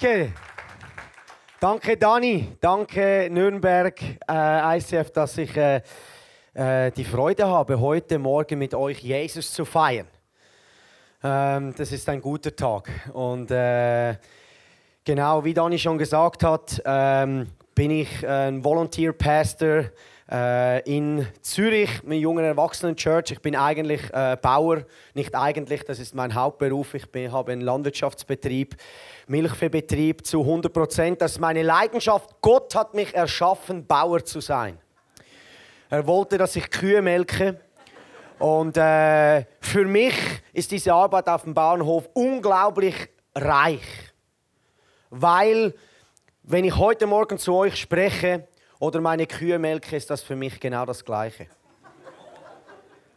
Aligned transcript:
Danke. 0.00 0.32
Danke, 1.60 1.96
Dani. 1.98 2.56
Danke, 2.58 3.28
Nürnberg 3.30 4.00
äh, 4.26 4.78
ICF, 4.78 5.10
dass 5.10 5.36
ich 5.36 5.54
äh, 5.54 5.82
äh, 6.54 6.90
die 6.90 7.04
Freude 7.04 7.46
habe, 7.46 7.78
heute 7.78 8.18
Morgen 8.18 8.58
mit 8.58 8.72
euch 8.72 9.00
Jesus 9.00 9.52
zu 9.52 9.66
feiern. 9.66 10.06
Ähm, 11.22 11.74
das 11.76 11.92
ist 11.92 12.08
ein 12.08 12.22
guter 12.22 12.56
Tag. 12.56 12.88
Und 13.12 13.50
äh, 13.50 14.16
genau 15.04 15.44
wie 15.44 15.52
Dani 15.52 15.78
schon 15.78 15.98
gesagt 15.98 16.44
hat, 16.44 16.80
ähm, 16.86 17.48
bin 17.74 17.90
ich 17.90 18.26
ein 18.26 18.64
Volunteer 18.64 19.12
Pastor 19.12 19.84
äh, 20.30 20.80
in 20.82 21.26
Zürich, 21.42 22.02
mit 22.04 22.20
jungen 22.20 22.44
Erwachsenen 22.44 22.94
Church. 22.94 23.32
Ich 23.32 23.40
bin 23.40 23.56
eigentlich 23.56 24.02
äh, 24.12 24.36
Bauer, 24.40 24.84
nicht 25.14 25.34
eigentlich, 25.34 25.82
das 25.84 25.98
ist 25.98 26.14
mein 26.14 26.34
Hauptberuf. 26.34 26.94
Ich 26.94 27.10
bin, 27.10 27.32
habe 27.32 27.52
einen 27.52 27.62
Landwirtschaftsbetrieb, 27.62 28.76
Milchviehbetrieb 29.26 30.24
zu 30.24 30.40
100 30.40 30.72
Prozent. 30.72 31.20
Das 31.20 31.32
ist 31.32 31.40
meine 31.40 31.62
Leidenschaft. 31.62 32.40
Gott 32.40 32.74
hat 32.74 32.94
mich 32.94 33.14
erschaffen, 33.14 33.86
Bauer 33.86 34.24
zu 34.24 34.40
sein. 34.40 34.78
Er 35.88 36.06
wollte, 36.06 36.38
dass 36.38 36.54
ich 36.54 36.70
Kühe 36.70 37.02
melke. 37.02 37.58
Und 38.38 38.76
äh, 38.76 39.44
für 39.60 39.84
mich 39.84 40.14
ist 40.52 40.70
diese 40.70 40.94
Arbeit 40.94 41.28
auf 41.28 41.42
dem 41.42 41.54
Bauernhof 41.54 42.08
unglaublich 42.14 42.94
reich. 43.34 43.82
Weil, 45.10 45.74
wenn 46.44 46.64
ich 46.64 46.76
heute 46.76 47.06
Morgen 47.08 47.36
zu 47.36 47.52
euch 47.54 47.76
spreche, 47.76 48.46
oder 48.80 49.00
meine 49.00 49.26
Kühe 49.26 49.58
melke, 49.60 49.94
ist 49.94 50.10
das 50.10 50.22
für 50.22 50.34
mich 50.34 50.58
genau 50.58 50.84
das 50.84 51.04
Gleiche. 51.04 51.46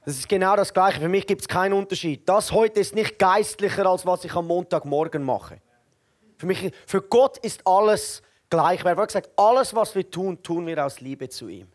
Das 0.05 0.15
ist 0.15 0.27
genau 0.27 0.55
das 0.57 0.73
Gleiche. 0.73 0.99
Für 0.99 1.07
mich 1.07 1.25
gibt 1.25 1.41
es 1.41 1.47
keinen 1.47 1.73
Unterschied. 1.73 2.27
Das 2.27 2.51
heute 2.51 2.81
ist 2.81 2.93
nicht 2.93 3.17
geistlicher, 3.17 3.85
als 3.85 4.05
was 4.05 4.25
ich 4.25 4.35
am 4.35 4.47
Montagmorgen 4.47 5.23
mache. 5.23 5.61
Für, 6.37 6.45
mich, 6.45 6.73
für 6.85 7.01
Gott 7.01 7.37
ist 7.37 7.65
alles 7.65 8.21
gleich. 8.49 8.83
Er 8.83 8.97
hat 8.97 9.07
gesagt, 9.07 9.29
alles, 9.37 9.73
was 9.73 9.95
wir 9.95 10.09
tun, 10.09 10.43
tun 10.43 10.67
wir 10.67 10.85
aus 10.85 10.99
Liebe 10.99 11.29
zu 11.29 11.47
ihm. 11.47 11.71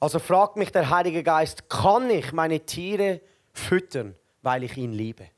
Also 0.00 0.18
fragt 0.18 0.56
mich 0.56 0.72
der 0.72 0.90
Heilige 0.90 1.22
Geist, 1.22 1.68
kann 1.68 2.10
ich 2.10 2.32
meine 2.32 2.60
Tiere 2.60 3.20
füttern, 3.52 4.16
weil 4.42 4.64
ich 4.64 4.76
ihn 4.76 4.92
liebe? 4.92 5.28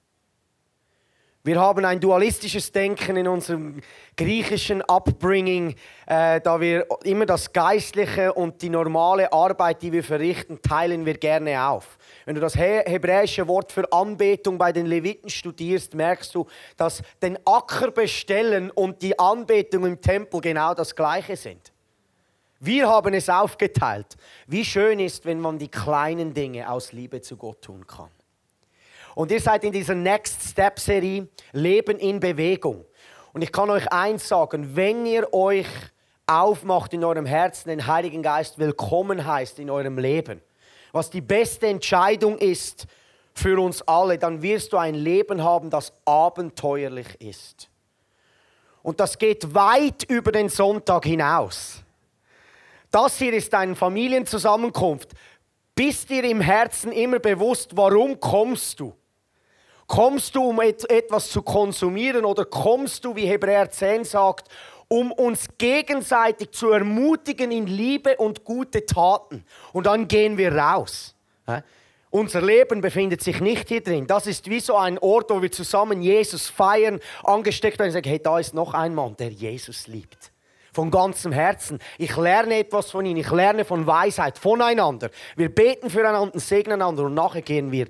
Wir 1.46 1.60
haben 1.60 1.84
ein 1.84 2.00
dualistisches 2.00 2.72
Denken 2.72 3.16
in 3.16 3.28
unserem 3.28 3.80
griechischen 4.16 4.82
Upbringing, 4.82 5.76
äh, 6.04 6.40
da 6.40 6.60
wir 6.60 6.88
immer 7.04 7.24
das 7.24 7.52
Geistliche 7.52 8.32
und 8.32 8.60
die 8.62 8.68
normale 8.68 9.32
Arbeit, 9.32 9.80
die 9.80 9.92
wir 9.92 10.02
verrichten, 10.02 10.60
teilen 10.60 11.06
wir 11.06 11.16
gerne 11.16 11.68
auf. 11.68 11.98
Wenn 12.24 12.34
du 12.34 12.40
das 12.40 12.56
hebräische 12.56 13.46
Wort 13.46 13.70
für 13.70 13.92
Anbetung 13.92 14.58
bei 14.58 14.72
den 14.72 14.86
Leviten 14.86 15.30
studierst, 15.30 15.94
merkst 15.94 16.34
du, 16.34 16.48
dass 16.76 17.00
den 17.22 17.38
Acker 17.46 17.92
bestellen 17.92 18.72
und 18.72 19.00
die 19.00 19.16
Anbetung 19.16 19.86
im 19.86 20.00
Tempel 20.00 20.40
genau 20.40 20.74
das 20.74 20.96
Gleiche 20.96 21.36
sind. 21.36 21.72
Wir 22.58 22.88
haben 22.88 23.14
es 23.14 23.28
aufgeteilt. 23.28 24.16
Wie 24.48 24.64
schön 24.64 24.98
ist, 24.98 25.24
wenn 25.24 25.38
man 25.38 25.60
die 25.60 25.68
kleinen 25.68 26.34
Dinge 26.34 26.68
aus 26.68 26.90
Liebe 26.90 27.20
zu 27.20 27.36
Gott 27.36 27.62
tun 27.62 27.86
kann. 27.86 28.10
Und 29.16 29.32
ihr 29.32 29.40
seid 29.40 29.64
in 29.64 29.72
dieser 29.72 29.94
Next 29.94 30.42
Step 30.42 30.78
Serie 30.78 31.26
Leben 31.52 31.98
in 31.98 32.20
Bewegung. 32.20 32.84
Und 33.32 33.40
ich 33.40 33.50
kann 33.50 33.70
euch 33.70 33.90
eins 33.90 34.28
sagen, 34.28 34.76
wenn 34.76 35.06
ihr 35.06 35.32
euch 35.32 35.66
aufmacht 36.26 36.92
in 36.92 37.02
eurem 37.02 37.24
Herzen, 37.24 37.70
den 37.70 37.86
Heiligen 37.86 38.22
Geist 38.22 38.58
willkommen 38.58 39.26
heißt 39.26 39.58
in 39.58 39.70
eurem 39.70 39.96
Leben, 39.96 40.42
was 40.92 41.08
die 41.08 41.22
beste 41.22 41.66
Entscheidung 41.66 42.36
ist 42.36 42.86
für 43.32 43.58
uns 43.58 43.80
alle, 43.88 44.18
dann 44.18 44.42
wirst 44.42 44.74
du 44.74 44.76
ein 44.76 44.94
Leben 44.94 45.42
haben, 45.42 45.70
das 45.70 45.94
abenteuerlich 46.04 47.18
ist. 47.18 47.70
Und 48.82 49.00
das 49.00 49.16
geht 49.16 49.54
weit 49.54 50.04
über 50.08 50.30
den 50.30 50.50
Sonntag 50.50 51.06
hinaus. 51.06 51.82
Das 52.90 53.16
hier 53.16 53.32
ist 53.32 53.54
eine 53.54 53.76
Familienzusammenkunft. 53.76 55.08
Bist 55.74 56.10
dir 56.10 56.24
im 56.24 56.42
Herzen 56.42 56.92
immer 56.92 57.18
bewusst, 57.18 57.74
warum 57.74 58.20
kommst 58.20 58.78
du? 58.78 58.92
Kommst 59.86 60.34
du, 60.34 60.48
um 60.48 60.60
etwas 60.60 61.30
zu 61.30 61.42
konsumieren 61.42 62.24
oder 62.24 62.44
kommst 62.44 63.04
du, 63.04 63.14
wie 63.14 63.26
Hebräer 63.26 63.70
10 63.70 64.04
sagt, 64.04 64.48
um 64.88 65.12
uns 65.12 65.46
gegenseitig 65.58 66.50
zu 66.50 66.70
ermutigen 66.70 67.52
in 67.52 67.66
Liebe 67.66 68.16
und 68.16 68.44
gute 68.44 68.84
Taten? 68.84 69.44
Und 69.72 69.86
dann 69.86 70.08
gehen 70.08 70.38
wir 70.38 70.54
raus. 70.54 71.14
Unser 72.10 72.40
Leben 72.40 72.80
befindet 72.80 73.22
sich 73.22 73.40
nicht 73.40 73.68
hier 73.68 73.82
drin. 73.82 74.06
Das 74.06 74.26
ist 74.26 74.48
wie 74.48 74.60
so 74.60 74.76
ein 74.76 74.98
Ort, 74.98 75.30
wo 75.30 75.42
wir 75.42 75.52
zusammen 75.52 76.02
Jesus 76.02 76.48
feiern, 76.48 77.00
angesteckt 77.22 77.78
werden 77.78 77.90
und 77.90 77.94
sagen, 77.94 78.08
hey, 78.08 78.20
da 78.20 78.38
ist 78.38 78.54
noch 78.54 78.74
ein 78.74 78.94
Mann, 78.94 79.16
der 79.16 79.28
Jesus 79.28 79.86
liebt. 79.86 80.32
Von 80.72 80.90
ganzem 80.90 81.32
Herzen. 81.32 81.78
Ich 81.98 82.16
lerne 82.16 82.58
etwas 82.58 82.90
von 82.90 83.04
ihm. 83.06 83.16
Ich 83.16 83.30
lerne 83.30 83.64
von 83.64 83.86
Weisheit, 83.86 84.38
voneinander. 84.38 85.10
Wir 85.36 85.54
beten 85.54 85.90
füreinander, 85.90 86.38
segnen 86.38 86.80
einander 86.80 87.04
und 87.04 87.14
nachher 87.14 87.42
gehen 87.42 87.70
wir 87.70 87.86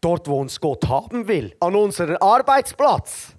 dort, 0.00 0.28
wo 0.28 0.40
uns 0.40 0.60
Gott 0.60 0.88
haben 0.88 1.28
will, 1.28 1.54
an 1.60 1.74
unseren 1.74 2.16
Arbeitsplatz, 2.16 3.34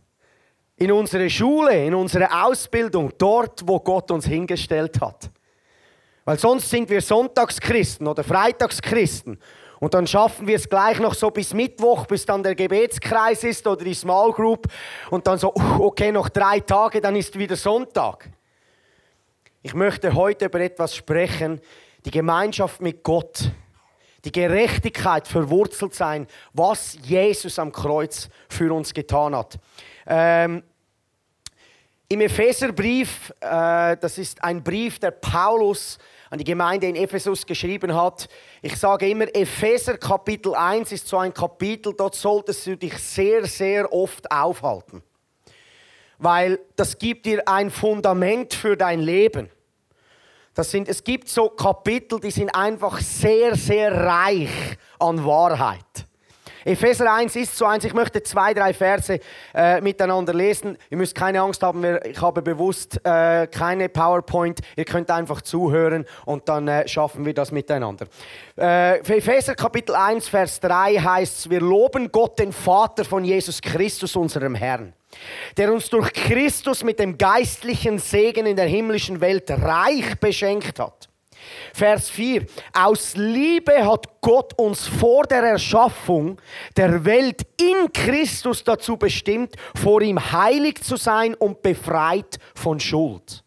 in 0.78 0.92
unsere 0.92 1.30
Schule, 1.30 1.86
in 1.86 1.94
unsere 1.94 2.44
Ausbildung, 2.44 3.12
dort, 3.18 3.62
wo 3.68 3.80
Gott 3.80 4.12
uns 4.12 4.26
hingestellt 4.26 5.00
hat. 5.02 5.30
Weil 6.26 6.40
sonst 6.40 6.70
sind 6.70 6.90
wir 6.90 7.02
Sonntagschristen 7.02 8.08
oder 8.08 8.24
Freitagschristen 8.24 9.40
und 9.80 9.94
dann 9.96 10.06
schaffen 10.06 10.46
wir 10.46 10.56
es 10.56 10.70
gleich 10.70 11.00
noch 11.00 11.16
so 11.16 11.32
bis 11.32 11.54
Mittwoch, 11.54 12.06
bis 12.06 12.26
dann 12.26 12.44
der 12.44 12.54
Gebetskreis 12.54 13.44
ist 13.44 13.66
oder 13.66 13.84
die 13.84 13.96
Small 13.96 14.32
Group 14.32 14.68
und 15.10 15.26
dann 15.26 15.40
so, 15.40 15.54
okay, 15.56 16.12
noch 16.12 16.30
drei 16.30 16.60
Tage, 16.60 17.02
dann 17.02 17.16
ist 17.16 17.38
wieder 17.38 17.56
Sonntag. 17.56 18.30
Ich 19.64 19.74
möchte 19.74 20.14
heute 20.14 20.46
über 20.46 20.60
etwas 20.60 20.96
sprechen, 20.96 21.60
die 22.06 22.12
Gemeinschaft 22.12 22.82
mit 22.82 23.04
Gott 23.04 23.52
die 24.26 24.32
Gerechtigkeit 24.32 25.28
verwurzelt 25.28 25.94
sein, 25.94 26.28
was 26.54 26.98
Jesus 27.02 27.58
am 27.60 27.72
Kreuz 27.72 28.30
für 28.50 28.74
uns 28.74 28.94
getan 28.94 29.36
hat. 29.36 29.58
Ähm, 30.06 30.64
Im 32.08 32.22
Epheserbrief, 32.22 33.34
äh, 33.40 33.98
das 33.98 34.18
ist 34.18 34.44
ein 34.44 34.64
Brief, 34.64 35.00
der 35.00 35.12
Paulus 35.12 35.98
an 36.30 36.38
die 36.38 36.44
Gemeinde 36.44 36.88
in 36.88 36.96
Ephesus 36.96 37.46
geschrieben 37.46 37.94
hat. 37.94 38.28
Ich 38.62 38.78
sage 38.78 39.10
immer, 39.10 39.34
Epheser 39.36 39.98
Kapitel 39.98 40.56
1 40.56 40.92
ist 40.92 41.08
so 41.08 41.18
ein 41.18 41.34
Kapitel, 41.34 41.94
dort 41.94 42.16
solltest 42.16 42.68
du 42.68 42.78
dich 42.78 42.98
sehr, 42.98 43.46
sehr 43.46 43.92
oft 43.92 44.32
aufhalten. 44.32 45.04
Weil 46.18 46.60
das 46.76 46.98
gibt 46.98 47.26
dir 47.26 47.48
ein 47.48 47.72
Fundament 47.72 48.54
für 48.54 48.78
dein 48.78 49.00
Leben. 49.00 49.50
Das 50.54 50.70
sind, 50.70 50.90
es 50.90 51.04
gibt 51.04 51.30
so 51.30 51.50
Kapitel, 51.50 52.20
die 52.20 52.32
sind 52.32 52.54
einfach 52.54 53.00
sehr, 53.00 53.56
sehr 53.56 53.94
reich 54.06 54.50
an 55.00 55.24
Wahrheit. 55.24 56.08
Epheser 56.66 57.12
1 57.12 57.36
ist 57.36 57.58
so 57.58 57.66
eins. 57.66 57.84
Ich 57.84 57.94
möchte 57.94 58.22
zwei, 58.24 58.54
drei 58.54 58.74
Verse 58.74 59.20
äh, 59.54 59.82
miteinander 59.82 60.34
lesen. 60.34 60.78
Ihr 60.90 60.98
müsst 60.98 61.16
keine 61.16 61.42
Angst 61.42 61.64
haben, 61.64 61.84
ich 62.04 62.22
habe 62.22 62.42
bewusst 62.42 63.00
äh, 63.04 63.48
keine 63.48 63.90
PowerPoint. 63.90 64.60
Ihr 64.76 64.86
könnt 64.86 65.10
einfach 65.10 65.42
zuhören 65.42 66.06
und 66.26 66.48
dann 66.48 66.68
äh, 66.68 66.88
schaffen 66.88 67.26
wir 67.26 67.34
das 67.34 67.52
miteinander. 67.52 68.06
Äh, 68.58 69.00
Epheser 69.00 69.56
Kapitel 69.56 69.96
1, 69.96 70.28
Vers 70.28 70.60
3 70.60 70.96
heißt 70.96 71.50
wir 71.50 71.62
loben 71.62 72.12
Gott, 72.12 72.40
den 72.40 72.54
Vater 72.54 73.06
von 73.06 73.24
Jesus 73.24 73.62
Christus, 73.62 74.16
unserem 74.16 74.56
Herrn 74.56 74.94
der 75.58 75.74
uns 75.74 75.90
durch 75.90 76.14
Christus 76.14 76.84
mit 76.86 76.98
dem 77.00 77.18
geistlichen 77.18 78.00
Segen 78.00 78.46
in 78.46 78.56
der 78.56 78.68
himmlischen 78.68 79.20
Welt 79.20 79.52
reich 79.52 80.18
beschenkt 80.20 80.80
hat. 80.80 81.11
Vers 81.74 82.10
4. 82.10 82.46
Aus 82.74 83.16
Liebe 83.16 83.86
hat 83.86 84.08
Gott 84.22 84.58
uns 84.58 84.88
vor 84.88 85.24
der 85.24 85.44
Erschaffung 85.44 86.40
der 86.78 87.06
Welt 87.06 87.42
in 87.60 87.92
Christus 87.92 88.64
dazu 88.64 88.98
bestimmt, 88.98 89.56
vor 89.76 90.02
ihm 90.02 90.32
heilig 90.32 90.84
zu 90.84 90.98
sein 90.98 91.34
und 91.36 91.62
befreit 91.62 92.38
von 92.56 92.80
Schuld. 92.80 93.44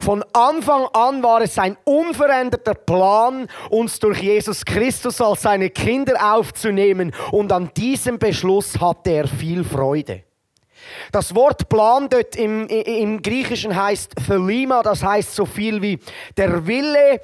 Von 0.00 0.24
Anfang 0.32 0.86
an 0.92 1.22
war 1.22 1.40
es 1.40 1.58
ein 1.58 1.76
unveränderter 1.84 2.74
Plan, 2.74 3.48
uns 3.70 3.98
durch 3.98 4.20
Jesus 4.20 4.64
Christus 4.64 5.20
als 5.20 5.42
seine 5.42 5.70
Kinder 5.70 6.34
aufzunehmen 6.34 7.12
und 7.32 7.52
an 7.52 7.70
diesem 7.76 8.18
Beschluss 8.18 8.78
hatte 8.80 9.10
er 9.10 9.28
viel 9.28 9.64
Freude. 9.64 10.24
Das 11.12 11.34
Wort 11.34 11.68
Plan 11.68 12.08
dort 12.08 12.36
im, 12.36 12.66
im 12.68 13.22
Griechischen 13.22 13.74
heißt 13.74 14.14
Thelima, 14.26 14.82
das 14.82 15.02
heißt 15.02 15.34
so 15.34 15.46
viel 15.46 15.80
wie 15.82 15.98
der 16.36 16.66
Wille, 16.66 17.20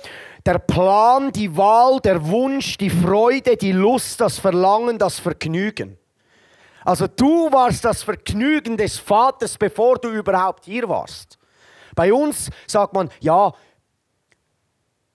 der 0.47 0.59
Plan, 0.59 1.33
die 1.33 1.57
Wahl, 1.57 2.01
der 2.01 2.27
Wunsch, 2.27 2.79
die 2.79 2.91
Freude, 2.91 3.57
die 3.57 3.73
Lust, 3.73 4.21
das 4.21 4.39
Verlangen, 4.39 4.99
das 4.99 5.19
Vergnügen. 5.19 5.99
Also 6.85 7.07
du 7.07 7.53
warst 7.53 7.85
das 7.85 8.03
Vergnügen 8.03 8.77
des 8.77 8.99
Vaters, 8.99 9.59
bevor 9.59 9.99
du 9.99 10.09
überhaupt 10.09 10.65
hier 10.65 10.89
warst. 10.89 11.39
Bei 11.95 12.13
uns 12.13 12.49
sagt 12.67 12.95
man, 12.95 13.11
ja, 13.21 13.53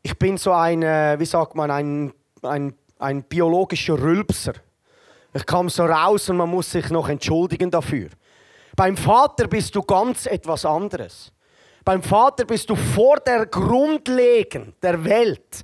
ich 0.03 0.18
bin 0.19 0.38
so 0.38 0.51
ein, 0.51 0.83
äh, 0.83 1.15
wie 1.18 1.25
sagt 1.25 1.56
man, 1.56 1.71
ein, 1.71 2.13
ein, 2.44 2.75
ein 3.00 3.24
biologischer 3.24 4.00
Rülpser. 4.00 4.53
Ich 5.33 5.45
kam 5.45 5.68
so 5.68 5.83
raus 5.83 6.30
und 6.30 6.38
man 6.38 6.50
muss 6.50 6.71
sich 6.71 6.89
noch 6.92 7.09
entschuldigen 7.09 7.71
dafür. 7.71 8.09
Beim 8.75 8.98
Vater 8.98 9.48
bist 9.48 9.75
du 9.75 9.81
ganz 9.81 10.25
etwas 10.25 10.66
anderes. 10.66 11.31
Beim 11.83 12.01
Vater 12.01 12.45
bist 12.45 12.69
du 12.69 12.75
vor 12.75 13.18
der 13.18 13.45
Grundlegung 13.45 14.74
der 14.81 15.04
Welt, 15.04 15.63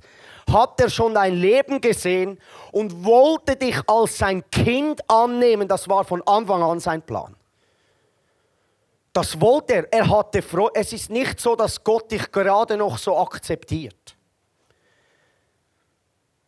hat 0.50 0.80
er 0.80 0.88
schon 0.88 1.14
dein 1.14 1.34
Leben 1.34 1.80
gesehen 1.80 2.38
und 2.70 3.04
wollte 3.04 3.56
dich 3.56 3.76
als 3.88 4.18
sein 4.18 4.48
Kind 4.50 5.08
annehmen. 5.10 5.66
Das 5.66 5.88
war 5.88 6.04
von 6.04 6.22
Anfang 6.26 6.62
an 6.62 6.80
sein 6.80 7.02
Plan. 7.02 7.34
Das 9.12 9.38
wollte 9.40 9.74
er. 9.74 9.92
Er 9.92 10.08
hatte 10.08 10.40
Freude. 10.40 10.72
Es 10.74 10.92
ist 10.92 11.10
nicht 11.10 11.38
so, 11.38 11.54
dass 11.54 11.82
Gott 11.82 12.10
dich 12.10 12.30
gerade 12.30 12.76
noch 12.76 12.96
so 12.96 13.18
akzeptiert. 13.18 14.16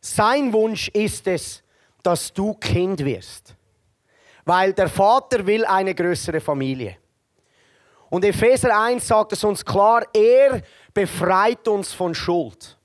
Sein 0.01 0.53
Wunsch 0.53 0.89
ist 0.89 1.27
es, 1.27 1.63
dass 2.03 2.33
du 2.33 2.55
Kind 2.55 3.05
wirst. 3.05 3.55
Weil 4.45 4.73
der 4.73 4.89
Vater 4.89 5.47
will 5.47 5.65
eine 5.65 5.95
größere 5.95 6.41
Familie. 6.41 6.97
Und 8.11 8.25
Epheser 8.25 8.79
1 8.79 9.07
sagt 9.07 9.33
es 9.33 9.43
uns 9.43 9.65
klar, 9.65 10.05
er 10.13 10.63
befreit 10.93 11.67
uns 11.67 11.93
von 11.93 12.15
Schuld. 12.15 12.79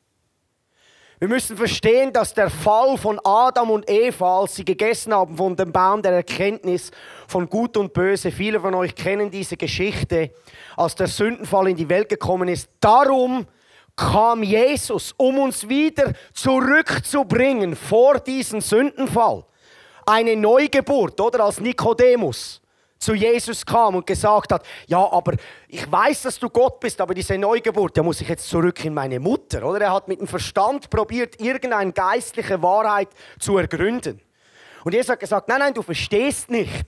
Wir 1.19 1.27
müssen 1.27 1.57
verstehen, 1.57 2.13
dass 2.13 2.33
der 2.33 2.49
Fall 2.49 2.97
von 2.97 3.19
Adam 3.25 3.71
und 3.71 3.89
Eva, 3.89 4.39
als 4.39 4.55
sie 4.55 4.63
gegessen 4.63 5.13
haben 5.13 5.35
von 5.35 5.53
dem 5.53 5.73
Baum 5.73 6.01
der 6.01 6.13
Erkenntnis 6.13 6.91
von 7.27 7.49
Gut 7.49 7.75
und 7.75 7.91
Böse, 7.91 8.31
viele 8.31 8.61
von 8.61 8.73
euch 8.73 8.95
kennen 8.95 9.29
diese 9.29 9.57
Geschichte, 9.57 10.31
als 10.77 10.95
der 10.95 11.07
Sündenfall 11.07 11.67
in 11.67 11.75
die 11.75 11.89
Welt 11.89 12.07
gekommen 12.07 12.47
ist. 12.47 12.69
Darum 12.79 13.45
kam 13.97 14.43
Jesus, 14.43 15.13
um 15.17 15.39
uns 15.39 15.67
wieder 15.67 16.13
zurückzubringen 16.33 17.75
vor 17.75 18.21
diesen 18.21 18.61
Sündenfall. 18.61 19.43
Eine 20.09 20.35
Neugeburt, 20.35 21.21
oder 21.21 21.43
als 21.43 21.59
Nikodemus 21.59 22.59
zu 22.97 23.13
Jesus 23.13 23.63
kam 23.63 23.93
und 23.93 24.07
gesagt 24.07 24.51
hat, 24.51 24.65
ja, 24.87 25.07
aber 25.11 25.35
ich 25.67 25.89
weiß, 25.89 26.23
dass 26.23 26.39
du 26.39 26.49
Gott 26.49 26.79
bist, 26.79 26.99
aber 26.99 27.13
diese 27.13 27.37
Neugeburt, 27.37 27.95
da 27.95 28.01
muss 28.01 28.19
ich 28.19 28.27
jetzt 28.27 28.49
zurück 28.49 28.83
in 28.83 28.95
meine 28.95 29.19
Mutter, 29.19 29.63
oder? 29.63 29.81
Er 29.81 29.93
hat 29.93 30.07
mit 30.07 30.19
dem 30.19 30.27
Verstand 30.27 30.89
probiert, 30.89 31.39
irgendeine 31.39 31.93
geistliche 31.93 32.59
Wahrheit 32.63 33.09
zu 33.37 33.59
ergründen. 33.59 34.19
Und 34.83 34.95
Jesus 34.95 35.09
hat 35.09 35.19
gesagt, 35.19 35.47
nein, 35.47 35.59
nein, 35.59 35.73
du 35.75 35.83
verstehst 35.83 36.49
nicht. 36.49 36.87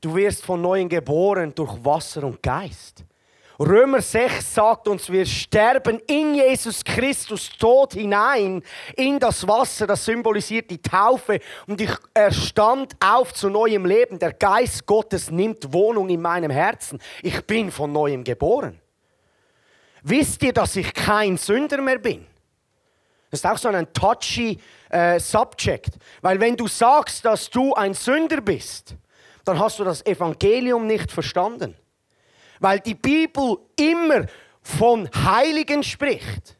Du 0.00 0.14
wirst 0.14 0.46
von 0.46 0.62
neuem 0.62 0.88
geboren 0.88 1.54
durch 1.54 1.84
Wasser 1.84 2.24
und 2.24 2.42
Geist. 2.42 3.04
Römer 3.62 4.02
6 4.02 4.54
sagt 4.54 4.88
uns, 4.88 5.10
wir 5.10 5.24
sterben 5.24 6.00
in 6.08 6.34
Jesus 6.34 6.82
Christus 6.82 7.48
Tod 7.56 7.92
hinein, 7.92 8.60
in 8.96 9.20
das 9.20 9.46
Wasser, 9.46 9.86
das 9.86 10.04
symbolisiert 10.04 10.68
die 10.68 10.82
Taufe. 10.82 11.38
Und 11.68 11.80
ich 11.80 11.92
erstand 12.12 12.94
auf 12.98 13.32
zu 13.32 13.50
neuem 13.50 13.86
Leben. 13.86 14.18
Der 14.18 14.32
Geist 14.32 14.84
Gottes 14.84 15.30
nimmt 15.30 15.72
Wohnung 15.72 16.08
in 16.08 16.20
meinem 16.20 16.50
Herzen. 16.50 16.98
Ich 17.22 17.40
bin 17.46 17.70
von 17.70 17.92
neuem 17.92 18.24
geboren. 18.24 18.80
Wisst 20.02 20.42
ihr, 20.42 20.52
dass 20.52 20.74
ich 20.74 20.92
kein 20.92 21.36
Sünder 21.36 21.80
mehr 21.80 21.98
bin? 21.98 22.26
Das 23.30 23.40
ist 23.40 23.46
auch 23.46 23.58
so 23.58 23.68
ein 23.68 23.92
touchy 23.92 24.58
äh, 24.90 25.20
Subject. 25.20 25.90
Weil 26.20 26.40
wenn 26.40 26.56
du 26.56 26.66
sagst, 26.66 27.24
dass 27.24 27.48
du 27.48 27.74
ein 27.74 27.94
Sünder 27.94 28.40
bist, 28.40 28.96
dann 29.44 29.60
hast 29.60 29.78
du 29.78 29.84
das 29.84 30.04
Evangelium 30.04 30.88
nicht 30.88 31.12
verstanden 31.12 31.76
weil 32.62 32.80
die 32.80 32.94
Bibel 32.94 33.58
immer 33.76 34.26
von 34.62 35.08
Heiligen 35.14 35.82
spricht. 35.82 36.56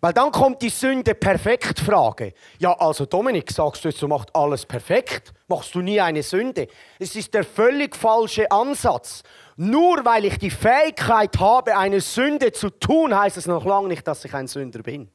Weil 0.00 0.12
dann 0.12 0.30
kommt 0.30 0.62
die 0.62 0.68
Sünde 0.68 1.14
perfekt 1.14 1.80
Frage. 1.80 2.32
Ja, 2.58 2.72
also 2.78 3.06
Dominik, 3.06 3.50
sagst 3.50 3.84
du 3.84 3.88
jetzt, 3.88 4.00
du 4.00 4.08
machst 4.08 4.34
alles 4.34 4.64
perfekt, 4.64 5.32
machst 5.48 5.74
du 5.74 5.80
nie 5.80 6.00
eine 6.00 6.22
Sünde. 6.22 6.68
Es 6.98 7.16
ist 7.16 7.34
der 7.34 7.44
völlig 7.44 7.96
falsche 7.96 8.50
Ansatz. 8.50 9.22
Nur 9.56 10.04
weil 10.04 10.26
ich 10.26 10.38
die 10.38 10.50
Fähigkeit 10.50 11.38
habe, 11.38 11.76
eine 11.76 12.00
Sünde 12.00 12.52
zu 12.52 12.70
tun, 12.70 13.16
heißt 13.16 13.36
es 13.36 13.46
noch 13.46 13.64
lange 13.64 13.88
nicht, 13.88 14.06
dass 14.06 14.24
ich 14.24 14.34
ein 14.34 14.46
Sünder 14.46 14.82
bin. 14.82 15.10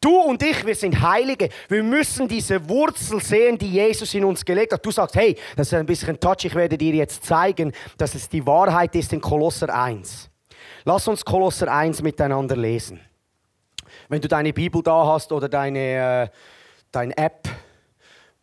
Du 0.00 0.16
und 0.16 0.42
ich, 0.42 0.64
wir 0.64 0.76
sind 0.76 1.00
Heilige. 1.00 1.48
Wir 1.68 1.82
müssen 1.82 2.28
diese 2.28 2.68
Wurzel 2.68 3.20
sehen, 3.20 3.58
die 3.58 3.70
Jesus 3.70 4.14
in 4.14 4.24
uns 4.24 4.44
gelegt 4.44 4.72
hat. 4.72 4.86
Du 4.86 4.92
sagst, 4.92 5.16
hey, 5.16 5.36
das 5.56 5.68
ist 5.68 5.74
ein 5.74 5.86
bisschen 5.86 6.20
touch, 6.20 6.44
ich 6.44 6.54
werde 6.54 6.78
dir 6.78 6.94
jetzt 6.94 7.24
zeigen, 7.24 7.72
dass 7.96 8.14
es 8.14 8.28
die 8.28 8.46
Wahrheit 8.46 8.94
ist 8.94 9.12
in 9.12 9.20
Kolosser 9.20 9.74
1. 9.74 10.30
Lass 10.84 11.08
uns 11.08 11.24
Kolosser 11.24 11.72
1 11.72 12.02
miteinander 12.02 12.56
lesen. 12.56 13.00
Wenn 14.08 14.20
du 14.20 14.28
deine 14.28 14.52
Bibel 14.52 14.82
da 14.82 15.04
hast 15.06 15.32
oder 15.32 15.48
deine, 15.48 16.28
äh, 16.28 16.28
deine 16.92 17.16
App, 17.16 17.48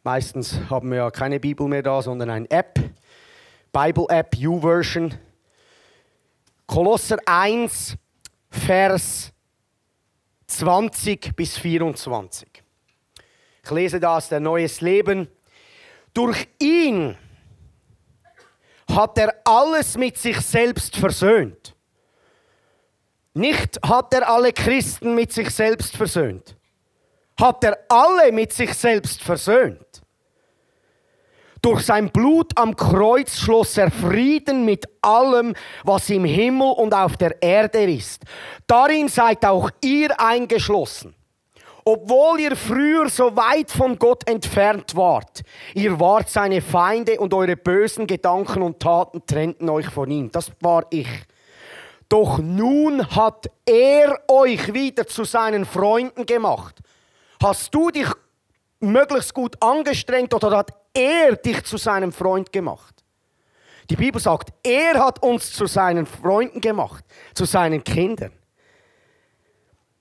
meistens 0.03 0.59
haben 0.69 0.89
wir 0.89 0.97
ja 0.97 1.11
keine 1.11 1.39
Bibel 1.39 1.67
mehr 1.67 1.83
da, 1.83 2.01
sondern 2.01 2.29
eine 2.29 2.51
App, 2.51 2.79
Bible 3.71 4.07
App, 4.09 4.35
U-Version. 4.37 5.13
Kolosser 6.67 7.17
1, 7.25 7.95
Vers 8.49 9.31
20 10.57 11.35
bis 11.35 11.57
24. 11.57 12.47
Ich 13.63 13.71
lese 13.71 13.99
das, 13.99 14.29
der 14.29 14.39
Neues 14.39 14.81
Leben. 14.81 15.27
Durch 16.13 16.47
ihn 16.59 17.17
hat 18.89 19.17
er 19.17 19.35
alles 19.43 19.97
mit 19.97 20.17
sich 20.17 20.39
selbst 20.39 20.95
versöhnt. 20.95 21.75
Nicht 23.33 23.77
hat 23.85 24.13
er 24.13 24.29
alle 24.29 24.53
Christen 24.53 25.13
mit 25.13 25.33
sich 25.33 25.49
selbst 25.49 25.97
versöhnt. 25.97 26.55
Hat 27.37 27.63
er 27.63 27.77
alle 27.89 28.31
mit 28.31 28.53
sich 28.53 28.73
selbst 28.73 29.21
versöhnt. 29.21 29.84
Durch 31.65 31.81
sein 31.81 32.11
Blut 32.11 32.51
am 32.59 32.75
Kreuz 32.75 33.39
schloss 33.39 33.75
er 33.75 33.89
Frieden 33.89 34.65
mit 34.65 34.85
allem, 35.01 35.55
was 35.83 36.11
im 36.11 36.23
Himmel 36.23 36.71
und 36.73 36.93
auf 36.93 37.17
der 37.17 37.41
Erde 37.41 37.91
ist. 37.91 38.21
Darin 38.67 39.07
seid 39.07 39.43
auch 39.43 39.71
ihr 39.83 40.21
eingeschlossen. 40.21 41.15
Obwohl 41.83 42.41
ihr 42.41 42.55
früher 42.55 43.09
so 43.09 43.35
weit 43.35 43.71
von 43.71 43.97
Gott 43.97 44.29
entfernt 44.29 44.95
wart, 44.95 45.41
ihr 45.73 45.99
wart 45.99 46.29
seine 46.29 46.61
Feinde 46.61 47.19
und 47.19 47.33
eure 47.33 47.57
bösen 47.57 48.05
Gedanken 48.05 48.61
und 48.61 48.79
Taten 48.79 49.25
trennten 49.25 49.67
euch 49.67 49.87
von 49.87 50.11
ihm. 50.11 50.31
Das 50.31 50.51
war 50.61 50.85
ich. 50.91 51.09
Doch 52.07 52.37
nun 52.37 53.07
hat 53.09 53.49
er 53.65 54.19
euch 54.27 54.71
wieder 54.71 55.07
zu 55.07 55.23
seinen 55.23 55.65
Freunden 55.65 56.27
gemacht. 56.27 56.75
Hast 57.41 57.73
du 57.73 57.89
dich 57.89 58.09
möglichst 58.81 59.33
gut 59.33 59.59
angestrengt 59.63 60.31
oder 60.31 60.57
hat 60.57 60.84
er 60.95 61.35
dich 61.35 61.63
zu 61.63 61.77
seinem 61.77 62.11
Freund 62.11 62.51
gemacht. 62.51 63.03
Die 63.89 63.95
Bibel 63.95 64.19
sagt, 64.19 64.51
er 64.63 65.05
hat 65.05 65.21
uns 65.21 65.53
zu 65.53 65.67
seinen 65.67 66.05
Freunden 66.05 66.59
gemacht, 66.59 67.05
zu 67.35 67.45
seinen 67.45 67.83
Kindern. 67.83 68.31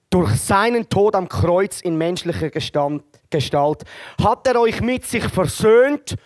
Durch 0.09 0.31
seinen 0.37 0.89
Tod 0.89 1.17
am 1.17 1.29
Kreuz 1.29 1.81
in 1.81 1.99
menschlicher 1.99 2.49
Gestalt 2.49 3.85
hat 4.23 4.47
er 4.47 4.61
euch 4.61 4.81
mit 4.81 5.05
sich 5.05 5.25
versöhnt, 5.25 6.17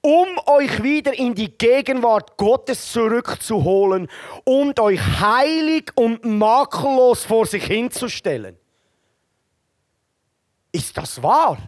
um 0.00 0.26
euch 0.46 0.82
wieder 0.82 1.12
in 1.12 1.34
die 1.34 1.56
Gegenwart 1.56 2.36
Gottes 2.36 2.92
zurückzuholen 2.92 4.08
und 4.44 4.80
euch 4.80 5.00
heilig 5.20 5.90
und 5.94 6.24
makellos 6.24 7.24
vor 7.24 7.46
sich 7.46 7.64
hinzustellen. 7.64 8.56
Ist 10.72 10.96
das 10.96 11.22
wahr? 11.22 11.58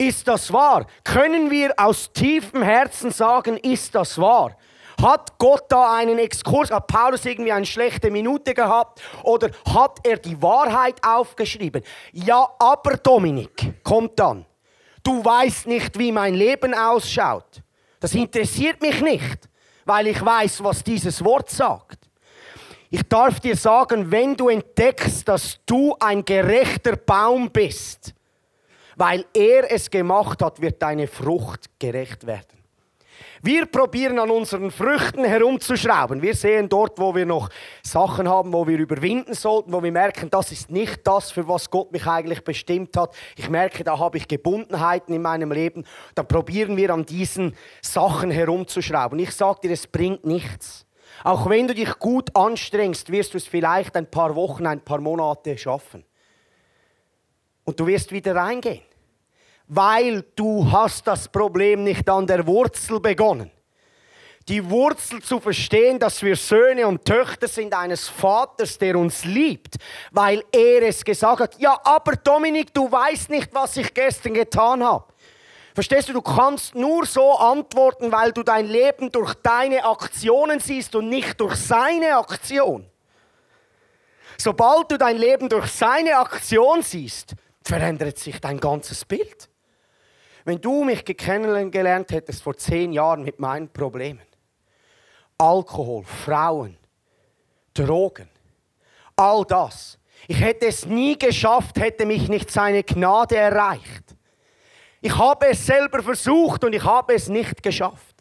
Ist 0.00 0.28
das 0.28 0.52
wahr? 0.52 0.86
Können 1.02 1.50
wir 1.50 1.74
aus 1.76 2.12
tiefem 2.12 2.62
Herzen 2.62 3.10
sagen, 3.10 3.56
ist 3.56 3.96
das 3.96 4.16
wahr? 4.16 4.56
Hat 5.02 5.36
Gott 5.38 5.64
da 5.68 5.96
einen 5.96 6.18
Exkurs? 6.18 6.70
Hat 6.70 6.86
Paulus 6.86 7.24
irgendwie 7.24 7.52
eine 7.52 7.66
schlechte 7.66 8.10
Minute 8.10 8.54
gehabt? 8.54 9.00
Oder 9.24 9.50
hat 9.72 9.98
er 10.04 10.16
die 10.16 10.40
Wahrheit 10.40 10.96
aufgeschrieben? 11.04 11.82
Ja, 12.12 12.48
aber 12.58 12.96
Dominik, 12.96 13.82
kommt 13.82 14.18
dann. 14.18 14.46
Du 15.02 15.24
weißt 15.24 15.66
nicht, 15.66 15.98
wie 15.98 16.12
mein 16.12 16.34
Leben 16.34 16.74
ausschaut. 16.74 17.62
Das 18.00 18.14
interessiert 18.14 18.80
mich 18.80 19.00
nicht, 19.00 19.48
weil 19.84 20.08
ich 20.08 20.24
weiß, 20.24 20.62
was 20.62 20.84
dieses 20.84 21.24
Wort 21.24 21.50
sagt. 21.50 22.08
Ich 22.90 23.02
darf 23.02 23.40
dir 23.40 23.56
sagen, 23.56 24.10
wenn 24.10 24.36
du 24.36 24.48
entdeckst, 24.48 25.28
dass 25.28 25.58
du 25.66 25.94
ein 26.00 26.24
gerechter 26.24 26.96
Baum 26.96 27.50
bist, 27.50 28.14
weil 28.98 29.24
er 29.32 29.70
es 29.72 29.88
gemacht 29.88 30.42
hat, 30.42 30.60
wird 30.60 30.82
deine 30.82 31.06
Frucht 31.06 31.70
gerecht 31.78 32.26
werden. 32.26 32.58
Wir 33.40 33.66
probieren 33.66 34.18
an 34.18 34.30
unseren 34.30 34.72
Früchten 34.72 35.24
herumzuschrauben. 35.24 36.20
Wir 36.20 36.34
sehen 36.34 36.68
dort, 36.68 36.98
wo 36.98 37.14
wir 37.14 37.24
noch 37.24 37.48
Sachen 37.84 38.28
haben, 38.28 38.52
wo 38.52 38.66
wir 38.66 38.76
überwinden 38.78 39.34
sollten, 39.34 39.72
wo 39.72 39.80
wir 39.80 39.92
merken, 39.92 40.28
das 40.30 40.50
ist 40.50 40.70
nicht 40.70 41.06
das, 41.06 41.30
für 41.30 41.46
was 41.46 41.70
Gott 41.70 41.92
mich 41.92 42.04
eigentlich 42.06 42.42
bestimmt 42.42 42.96
hat. 42.96 43.14
Ich 43.36 43.48
merke, 43.48 43.84
da 43.84 43.98
habe 44.00 44.18
ich 44.18 44.26
Gebundenheiten 44.26 45.14
in 45.14 45.22
meinem 45.22 45.52
Leben. 45.52 45.84
Dann 46.16 46.26
probieren 46.26 46.76
wir 46.76 46.92
an 46.92 47.06
diesen 47.06 47.54
Sachen 47.80 48.32
herumzuschrauben. 48.32 49.20
Ich 49.20 49.30
sage 49.30 49.60
dir, 49.62 49.70
es 49.70 49.86
bringt 49.86 50.26
nichts. 50.26 50.84
Auch 51.22 51.48
wenn 51.48 51.68
du 51.68 51.74
dich 51.74 51.98
gut 52.00 52.34
anstrengst, 52.34 53.10
wirst 53.10 53.34
du 53.34 53.38
es 53.38 53.46
vielleicht 53.46 53.96
ein 53.96 54.10
paar 54.10 54.34
Wochen, 54.34 54.66
ein 54.66 54.80
paar 54.80 55.00
Monate 55.00 55.56
schaffen. 55.56 56.04
Und 57.64 57.78
du 57.78 57.86
wirst 57.86 58.10
wieder 58.10 58.34
reingehen. 58.34 58.87
Weil 59.68 60.24
du 60.34 60.70
hast 60.70 61.06
das 61.06 61.28
Problem 61.28 61.84
nicht 61.84 62.08
an 62.08 62.26
der 62.26 62.46
Wurzel 62.46 63.00
begonnen. 63.00 63.50
Die 64.48 64.68
Wurzel 64.70 65.22
zu 65.22 65.40
verstehen, 65.40 65.98
dass 65.98 66.22
wir 66.22 66.34
Söhne 66.34 66.86
und 66.86 67.04
Töchter 67.04 67.46
sind 67.48 67.74
eines 67.74 68.08
Vaters, 68.08 68.78
der 68.78 68.96
uns 68.96 69.26
liebt, 69.26 69.76
weil 70.10 70.42
er 70.50 70.82
es 70.88 71.04
gesagt 71.04 71.40
hat. 71.40 71.60
Ja, 71.60 71.78
aber 71.84 72.12
Dominik, 72.12 72.72
du 72.72 72.90
weißt 72.90 73.28
nicht, 73.28 73.52
was 73.52 73.76
ich 73.76 73.92
gestern 73.92 74.32
getan 74.32 74.82
habe. 74.82 75.04
Verstehst 75.74 76.08
du, 76.08 76.14
du 76.14 76.22
kannst 76.22 76.74
nur 76.74 77.04
so 77.04 77.36
antworten, 77.36 78.10
weil 78.10 78.32
du 78.32 78.42
dein 78.42 78.66
Leben 78.66 79.12
durch 79.12 79.34
deine 79.34 79.84
Aktionen 79.84 80.60
siehst 80.60 80.94
und 80.94 81.10
nicht 81.10 81.38
durch 81.38 81.56
seine 81.56 82.16
Aktion. 82.16 82.86
Sobald 84.38 84.90
du 84.90 84.96
dein 84.96 85.18
Leben 85.18 85.48
durch 85.50 85.66
seine 85.66 86.16
Aktion 86.16 86.82
siehst, 86.82 87.34
verändert 87.62 88.18
sich 88.18 88.40
dein 88.40 88.58
ganzes 88.58 89.04
Bild. 89.04 89.48
Wenn 90.48 90.62
du 90.62 90.82
mich 90.82 91.04
kennengelernt 91.04 92.10
hättest 92.10 92.42
vor 92.42 92.56
zehn 92.56 92.94
Jahren 92.94 93.22
mit 93.22 93.38
meinen 93.38 93.70
Problemen, 93.70 94.22
Alkohol, 95.36 96.04
Frauen, 96.04 96.78
Drogen, 97.74 98.30
all 99.14 99.44
das, 99.44 99.98
ich 100.26 100.40
hätte 100.40 100.68
es 100.68 100.86
nie 100.86 101.18
geschafft, 101.18 101.78
hätte 101.78 102.06
mich 102.06 102.30
nicht 102.30 102.50
seine 102.50 102.82
Gnade 102.82 103.36
erreicht. 103.36 104.16
Ich 105.02 105.14
habe 105.18 105.48
es 105.48 105.66
selber 105.66 106.02
versucht 106.02 106.64
und 106.64 106.74
ich 106.74 106.82
habe 106.82 107.12
es 107.12 107.28
nicht 107.28 107.62
geschafft. 107.62 108.16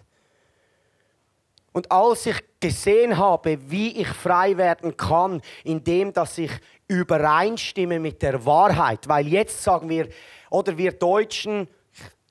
Und 1.71 1.89
als 1.89 2.25
ich 2.25 2.43
gesehen 2.59 3.17
habe, 3.17 3.57
wie 3.71 4.01
ich 4.01 4.07
frei 4.09 4.57
werden 4.57 4.97
kann, 4.97 5.41
indem 5.63 6.11
dass 6.11 6.37
ich 6.37 6.51
übereinstimme 6.89 8.01
mit 8.01 8.21
der 8.21 8.45
Wahrheit, 8.45 9.07
weil 9.07 9.27
jetzt 9.29 9.63
sagen 9.63 9.87
wir, 9.87 10.09
oder 10.49 10.77
wir 10.77 10.91
Deutschen, 10.91 11.69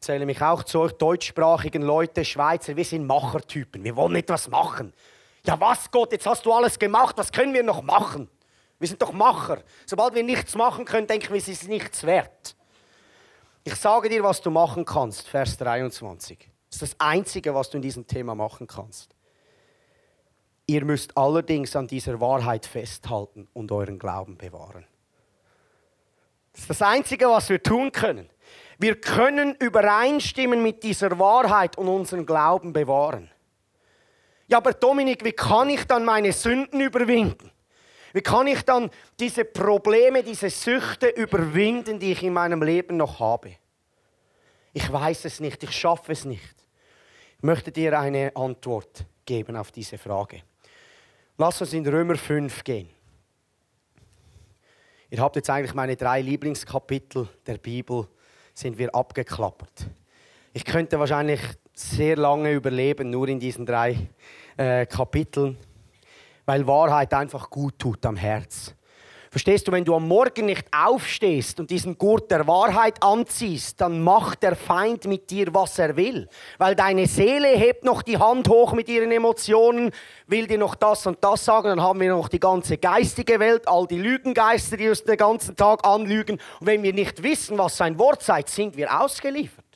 zähle 0.00 0.26
mich 0.26 0.40
auch 0.42 0.62
zu 0.62 0.80
euch 0.80 0.92
deutschsprachigen 0.92 1.82
Leute, 1.82 2.24
Schweizer, 2.24 2.76
wir 2.76 2.84
sind 2.84 3.06
Machertypen. 3.06 3.82
Wir 3.84 3.96
wollen 3.96 4.16
etwas 4.16 4.48
machen. 4.48 4.92
Ja, 5.44 5.58
was 5.60 5.90
Gott, 5.90 6.12
jetzt 6.12 6.26
hast 6.26 6.44
du 6.44 6.52
alles 6.52 6.78
gemacht, 6.78 7.16
was 7.18 7.30
können 7.30 7.54
wir 7.54 7.62
noch 7.62 7.82
machen? 7.82 8.28
Wir 8.78 8.88
sind 8.88 9.00
doch 9.00 9.12
Macher. 9.12 9.62
Sobald 9.86 10.14
wir 10.14 10.22
nichts 10.22 10.54
machen 10.54 10.84
können, 10.84 11.06
denken 11.06 11.30
wir, 11.30 11.38
es 11.38 11.48
ist 11.48 11.68
nichts 11.68 12.04
wert. 12.04 12.56
Ich 13.64 13.74
sage 13.74 14.08
dir, 14.08 14.22
was 14.22 14.40
du 14.40 14.50
machen 14.50 14.84
kannst, 14.84 15.26
Vers 15.28 15.56
23. 15.56 16.38
Das 16.68 16.82
ist 16.82 16.82
das 16.82 17.00
Einzige, 17.00 17.54
was 17.54 17.70
du 17.70 17.78
in 17.78 17.82
diesem 17.82 18.06
Thema 18.06 18.34
machen 18.34 18.66
kannst. 18.66 19.14
Ihr 20.66 20.84
müsst 20.84 21.16
allerdings 21.16 21.74
an 21.76 21.86
dieser 21.86 22.20
Wahrheit 22.20 22.66
festhalten 22.66 23.48
und 23.52 23.70
euren 23.72 23.98
Glauben 23.98 24.36
bewahren. 24.36 24.84
Das 26.52 26.62
ist 26.62 26.70
das 26.70 26.82
Einzige, 26.82 27.28
was 27.28 27.48
wir 27.48 27.62
tun 27.62 27.92
können. 27.92 28.28
Wir 28.78 29.00
können 29.00 29.54
übereinstimmen 29.54 30.62
mit 30.62 30.82
dieser 30.82 31.18
Wahrheit 31.18 31.78
und 31.78 31.88
unseren 31.88 32.26
Glauben 32.26 32.72
bewahren. 32.72 33.30
Ja, 34.48 34.58
aber 34.58 34.72
Dominik, 34.72 35.24
wie 35.24 35.32
kann 35.32 35.70
ich 35.70 35.84
dann 35.84 36.04
meine 36.04 36.32
Sünden 36.32 36.80
überwinden? 36.80 37.50
Wie 38.12 38.20
kann 38.22 38.46
ich 38.46 38.62
dann 38.62 38.90
diese 39.18 39.44
Probleme, 39.44 40.22
diese 40.22 40.48
Süchte 40.50 41.08
überwinden, 41.08 41.98
die 41.98 42.12
ich 42.12 42.22
in 42.22 42.32
meinem 42.32 42.62
Leben 42.62 42.96
noch 42.96 43.20
habe? 43.20 43.56
Ich 44.72 44.90
weiß 44.90 45.24
es 45.24 45.40
nicht, 45.40 45.62
ich 45.62 45.72
schaffe 45.72 46.12
es 46.12 46.24
nicht. 46.24 46.54
Ich 47.38 47.42
möchte 47.42 47.72
dir 47.72 47.98
eine 47.98 48.34
Antwort 48.34 49.04
geben 49.24 49.56
auf 49.56 49.72
diese 49.72 49.98
Frage. 49.98 50.42
Lass 51.38 51.60
uns 51.60 51.72
in 51.72 51.86
Römer 51.86 52.16
5 52.16 52.64
gehen. 52.64 52.88
Ihr 55.10 55.20
habt 55.20 55.36
jetzt 55.36 55.50
eigentlich 55.50 55.74
meine 55.74 55.96
drei 55.96 56.20
Lieblingskapitel 56.20 57.28
der 57.46 57.58
Bibel 57.58 58.08
sind 58.56 58.78
wir 58.78 58.94
abgeklappert. 58.94 59.86
Ich 60.54 60.64
könnte 60.64 60.98
wahrscheinlich 60.98 61.40
sehr 61.74 62.16
lange 62.16 62.52
überleben, 62.52 63.10
nur 63.10 63.28
in 63.28 63.38
diesen 63.38 63.66
drei 63.66 64.08
äh, 64.56 64.86
Kapiteln, 64.86 65.58
weil 66.46 66.66
Wahrheit 66.66 67.12
einfach 67.12 67.50
gut 67.50 67.78
tut 67.78 68.04
am 68.06 68.16
Herz. 68.16 68.74
Verstehst 69.36 69.68
du, 69.68 69.72
wenn 69.72 69.84
du 69.84 69.94
am 69.94 70.08
Morgen 70.08 70.46
nicht 70.46 70.64
aufstehst 70.74 71.60
und 71.60 71.68
diesen 71.68 71.98
Gurt 71.98 72.30
der 72.30 72.46
Wahrheit 72.46 73.02
anziehst, 73.02 73.78
dann 73.82 74.02
macht 74.02 74.42
der 74.42 74.56
Feind 74.56 75.04
mit 75.04 75.28
dir, 75.28 75.52
was 75.52 75.78
er 75.78 75.94
will. 75.94 76.26
Weil 76.56 76.74
deine 76.74 77.06
Seele 77.06 77.48
hebt 77.48 77.84
noch 77.84 78.00
die 78.00 78.16
Hand 78.16 78.48
hoch 78.48 78.72
mit 78.72 78.88
ihren 78.88 79.12
Emotionen, 79.12 79.90
will 80.26 80.46
dir 80.46 80.56
noch 80.56 80.74
das 80.74 81.06
und 81.06 81.22
das 81.22 81.44
sagen, 81.44 81.68
dann 81.68 81.82
haben 81.82 82.00
wir 82.00 82.08
noch 82.08 82.28
die 82.28 82.40
ganze 82.40 82.78
geistige 82.78 83.38
Welt, 83.38 83.68
all 83.68 83.86
die 83.86 83.98
Lügengeister, 83.98 84.78
die 84.78 84.88
uns 84.88 85.04
den 85.04 85.18
ganzen 85.18 85.54
Tag 85.54 85.84
anlügen. 85.84 86.40
Und 86.58 86.66
wenn 86.66 86.82
wir 86.82 86.94
nicht 86.94 87.22
wissen, 87.22 87.58
was 87.58 87.76
sein 87.76 87.98
Wort 87.98 88.22
sei, 88.22 88.42
sind 88.46 88.74
wir 88.74 89.02
ausgeliefert. 89.02 89.66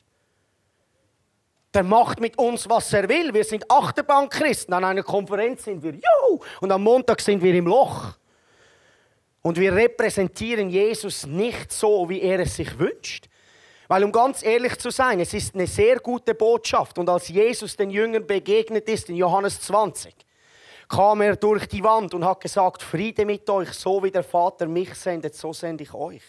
Der 1.75 1.83
macht 1.83 2.19
mit 2.19 2.35
uns, 2.39 2.67
was 2.67 2.91
er 2.93 3.07
will. 3.07 3.31
Wir 3.31 3.43
sind 3.43 3.69
Achterbankchristen. 3.69 4.73
An 4.73 4.85
einer 4.85 5.03
Konferenz 5.03 5.65
sind 5.65 5.83
wir, 5.83 5.91
juhu, 5.91 6.39
und 6.61 6.71
am 6.71 6.81
Montag 6.81 7.21
sind 7.21 7.43
wir 7.43 7.53
im 7.53 7.67
Loch. 7.67 8.15
Und 9.41 9.59
wir 9.59 9.73
repräsentieren 9.73 10.69
Jesus 10.69 11.25
nicht 11.25 11.71
so, 11.71 12.07
wie 12.09 12.21
er 12.21 12.39
es 12.39 12.55
sich 12.55 12.77
wünscht. 12.77 13.27
Weil 13.87 14.03
um 14.03 14.11
ganz 14.11 14.43
ehrlich 14.43 14.77
zu 14.77 14.89
sein, 14.89 15.19
es 15.19 15.33
ist 15.33 15.55
eine 15.55 15.67
sehr 15.67 15.97
gute 15.97 16.33
Botschaft. 16.35 16.97
Und 16.97 17.09
als 17.09 17.27
Jesus 17.27 17.75
den 17.75 17.89
Jüngern 17.89 18.25
begegnet 18.25 18.87
ist 18.87 19.09
in 19.09 19.15
Johannes 19.15 19.59
20, 19.61 20.15
kam 20.87 21.21
er 21.21 21.35
durch 21.35 21.67
die 21.67 21.83
Wand 21.83 22.13
und 22.13 22.23
hat 22.23 22.41
gesagt, 22.41 22.83
Friede 22.83 23.25
mit 23.25 23.49
euch, 23.49 23.71
so 23.73 24.03
wie 24.03 24.11
der 24.11 24.23
Vater 24.23 24.67
mich 24.67 24.93
sendet, 24.93 25.35
so 25.35 25.51
sende 25.51 25.83
ich 25.83 25.93
euch. 25.93 26.21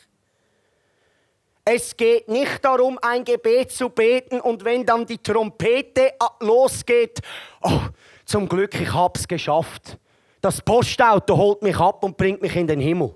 Es 1.64 1.96
geht 1.96 2.28
nicht 2.28 2.64
darum, 2.64 2.98
ein 3.00 3.24
Gebet 3.24 3.70
zu 3.70 3.88
beten 3.90 4.40
und 4.40 4.64
wenn 4.64 4.84
dann 4.84 5.06
die 5.06 5.18
Trompete 5.18 6.14
losgeht, 6.40 7.20
oh, 7.62 7.80
zum 8.24 8.48
Glück, 8.48 8.74
ich 8.80 8.92
hab's 8.92 9.28
geschafft. 9.28 9.98
Das 10.42 10.60
Postauto 10.60 11.36
holt 11.36 11.62
mich 11.62 11.76
ab 11.76 12.02
und 12.02 12.16
bringt 12.16 12.42
mich 12.42 12.54
in 12.56 12.66
den 12.66 12.80
Himmel. 12.80 13.14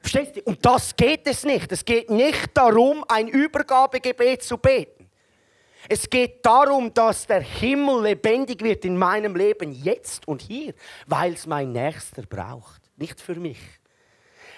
Verstehst 0.00 0.36
du? 0.36 0.40
Und 0.42 0.66
das 0.66 0.94
geht 0.94 1.26
es 1.26 1.44
nicht. 1.44 1.70
Es 1.70 1.84
geht 1.84 2.10
nicht 2.10 2.50
darum, 2.54 3.04
ein 3.08 3.28
Übergabegebet 3.28 4.42
zu 4.42 4.58
beten. 4.58 5.08
Es 5.88 6.10
geht 6.10 6.44
darum, 6.44 6.92
dass 6.92 7.26
der 7.26 7.40
Himmel 7.40 8.02
lebendig 8.02 8.62
wird 8.62 8.84
in 8.84 8.96
meinem 8.96 9.36
Leben 9.36 9.70
jetzt 9.70 10.26
und 10.26 10.42
hier, 10.42 10.74
weil 11.06 11.34
es 11.34 11.46
mein 11.46 11.70
Nächster 11.72 12.22
braucht, 12.22 12.82
nicht 12.96 13.20
für 13.20 13.36
mich. 13.36 13.60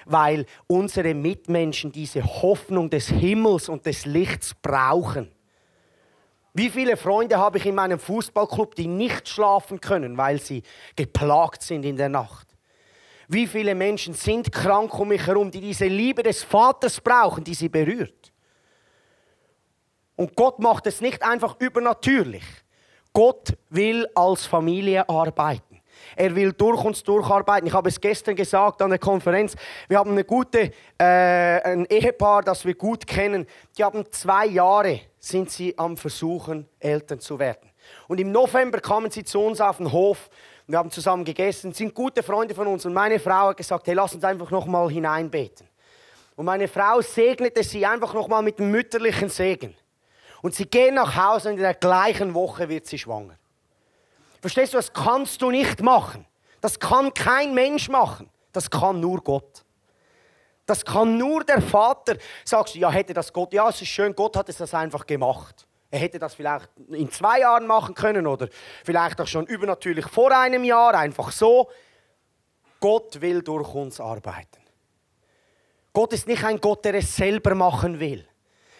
Weil 0.06 0.46
unsere 0.66 1.12
Mitmenschen 1.12 1.92
diese 1.92 2.24
Hoffnung 2.24 2.88
des 2.88 3.08
Himmels 3.08 3.68
und 3.68 3.84
des 3.84 4.06
Lichts 4.06 4.54
brauchen. 4.54 5.30
Wie 6.58 6.70
viele 6.70 6.96
Freunde 6.96 7.36
habe 7.36 7.58
ich 7.58 7.66
in 7.66 7.74
meinem 7.74 7.98
Fußballclub, 7.98 8.74
die 8.76 8.86
nicht 8.86 9.28
schlafen 9.28 9.78
können, 9.78 10.16
weil 10.16 10.40
sie 10.40 10.62
geplagt 10.96 11.60
sind 11.60 11.84
in 11.84 11.98
der 11.98 12.08
Nacht? 12.08 12.48
Wie 13.28 13.46
viele 13.46 13.74
Menschen 13.74 14.14
sind 14.14 14.50
krank 14.50 14.98
um 14.98 15.08
mich 15.08 15.26
herum, 15.26 15.50
die 15.50 15.60
diese 15.60 15.84
Liebe 15.84 16.22
des 16.22 16.42
Vaters 16.42 16.98
brauchen, 16.98 17.44
die 17.44 17.52
sie 17.52 17.68
berührt? 17.68 18.32
Und 20.16 20.34
Gott 20.34 20.58
macht 20.58 20.86
es 20.86 21.02
nicht 21.02 21.22
einfach 21.22 21.56
übernatürlich. 21.60 22.44
Gott 23.12 23.54
will 23.68 24.08
als 24.14 24.46
Familie 24.46 25.06
arbeiten. 25.06 25.65
Er 26.14 26.34
will 26.34 26.52
durch 26.52 26.84
uns 26.84 27.02
durcharbeiten. 27.02 27.66
Ich 27.66 27.72
habe 27.74 27.88
es 27.88 28.00
gestern 28.00 28.36
gesagt 28.36 28.82
an 28.82 28.90
der 28.90 28.98
Konferenz. 28.98 29.56
Wir 29.88 29.98
haben 29.98 30.12
eine 30.12 30.24
gute, 30.24 30.70
äh, 30.98 31.04
ein 31.04 31.86
Ehepaar, 31.86 32.42
das 32.42 32.64
wir 32.64 32.74
gut 32.74 33.06
kennen. 33.06 33.46
Die 33.76 33.84
haben 33.84 34.04
zwei 34.12 34.46
Jahre 34.46 35.00
sind 35.18 35.50
sie 35.50 35.76
am 35.76 35.96
Versuchen, 35.96 36.68
Eltern 36.78 37.18
zu 37.18 37.38
werden. 37.38 37.70
Und 38.08 38.20
im 38.20 38.30
November 38.30 38.80
kamen 38.80 39.10
sie 39.10 39.24
zu 39.24 39.40
uns 39.40 39.60
auf 39.60 39.78
den 39.78 39.90
Hof. 39.90 40.30
Wir 40.66 40.78
haben 40.78 40.90
zusammen 40.90 41.24
gegessen, 41.24 41.72
sind 41.72 41.94
gute 41.94 42.22
Freunde 42.22 42.54
von 42.54 42.66
uns. 42.66 42.86
Und 42.86 42.94
meine 42.94 43.18
Frau 43.18 43.48
hat 43.48 43.56
gesagt, 43.56 43.86
hey, 43.86 43.94
lass 43.94 44.14
uns 44.14 44.24
einfach 44.24 44.50
noch 44.50 44.66
mal 44.66 44.90
hineinbeten. 44.90 45.68
Und 46.36 46.44
meine 46.44 46.68
Frau 46.68 47.00
segnete 47.00 47.64
sie 47.64 47.86
einfach 47.86 48.12
noch 48.12 48.28
mal 48.28 48.42
mit 48.42 48.58
dem 48.58 48.70
mütterlichen 48.70 49.28
Segen. 49.28 49.74
Und 50.42 50.54
sie 50.54 50.66
gehen 50.66 50.94
nach 50.94 51.16
Hause 51.16 51.48
und 51.48 51.56
in 51.56 51.62
der 51.62 51.74
gleichen 51.74 52.34
Woche 52.34 52.68
wird 52.68 52.86
sie 52.86 52.98
schwanger. 52.98 53.36
Verstehst 54.40 54.72
du, 54.72 54.78
das 54.78 54.92
kannst 54.92 55.42
du 55.42 55.50
nicht 55.50 55.82
machen. 55.82 56.26
Das 56.60 56.78
kann 56.78 57.12
kein 57.14 57.54
Mensch 57.54 57.88
machen. 57.88 58.30
Das 58.52 58.70
kann 58.70 59.00
nur 59.00 59.22
Gott. 59.22 59.64
Das 60.66 60.84
kann 60.84 61.16
nur 61.16 61.44
der 61.44 61.62
Vater. 61.62 62.16
Sagst 62.44 62.74
du, 62.74 62.78
ja, 62.78 62.90
hätte 62.90 63.14
das 63.14 63.32
Gott, 63.32 63.52
ja, 63.52 63.68
es 63.68 63.80
ist 63.80 63.88
schön, 63.88 64.14
Gott 64.14 64.36
hat 64.36 64.48
es 64.48 64.56
das 64.56 64.74
einfach 64.74 65.06
gemacht. 65.06 65.66
Er 65.90 66.00
hätte 66.00 66.18
das 66.18 66.34
vielleicht 66.34 66.68
in 66.88 67.10
zwei 67.10 67.40
Jahren 67.40 67.66
machen 67.66 67.94
können 67.94 68.26
oder 68.26 68.48
vielleicht 68.84 69.20
auch 69.20 69.26
schon 69.26 69.46
übernatürlich 69.46 70.06
vor 70.06 70.36
einem 70.36 70.64
Jahr, 70.64 70.94
einfach 70.94 71.30
so. 71.30 71.70
Gott 72.80 73.20
will 73.20 73.42
durch 73.42 73.72
uns 73.74 74.00
arbeiten. 74.00 74.60
Gott 75.92 76.12
ist 76.12 76.26
nicht 76.26 76.44
ein 76.44 76.60
Gott, 76.60 76.84
der 76.84 76.94
es 76.94 77.16
selber 77.16 77.54
machen 77.54 78.00
will, 78.00 78.28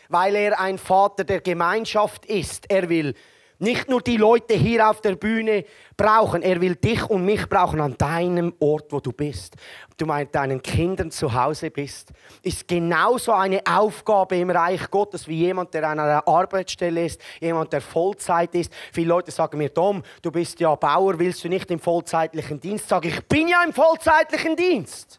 weil 0.09 0.35
er 0.35 0.61
ein 0.61 0.77
Vater 0.77 1.25
der 1.25 1.41
Gemeinschaft 1.41 2.27
ist. 2.27 2.71
Er 2.71 2.89
will 2.89 3.15
nicht 3.59 3.89
nur 3.89 4.03
die 4.03 4.17
Leute 4.17 4.55
hier 4.55 4.89
auf 4.89 5.01
der 5.01 5.17
Bühne 5.17 5.65
brauchen, 5.97 6.43
er 6.43 6.61
will 6.61 6.77
dich 6.77 7.09
und 7.09 7.25
mich 7.25 7.49
brauchen 7.49 7.81
an 7.81 7.97
deinem 7.97 8.55
Ort, 8.61 8.93
wo 8.93 9.01
du 9.01 9.13
bist. 9.13 9.55
Du 9.97 10.05
mit 10.05 10.35
deinen 10.35 10.61
Kindern 10.61 11.11
zu 11.11 11.33
Hause 11.33 11.71
bist, 11.71 12.11
ist 12.43 12.69
genauso 12.69 13.33
eine 13.33 13.63
Aufgabe 13.67 14.37
im 14.37 14.51
Reich 14.51 14.91
Gottes 14.91 15.27
wie 15.27 15.37
jemand, 15.37 15.73
der 15.73 15.89
an 15.89 15.99
einer 15.99 16.27
Arbeitsstelle 16.29 17.07
ist, 17.07 17.21
jemand, 17.41 17.73
der 17.73 17.81
Vollzeit 17.81 18.55
ist. 18.55 18.71
Viele 18.93 19.09
Leute 19.09 19.31
sagen 19.31 19.57
mir, 19.57 19.73
Tom, 19.73 20.03
du 20.21 20.31
bist 20.31 20.61
ja 20.61 20.75
Bauer, 20.75 21.19
willst 21.19 21.43
du 21.45 21.49
nicht 21.49 21.71
im 21.71 21.79
vollzeitlichen 21.79 22.61
Dienst? 22.61 22.89
Sag 22.89 23.07
ich, 23.07 23.25
bin 23.27 23.49
ja 23.49 23.63
im 23.65 23.73
vollzeitlichen 23.73 24.55
Dienst. 24.55 25.19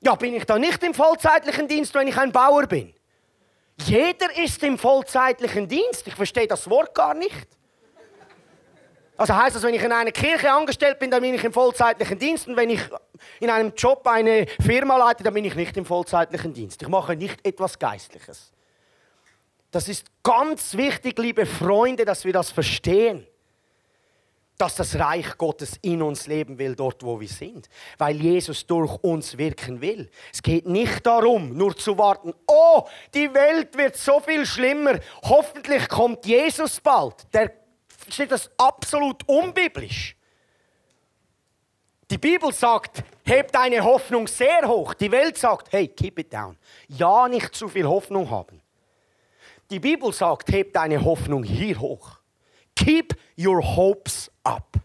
Ja, 0.00 0.14
bin 0.14 0.34
ich 0.34 0.44
da 0.44 0.58
nicht 0.58 0.82
im 0.82 0.92
vollzeitlichen 0.92 1.66
Dienst, 1.66 1.94
wenn 1.94 2.06
ich 2.06 2.18
ein 2.18 2.30
Bauer 2.30 2.66
bin? 2.66 2.95
Jeder 3.84 4.36
ist 4.36 4.62
im 4.62 4.78
vollzeitlichen 4.78 5.68
Dienst. 5.68 6.06
Ich 6.06 6.14
verstehe 6.14 6.46
das 6.46 6.68
Wort 6.68 6.94
gar 6.94 7.14
nicht. 7.14 7.46
Also 9.16 9.34
heißt 9.34 9.56
das, 9.56 9.62
wenn 9.62 9.74
ich 9.74 9.82
in 9.82 9.92
einer 9.92 10.10
Kirche 10.12 10.50
angestellt 10.50 10.98
bin, 10.98 11.10
dann 11.10 11.22
bin 11.22 11.34
ich 11.34 11.42
im 11.42 11.52
vollzeitlichen 11.52 12.18
Dienst 12.18 12.48
und 12.48 12.56
wenn 12.56 12.68
ich 12.68 12.80
in 13.40 13.48
einem 13.48 13.72
Job 13.74 14.06
eine 14.06 14.46
Firma 14.60 14.98
leite, 14.98 15.22
dann 15.22 15.32
bin 15.32 15.44
ich 15.44 15.54
nicht 15.54 15.76
im 15.76 15.86
vollzeitlichen 15.86 16.52
Dienst. 16.52 16.82
Ich 16.82 16.88
mache 16.88 17.16
nicht 17.16 17.46
etwas 17.46 17.78
Geistliches. 17.78 18.52
Das 19.70 19.88
ist 19.88 20.06
ganz 20.22 20.76
wichtig, 20.76 21.18
liebe 21.18 21.46
Freunde, 21.46 22.04
dass 22.04 22.24
wir 22.24 22.32
das 22.32 22.50
verstehen 22.50 23.26
dass 24.58 24.76
das 24.76 24.98
Reich 24.98 25.36
Gottes 25.36 25.78
in 25.82 26.02
uns 26.02 26.26
leben 26.26 26.58
will, 26.58 26.74
dort 26.74 27.02
wo 27.02 27.20
wir 27.20 27.28
sind, 27.28 27.68
weil 27.98 28.16
Jesus 28.16 28.66
durch 28.66 28.94
uns 29.02 29.36
wirken 29.36 29.80
will. 29.80 30.10
Es 30.32 30.42
geht 30.42 30.66
nicht 30.66 31.04
darum, 31.06 31.56
nur 31.56 31.76
zu 31.76 31.98
warten, 31.98 32.32
oh, 32.46 32.84
die 33.14 33.32
Welt 33.34 33.76
wird 33.76 33.96
so 33.96 34.20
viel 34.20 34.46
schlimmer, 34.46 34.98
hoffentlich 35.22 35.88
kommt 35.88 36.24
Jesus 36.24 36.80
bald. 36.80 37.14
Der 37.34 37.52
steht 38.08 38.32
das 38.32 38.50
absolut 38.56 39.28
unbiblisch. 39.28 40.16
Die 42.10 42.18
Bibel 42.18 42.52
sagt, 42.52 43.02
heb 43.24 43.50
deine 43.50 43.82
Hoffnung 43.82 44.28
sehr 44.28 44.66
hoch. 44.66 44.94
Die 44.94 45.10
Welt 45.10 45.36
sagt, 45.36 45.72
hey, 45.72 45.88
keep 45.88 46.20
it 46.20 46.32
down. 46.32 46.56
Ja, 46.88 47.26
nicht 47.26 47.54
zu 47.54 47.68
viel 47.68 47.86
Hoffnung 47.86 48.30
haben. 48.30 48.62
Die 49.70 49.80
Bibel 49.80 50.12
sagt, 50.12 50.52
heb 50.52 50.72
deine 50.72 51.04
Hoffnung 51.04 51.42
hier 51.42 51.80
hoch. 51.80 52.20
Keep 52.76 53.16
your 53.36 53.60
hopes 53.60 54.30
up. 54.46 54.76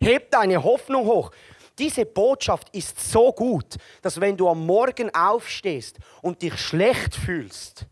Heb 0.00 0.30
deine 0.30 0.62
Hoffnung 0.62 1.06
hoch. 1.06 1.30
Diese 1.78 2.04
Botschaft 2.04 2.68
ist 2.74 3.00
so 3.10 3.32
gut, 3.32 3.76
dass 4.02 4.20
wenn 4.20 4.36
du 4.36 4.48
am 4.48 4.64
Morgen 4.64 5.12
aufstehst 5.14 5.98
und 6.22 6.42
dich 6.42 6.56
schlecht 6.56 7.16
fühlst, 7.16 7.86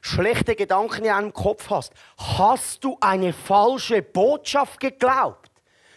schlechte 0.00 0.56
Gedanken 0.56 1.04
in 1.04 1.10
deinem 1.10 1.32
Kopf 1.32 1.70
hast, 1.70 1.92
hast 2.16 2.82
du 2.82 2.96
eine 3.00 3.32
falsche 3.32 4.02
Botschaft 4.02 4.80
geglaubt. 4.80 5.50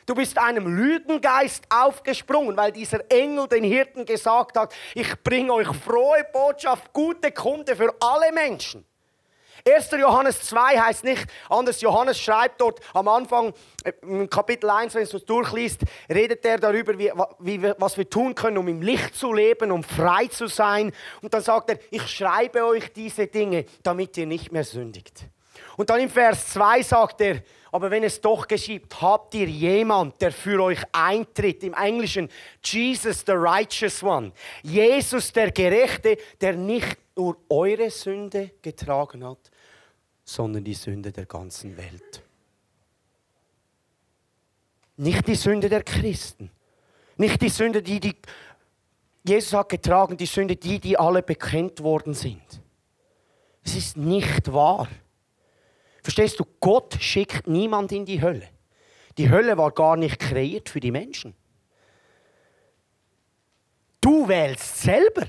Du 0.05 0.15
bist 0.15 0.37
einem 0.37 0.67
Lügengeist 0.67 1.65
aufgesprungen, 1.69 2.57
weil 2.57 2.71
dieser 2.71 3.09
Engel 3.09 3.47
den 3.47 3.63
Hirten 3.63 4.05
gesagt 4.05 4.57
hat, 4.57 4.73
ich 4.93 5.07
bringe 5.23 5.53
euch 5.53 5.67
frohe 5.67 6.25
Botschaft, 6.33 6.91
gute 6.91 7.31
Kunde 7.31 7.75
für 7.75 7.95
alle 7.99 8.31
Menschen. 8.31 8.85
1. 9.67 9.91
Johannes 9.91 10.41
2 10.41 10.79
heißt 10.79 11.03
nicht 11.03 11.25
anders. 11.49 11.81
Johannes 11.81 12.19
schreibt 12.19 12.61
dort 12.61 12.79
am 12.93 13.07
Anfang, 13.07 13.53
äh, 13.83 13.93
im 14.01 14.29
Kapitel 14.29 14.69
1, 14.69 14.95
wenn 14.95 15.05
du 15.05 15.17
es 15.17 15.25
durchliest, 15.25 15.81
redet 16.09 16.45
er 16.45 16.57
darüber, 16.57 16.97
wie, 16.97 17.11
wie, 17.39 17.63
was 17.77 17.97
wir 17.97 18.09
tun 18.09 18.35
können, 18.35 18.57
um 18.57 18.67
im 18.67 18.81
Licht 18.81 19.15
zu 19.15 19.33
leben, 19.33 19.71
um 19.71 19.83
frei 19.83 20.27
zu 20.27 20.47
sein. 20.47 20.91
Und 21.21 21.33
dann 21.33 21.41
sagt 21.41 21.69
er, 21.69 21.79
ich 21.89 22.07
schreibe 22.07 22.65
euch 22.65 22.91
diese 22.93 23.27
Dinge, 23.27 23.65
damit 23.83 24.17
ihr 24.17 24.25
nicht 24.25 24.51
mehr 24.51 24.63
sündigt. 24.63 25.25
Und 25.77 25.89
dann 25.89 25.99
im 25.99 26.09
Vers 26.09 26.47
2 26.49 26.83
sagt 26.83 27.21
er, 27.21 27.41
aber 27.71 27.89
wenn 27.89 28.03
es 28.03 28.19
doch 28.19 28.47
geschieht, 28.47 28.83
habt 29.01 29.33
ihr 29.33 29.47
jemand, 29.47 30.21
der 30.21 30.31
für 30.31 30.61
euch 30.61 30.79
eintritt. 30.91 31.63
Im 31.63 31.73
Englischen 31.73 32.29
Jesus 32.63 33.23
the 33.25 33.31
righteous 33.31 34.03
one. 34.03 34.33
Jesus 34.61 35.31
der 35.31 35.51
Gerechte, 35.51 36.17
der 36.41 36.53
nicht 36.53 36.97
nur 37.15 37.37
eure 37.49 37.89
Sünde 37.89 38.51
getragen 38.61 39.25
hat, 39.25 39.50
sondern 40.31 40.63
die 40.63 40.73
Sünde 40.73 41.11
der 41.11 41.25
ganzen 41.25 41.75
Welt. 41.77 42.23
Nicht 44.97 45.27
die 45.27 45.35
Sünde 45.35 45.67
der 45.67 45.83
Christen. 45.83 46.51
Nicht 47.17 47.41
die 47.41 47.49
Sünde, 47.49 47.81
die, 47.81 47.99
die 47.99 48.15
Jesus 49.23 49.53
hat 49.53 49.69
getragen, 49.69 50.17
die 50.17 50.25
Sünde, 50.25 50.55
die, 50.55 50.79
die 50.79 50.97
alle 50.97 51.21
bekannt 51.21 51.83
worden 51.83 52.13
sind. 52.13 52.61
Es 53.63 53.75
ist 53.75 53.97
nicht 53.97 54.51
wahr. 54.51 54.87
Verstehst 56.01 56.39
du, 56.39 56.45
Gott 56.59 56.97
schickt 56.99 57.47
niemand 57.47 57.91
in 57.91 58.05
die 58.05 58.21
Hölle. 58.21 58.47
Die 59.17 59.29
Hölle 59.29 59.57
war 59.57 59.71
gar 59.71 59.97
nicht 59.97 60.17
kreiert 60.17 60.69
für 60.69 60.79
die 60.79 60.91
Menschen. 60.91 61.35
Du 63.99 64.27
wählst 64.27 64.81
selber. 64.81 65.27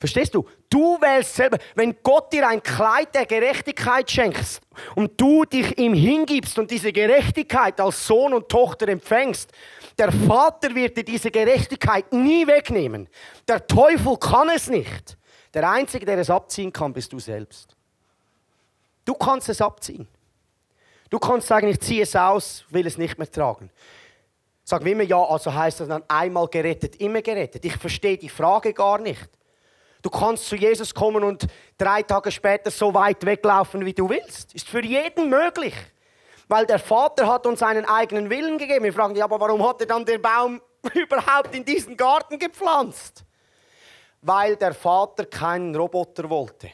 Verstehst 0.00 0.34
du? 0.34 0.48
Du 0.70 1.00
wählst 1.00 1.34
selber. 1.34 1.58
Wenn 1.74 1.96
Gott 2.02 2.32
dir 2.32 2.46
ein 2.46 2.62
Kleid 2.62 3.14
der 3.14 3.24
Gerechtigkeit 3.24 4.10
schenkt 4.10 4.60
und 4.94 5.18
du 5.18 5.44
dich 5.44 5.78
ihm 5.78 5.94
hingibst 5.94 6.58
und 6.58 6.70
diese 6.70 6.92
Gerechtigkeit 6.92 7.80
als 7.80 8.06
Sohn 8.06 8.34
und 8.34 8.48
Tochter 8.48 8.88
empfängst, 8.88 9.50
der 9.98 10.12
Vater 10.12 10.74
wird 10.74 10.96
dir 10.96 11.04
diese 11.04 11.30
Gerechtigkeit 11.30 12.12
nie 12.12 12.46
wegnehmen. 12.46 13.08
Der 13.48 13.66
Teufel 13.66 14.16
kann 14.18 14.50
es 14.50 14.68
nicht. 14.68 15.16
Der 15.54 15.68
Einzige, 15.68 16.04
der 16.04 16.18
es 16.18 16.28
abziehen 16.28 16.72
kann, 16.72 16.92
bist 16.92 17.12
du 17.12 17.18
selbst. 17.18 17.74
Du 19.04 19.14
kannst 19.14 19.48
es 19.48 19.62
abziehen. 19.62 20.06
Du 21.08 21.18
kannst 21.18 21.48
sagen, 21.48 21.68
ich 21.68 21.80
ziehe 21.80 22.02
es 22.02 22.14
aus, 22.14 22.66
will 22.68 22.86
es 22.86 22.98
nicht 22.98 23.16
mehr 23.16 23.30
tragen. 23.30 23.70
Sagen 24.64 24.84
wir 24.84 24.92
immer 24.92 25.04
ja, 25.04 25.22
also 25.22 25.52
heißt 25.52 25.80
das 25.80 25.88
dann 25.88 26.04
einmal 26.08 26.46
gerettet, 26.48 26.96
immer 26.96 27.22
gerettet. 27.22 27.64
Ich 27.64 27.76
verstehe 27.78 28.18
die 28.18 28.28
Frage 28.28 28.74
gar 28.74 28.98
nicht. 28.98 29.30
Du 30.02 30.10
kannst 30.10 30.46
zu 30.46 30.56
Jesus 30.56 30.94
kommen 30.94 31.24
und 31.24 31.46
drei 31.76 32.02
Tage 32.02 32.30
später 32.30 32.70
so 32.70 32.94
weit 32.94 33.24
weglaufen, 33.24 33.84
wie 33.84 33.92
du 33.92 34.08
willst. 34.08 34.54
Ist 34.54 34.68
für 34.68 34.84
jeden 34.84 35.28
möglich. 35.28 35.74
Weil 36.46 36.66
der 36.66 36.78
Vater 36.78 37.26
hat 37.26 37.46
uns 37.46 37.62
einen 37.62 37.84
eigenen 37.84 38.30
Willen 38.30 38.58
gegeben. 38.58 38.84
Wir 38.84 38.92
fragen 38.92 39.14
dich, 39.14 39.22
aber 39.22 39.38
warum 39.40 39.66
hat 39.68 39.80
er 39.80 39.86
dann 39.86 40.04
den 40.04 40.22
Baum 40.22 40.60
überhaupt 40.94 41.54
in 41.54 41.64
diesen 41.64 41.96
Garten 41.96 42.38
gepflanzt? 42.38 43.24
Weil 44.22 44.56
der 44.56 44.72
Vater 44.74 45.26
keinen 45.26 45.74
Roboter 45.74 46.28
wollte 46.30 46.70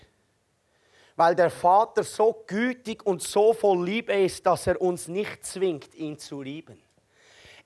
weil 1.17 1.35
der 1.35 1.51
Vater 1.51 2.03
so 2.03 2.45
gütig 2.47 3.05
und 3.07 3.23
so 3.23 3.53
voll 3.53 3.85
Liebe 3.85 4.13
ist, 4.13 4.45
dass 4.45 4.67
er 4.67 4.81
uns 4.81 5.09
nicht 5.09 5.45
zwingt, 5.45 5.95
ihn 5.95 6.19
zu 6.19 6.43
lieben. 6.43 6.84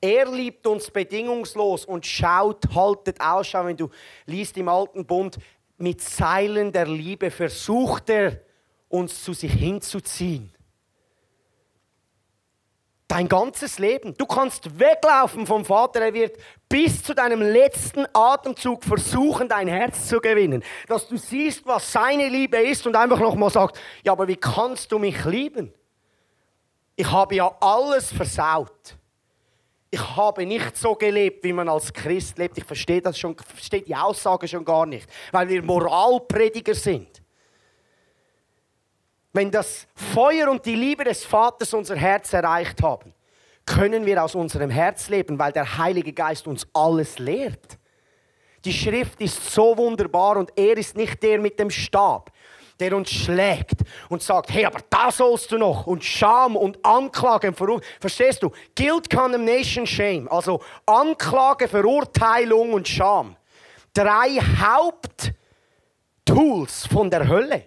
Er 0.00 0.30
liebt 0.30 0.66
uns 0.66 0.90
bedingungslos 0.90 1.84
und 1.84 2.06
schaut, 2.06 2.64
haltet 2.74 3.20
Ausschau, 3.20 3.64
wenn 3.64 3.76
du 3.76 3.90
liest 4.26 4.56
im 4.56 4.68
Alten 4.68 5.04
Bund, 5.04 5.38
mit 5.76 6.00
Seilen 6.00 6.72
der 6.72 6.86
Liebe 6.86 7.30
versucht 7.30 8.10
er, 8.10 8.40
uns 8.88 9.22
zu 9.22 9.32
sich 9.32 9.52
hinzuziehen. 9.52 10.52
Dein 13.08 13.26
ganzes 13.26 13.78
Leben. 13.78 14.14
Du 14.18 14.26
kannst 14.26 14.78
weglaufen 14.78 15.46
vom 15.46 15.64
Vater. 15.64 16.02
Er 16.02 16.12
wird 16.12 16.36
bis 16.68 17.02
zu 17.02 17.14
deinem 17.14 17.40
letzten 17.40 18.04
Atemzug 18.12 18.84
versuchen, 18.84 19.48
dein 19.48 19.66
Herz 19.66 20.08
zu 20.08 20.20
gewinnen. 20.20 20.62
Dass 20.86 21.08
du 21.08 21.16
siehst, 21.16 21.64
was 21.64 21.90
seine 21.90 22.28
Liebe 22.28 22.58
ist 22.58 22.86
und 22.86 22.96
einfach 22.96 23.18
nochmal 23.18 23.48
sagst, 23.48 23.80
ja, 24.04 24.12
aber 24.12 24.28
wie 24.28 24.36
kannst 24.36 24.92
du 24.92 24.98
mich 24.98 25.24
lieben? 25.24 25.72
Ich 26.96 27.10
habe 27.10 27.36
ja 27.36 27.56
alles 27.60 28.12
versaut. 28.12 28.97
Ich 29.90 30.16
habe 30.16 30.44
nicht 30.44 30.76
so 30.76 30.94
gelebt, 30.94 31.42
wie 31.44 31.52
man 31.52 31.68
als 31.68 31.92
Christ 31.92 32.36
lebt. 32.36 32.58
Ich 32.58 32.64
verstehe 32.64 33.00
das 33.00 33.18
schon, 33.18 33.34
verstehe 33.36 33.82
die 33.82 33.96
Aussage 33.96 34.46
schon 34.46 34.64
gar 34.64 34.84
nicht, 34.84 35.08
weil 35.32 35.48
wir 35.48 35.62
Moralprediger 35.62 36.74
sind. 36.74 37.22
Wenn 39.32 39.50
das 39.50 39.86
Feuer 39.94 40.50
und 40.50 40.64
die 40.66 40.74
Liebe 40.74 41.04
des 41.04 41.24
Vaters 41.24 41.72
unser 41.72 41.96
Herz 41.96 42.32
erreicht 42.32 42.82
haben, 42.82 43.14
können 43.64 44.04
wir 44.04 44.22
aus 44.22 44.34
unserem 44.34 44.70
Herz 44.70 45.08
leben, 45.08 45.38
weil 45.38 45.52
der 45.52 45.78
Heilige 45.78 46.12
Geist 46.12 46.46
uns 46.46 46.66
alles 46.72 47.18
lehrt. 47.18 47.78
Die 48.64 48.72
Schrift 48.72 49.20
ist 49.20 49.52
so 49.52 49.76
wunderbar 49.76 50.36
und 50.36 50.50
er 50.56 50.76
ist 50.76 50.96
nicht 50.96 51.22
der 51.22 51.38
mit 51.38 51.58
dem 51.58 51.70
Stab, 51.70 52.30
der 52.80 52.96
uns 52.96 53.10
schlägt 53.10 53.80
und 54.08 54.22
sagt, 54.22 54.50
hey, 54.50 54.64
aber 54.64 54.80
da 54.88 55.10
sollst 55.10 55.50
du 55.52 55.58
noch 55.58 55.86
und 55.86 56.04
Scham 56.04 56.56
und 56.56 56.84
Anklage. 56.84 57.52
Verstehst 58.00 58.42
du? 58.42 58.50
Guilt, 58.76 59.10
Condemnation, 59.10 59.86
Shame. 59.86 60.28
Also 60.28 60.62
Anklage, 60.86 61.68
Verurteilung 61.68 62.72
und 62.72 62.86
Scham. 62.86 63.36
Drei 63.92 64.38
Haupttools 66.26 66.86
von 66.86 67.10
der 67.10 67.26
Hölle. 67.26 67.66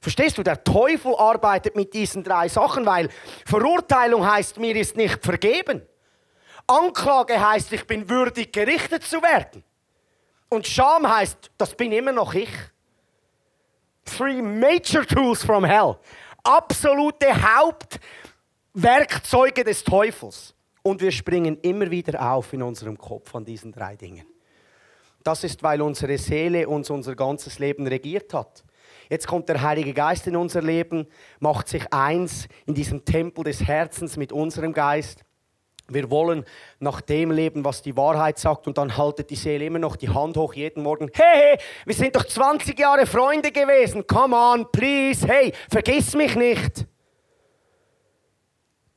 Verstehst 0.00 0.36
du, 0.36 0.42
der 0.42 0.62
Teufel 0.62 1.14
arbeitet 1.16 1.74
mit 1.76 1.94
diesen 1.94 2.22
drei 2.22 2.46
Sachen, 2.48 2.84
weil 2.84 3.08
Verurteilung 3.46 4.30
heißt, 4.30 4.58
mir 4.58 4.76
ist 4.76 4.96
nicht 4.96 5.24
vergeben. 5.24 5.80
Anklage 6.66 7.40
heißt, 7.40 7.72
ich 7.72 7.86
bin 7.86 8.08
würdig 8.08 8.52
gerichtet 8.52 9.02
zu 9.04 9.22
werden. 9.22 9.64
Und 10.50 10.66
Scham 10.66 11.08
heißt, 11.08 11.50
das 11.56 11.74
bin 11.74 11.90
immer 11.90 12.12
noch 12.12 12.34
ich. 12.34 12.50
Three 14.04 14.42
major 14.42 15.06
tools 15.06 15.44
from 15.44 15.64
hell. 15.64 15.96
Absolute 16.42 17.26
Hauptwerkzeuge 18.74 19.64
des 19.64 19.82
Teufels. 19.84 20.54
Und 20.82 21.00
wir 21.00 21.10
springen 21.12 21.58
immer 21.62 21.90
wieder 21.90 22.30
auf 22.30 22.52
in 22.52 22.62
unserem 22.62 22.98
Kopf 22.98 23.34
an 23.34 23.44
diesen 23.44 23.72
drei 23.72 23.96
Dingen. 23.96 24.26
Das 25.22 25.42
ist, 25.42 25.62
weil 25.62 25.80
unsere 25.80 26.18
Seele 26.18 26.68
uns 26.68 26.90
unser 26.90 27.16
ganzes 27.16 27.58
Leben 27.58 27.86
regiert 27.86 28.34
hat. 28.34 28.62
Jetzt 29.08 29.26
kommt 29.26 29.48
der 29.48 29.62
Heilige 29.62 29.94
Geist 29.94 30.26
in 30.26 30.36
unser 30.36 30.60
Leben, 30.60 31.06
macht 31.40 31.68
sich 31.68 31.90
eins 31.92 32.46
in 32.66 32.74
diesem 32.74 33.04
Tempel 33.04 33.44
des 33.44 33.62
Herzens 33.66 34.18
mit 34.18 34.32
unserem 34.32 34.74
Geist. 34.74 35.24
Wir 35.88 36.10
wollen 36.10 36.44
nach 36.78 37.02
dem 37.02 37.30
leben, 37.30 37.64
was 37.64 37.82
die 37.82 37.96
Wahrheit 37.96 38.38
sagt, 38.38 38.66
und 38.66 38.78
dann 38.78 38.96
haltet 38.96 39.28
die 39.28 39.36
Seele 39.36 39.66
immer 39.66 39.78
noch 39.78 39.96
die 39.96 40.08
Hand 40.08 40.36
hoch 40.36 40.54
jeden 40.54 40.82
Morgen. 40.82 41.10
Hey, 41.12 41.56
hey, 41.56 41.58
wir 41.84 41.94
sind 41.94 42.16
doch 42.16 42.24
20 42.24 42.78
Jahre 42.78 43.06
Freunde 43.06 43.52
gewesen. 43.52 44.06
Come 44.06 44.34
on, 44.34 44.66
please. 44.72 45.26
Hey, 45.26 45.52
vergiss 45.70 46.14
mich 46.14 46.36
nicht. 46.36 46.86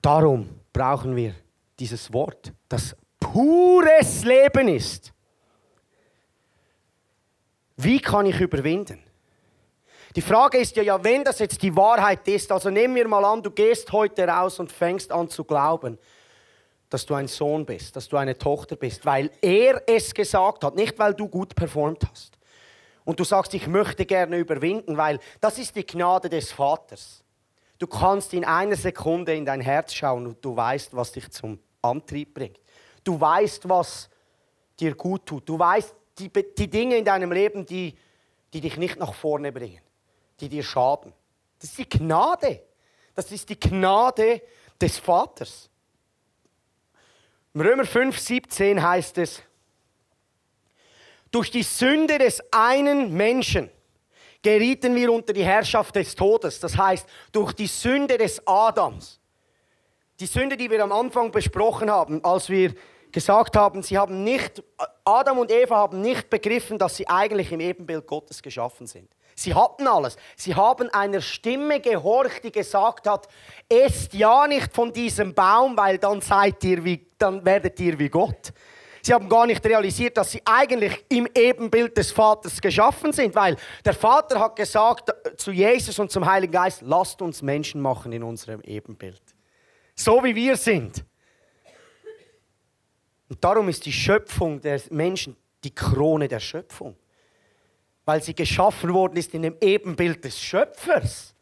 Darum 0.01 0.49
brauchen 0.71 1.15
wir 1.15 1.35
dieses 1.77 2.11
Wort, 2.13 2.53
das 2.69 2.95
pures 3.19 4.23
Leben 4.23 4.69
ist. 4.69 5.13
Wie 7.75 7.99
kann 7.99 8.25
ich 8.25 8.39
überwinden? 8.39 9.03
Die 10.15 10.21
Frage 10.21 10.57
ist 10.57 10.75
ja, 10.75 10.83
ja, 10.83 11.03
wenn 11.03 11.23
das 11.23 11.39
jetzt 11.39 11.61
die 11.61 11.75
Wahrheit 11.75 12.27
ist, 12.27 12.51
also 12.51 12.69
nehmen 12.69 12.95
wir 12.95 13.07
mal 13.07 13.23
an, 13.23 13.43
du 13.43 13.51
gehst 13.51 13.91
heute 13.91 14.27
raus 14.27 14.59
und 14.59 14.71
fängst 14.71 15.11
an 15.11 15.29
zu 15.29 15.43
glauben, 15.43 15.99
dass 16.89 17.05
du 17.05 17.13
ein 17.13 17.27
Sohn 17.27 17.65
bist, 17.65 17.95
dass 17.95 18.07
du 18.07 18.17
eine 18.17 18.37
Tochter 18.37 18.75
bist, 18.75 19.05
weil 19.05 19.29
er 19.41 19.81
es 19.87 20.13
gesagt 20.13 20.63
hat, 20.63 20.75
nicht 20.75 20.97
weil 20.99 21.13
du 21.13 21.27
gut 21.27 21.55
performt 21.55 22.03
hast. 22.09 22.37
Und 23.03 23.19
du 23.19 23.23
sagst, 23.23 23.53
ich 23.53 23.67
möchte 23.67 24.05
gerne 24.05 24.37
überwinden, 24.37 24.97
weil 24.97 25.19
das 25.39 25.57
ist 25.57 25.75
die 25.75 25.85
Gnade 25.85 26.29
des 26.29 26.51
Vaters. 26.51 27.23
Du 27.79 27.87
kannst 27.87 28.33
in 28.33 28.43
einer 28.43 28.75
Sekunde 28.75 29.35
in 29.35 29.45
dein 29.45 29.61
Herz 29.61 29.93
schauen 29.93 30.27
und 30.27 30.43
du 30.43 30.55
weißt, 30.55 30.95
was 30.95 31.11
dich 31.11 31.29
zum 31.29 31.59
Antrieb 31.81 32.33
bringt. 32.33 32.59
Du 33.03 33.19
weißt, 33.19 33.69
was 33.69 34.09
dir 34.79 34.95
gut 34.95 35.25
tut. 35.25 35.47
Du 35.47 35.57
weißt 35.57 35.95
die, 36.17 36.29
die 36.29 36.69
Dinge 36.69 36.97
in 36.97 37.05
deinem 37.05 37.31
Leben, 37.31 37.65
die, 37.65 37.95
die 38.53 38.61
dich 38.61 38.77
nicht 38.77 38.97
nach 38.97 39.13
vorne 39.13 39.51
bringen, 39.51 39.81
die 40.39 40.49
dir 40.49 40.63
schaden. 40.63 41.13
Das 41.59 41.69
ist 41.69 41.77
die 41.77 41.89
Gnade. 41.89 42.61
Das 43.13 43.31
ist 43.31 43.49
die 43.49 43.59
Gnade 43.59 44.41
des 44.81 44.97
Vaters. 44.97 45.69
Im 47.57 47.61
Römer 47.61 47.85
5, 47.85 48.19
17 48.19 48.83
heißt 48.83 49.17
es, 49.17 49.41
durch 51.31 51.49
die 51.49 51.63
Sünde 51.63 52.19
des 52.19 52.39
einen 52.51 53.11
Menschen 53.11 53.71
gerieten 54.43 54.93
wir 54.93 55.11
unter 55.11 55.33
die 55.33 55.43
Herrschaft 55.43 55.95
des 55.95 56.13
Todes. 56.13 56.59
Das 56.59 56.77
heißt, 56.77 57.09
durch 57.31 57.53
die 57.53 57.65
Sünde 57.65 58.19
des 58.19 58.45
Adams. 58.45 59.19
Die 60.19 60.27
Sünde, 60.27 60.55
die 60.55 60.69
wir 60.69 60.83
am 60.83 60.91
Anfang 60.91 61.31
besprochen 61.31 61.89
haben, 61.89 62.23
als 62.23 62.47
wir 62.47 62.75
gesagt 63.11 63.55
haben, 63.55 63.81
sie 63.81 63.97
haben 63.97 64.23
nicht, 64.23 64.63
Adam 65.03 65.39
und 65.39 65.51
Eva 65.51 65.77
haben 65.77 65.99
nicht 65.99 66.29
begriffen, 66.29 66.77
dass 66.77 66.97
sie 66.97 67.07
eigentlich 67.07 67.51
im 67.51 67.59
Ebenbild 67.59 68.05
Gottes 68.05 68.43
geschaffen 68.43 68.85
sind. 68.85 69.09
Sie 69.37 69.53
hatten 69.53 69.87
alles. 69.87 70.17
Sie 70.35 70.55
haben 70.55 70.89
einer 70.89 71.21
Stimme 71.21 71.79
gehorcht, 71.79 72.43
die 72.43 72.51
gesagt 72.51 73.07
hat, 73.07 73.27
esst 73.69 74.13
ja 74.13 74.47
nicht 74.47 74.73
von 74.73 74.91
diesem 74.91 75.33
Baum, 75.33 75.77
weil 75.77 75.97
dann 75.99 76.21
seid 76.21 76.63
ihr 76.63 76.83
wie, 76.83 77.07
dann 77.17 77.45
werdet 77.45 77.79
ihr 77.79 77.97
wie 77.99 78.09
Gott. 78.09 78.51
Sie 79.03 79.13
haben 79.13 79.29
gar 79.29 79.45
nicht 79.45 79.63
realisiert, 79.65 80.17
dass 80.17 80.31
sie 80.31 80.41
eigentlich 80.43 81.05
im 81.09 81.27
Ebenbild 81.33 81.95
des 81.95 82.11
Vaters 82.11 82.59
geschaffen 82.59 83.13
sind, 83.13 83.35
weil 83.35 83.55
der 83.85 83.93
Vater 83.93 84.39
hat 84.39 84.55
gesagt 84.55 85.13
zu 85.37 85.51
Jesus 85.51 85.97
und 85.99 86.11
zum 86.11 86.25
Heiligen 86.25 86.51
Geist, 86.51 86.81
lasst 86.81 87.21
uns 87.21 87.41
Menschen 87.41 87.79
machen 87.79 88.11
in 88.11 88.23
unserem 88.23 88.61
Ebenbild 88.61 89.21
so 89.97 90.23
wie 90.23 90.35
wir 90.35 90.55
sind. 90.55 91.03
Und 93.29 93.43
darum 93.43 93.67
ist 93.67 93.85
die 93.85 93.91
Schöpfung 93.91 94.61
der 94.61 94.79
Menschen 94.89 95.35
die 95.63 95.73
Krone 95.73 96.27
der 96.27 96.39
Schöpfung. 96.39 96.95
Weil 98.07 98.23
sie 98.23 98.33
geschaffen 98.33 98.93
worden 98.93 99.17
ist 99.17 99.33
in 99.33 99.41
dem 99.41 99.57
Ebenbild 99.59 100.23
des 100.23 100.39
Schöpfers. 100.39 101.35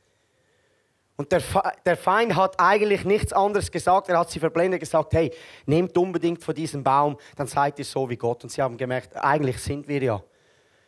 Und 1.15 1.31
der, 1.31 1.43
der 1.85 1.95
Feind 1.95 2.35
hat 2.35 2.59
eigentlich 2.59 3.05
nichts 3.05 3.31
anderes 3.31 3.71
gesagt. 3.71 4.09
Er 4.09 4.17
hat 4.17 4.31
sie 4.31 4.39
verblendet 4.39 4.79
gesagt, 4.79 5.13
hey, 5.13 5.31
nehmt 5.67 5.95
unbedingt 5.95 6.43
von 6.43 6.55
diesem 6.55 6.83
Baum, 6.83 7.17
dann 7.35 7.45
seid 7.45 7.77
ihr 7.77 7.85
so 7.85 8.09
wie 8.09 8.17
Gott. 8.17 8.43
Und 8.43 8.49
sie 8.49 8.63
haben 8.63 8.77
gemerkt, 8.77 9.15
eigentlich 9.15 9.59
sind 9.59 9.87
wir 9.87 10.01
ja. 10.01 10.23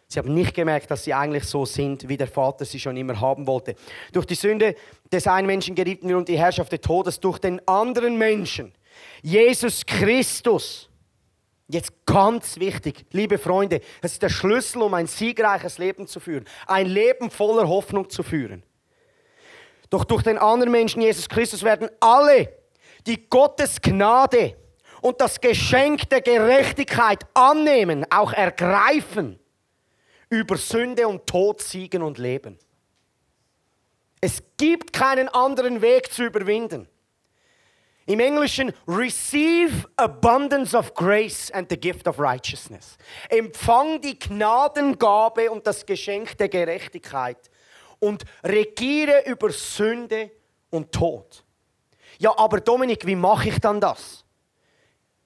Sie 0.07 0.17
haben 0.17 0.33
nicht 0.33 0.55
gemerkt, 0.55 0.89
dass 0.89 1.03
sie 1.03 1.13
eigentlich 1.13 1.43
so 1.43 1.63
sind, 1.63 2.09
wie 2.09 2.17
der 2.17 2.27
Vater 2.27 2.65
sie 2.65 2.79
schon 2.79 2.97
immer 2.97 3.21
haben 3.21 3.45
wollte. 3.45 3.75
Durch 4.13 4.25
die 4.25 4.33
Sünde 4.33 4.73
des 5.11 5.27
einen 5.27 5.45
Menschen 5.45 5.75
gerieten 5.75 6.09
wir 6.09 6.17
unter 6.17 6.31
die 6.31 6.39
Herrschaft 6.39 6.71
des 6.71 6.81
Todes, 6.81 7.19
durch 7.19 7.37
den 7.37 7.65
anderen 7.67 8.17
Menschen, 8.17 8.73
Jesus 9.21 9.85
Christus. 9.85 10.89
Jetzt 11.69 12.05
ganz 12.05 12.59
wichtig, 12.59 13.05
liebe 13.11 13.37
Freunde, 13.37 13.81
das 14.01 14.13
ist 14.13 14.21
der 14.21 14.29
Schlüssel, 14.29 14.81
um 14.81 14.93
ein 14.93 15.07
siegreiches 15.07 15.77
Leben 15.77 16.07
zu 16.07 16.21
führen, 16.21 16.45
ein 16.65 16.87
Leben 16.87 17.29
voller 17.29 17.67
Hoffnung 17.67 18.09
zu 18.09 18.23
führen. 18.23 18.63
Doch 19.89 20.05
durch 20.05 20.23
den 20.23 20.37
anderen 20.37 20.71
Menschen, 20.71 21.01
Jesus 21.01 21.27
Christus, 21.27 21.63
werden 21.63 21.89
alle, 21.99 22.53
die 23.05 23.29
Gottes 23.29 23.81
Gnade 23.81 24.55
und 25.01 25.19
das 25.19 25.41
Geschenk 25.41 26.09
der 26.09 26.21
Gerechtigkeit 26.21 27.25
annehmen, 27.33 28.05
auch 28.09 28.31
ergreifen 28.31 29.39
über 30.29 30.57
Sünde 30.57 31.07
und 31.07 31.27
Tod 31.27 31.61
siegen 31.61 32.01
und 32.01 32.17
leben. 32.17 32.57
Es 34.19 34.41
gibt 34.57 34.93
keinen 34.93 35.29
anderen 35.29 35.81
Weg 35.81 36.11
zu 36.11 36.23
überwinden. 36.23 36.87
Im 38.07 38.21
Englischen, 38.21 38.71
receive 38.87 39.85
abundance 39.97 40.73
of 40.73 40.93
grace 40.93 41.51
and 41.51 41.69
the 41.69 41.77
gift 41.77 42.07
of 42.07 42.19
righteousness. 42.19 42.97
Empfang 43.29 43.99
die 43.99 44.17
Gnadengabe 44.17 45.51
und 45.51 45.67
das 45.67 45.85
Geschenk 45.85 46.37
der 46.37 46.47
Gerechtigkeit 46.47 47.37
und 47.99 48.23
regiere 48.45 49.25
über 49.25 49.49
Sünde 49.51 50.31
und 50.69 50.89
Tod. 50.93 51.43
Ja, 52.17 52.33
aber 52.37 52.61
Dominik, 52.61 53.05
wie 53.05 53.15
mache 53.15 53.49
ich 53.49 53.59
dann 53.59 53.81
das? 53.81 54.23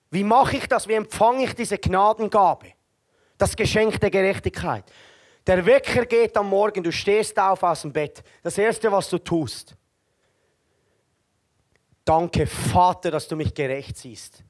Wie 0.10 0.24
mache 0.24 0.58
ich 0.58 0.68
das? 0.68 0.88
Wie 0.88 0.94
empfange 0.94 1.44
ich 1.44 1.54
diese 1.54 1.78
Gnadengabe? 1.78 2.74
Das 3.38 3.56
Geschenk 3.56 4.00
der 4.02 4.10
Gerechtigkeit. 4.10 4.86
Der 5.46 5.64
Wecker 5.64 6.08
geht 6.08 6.36
am 6.36 6.50
Morgen, 6.50 6.82
du 6.82 6.92
stehst 6.92 7.38
auf 7.38 7.62
aus 7.62 7.84
dem 7.84 7.94
Bett. 7.94 8.24
Das 8.42 8.58
Erste, 8.58 8.92
was 8.92 9.08
du 9.08 9.20
tust. 9.20 9.76
Danke, 12.12 12.46
Vater, 12.46 13.10
dass 13.10 13.26
du 13.26 13.38
mich 13.38 13.54
gerecht 13.54 13.96
siehst. 13.96 14.44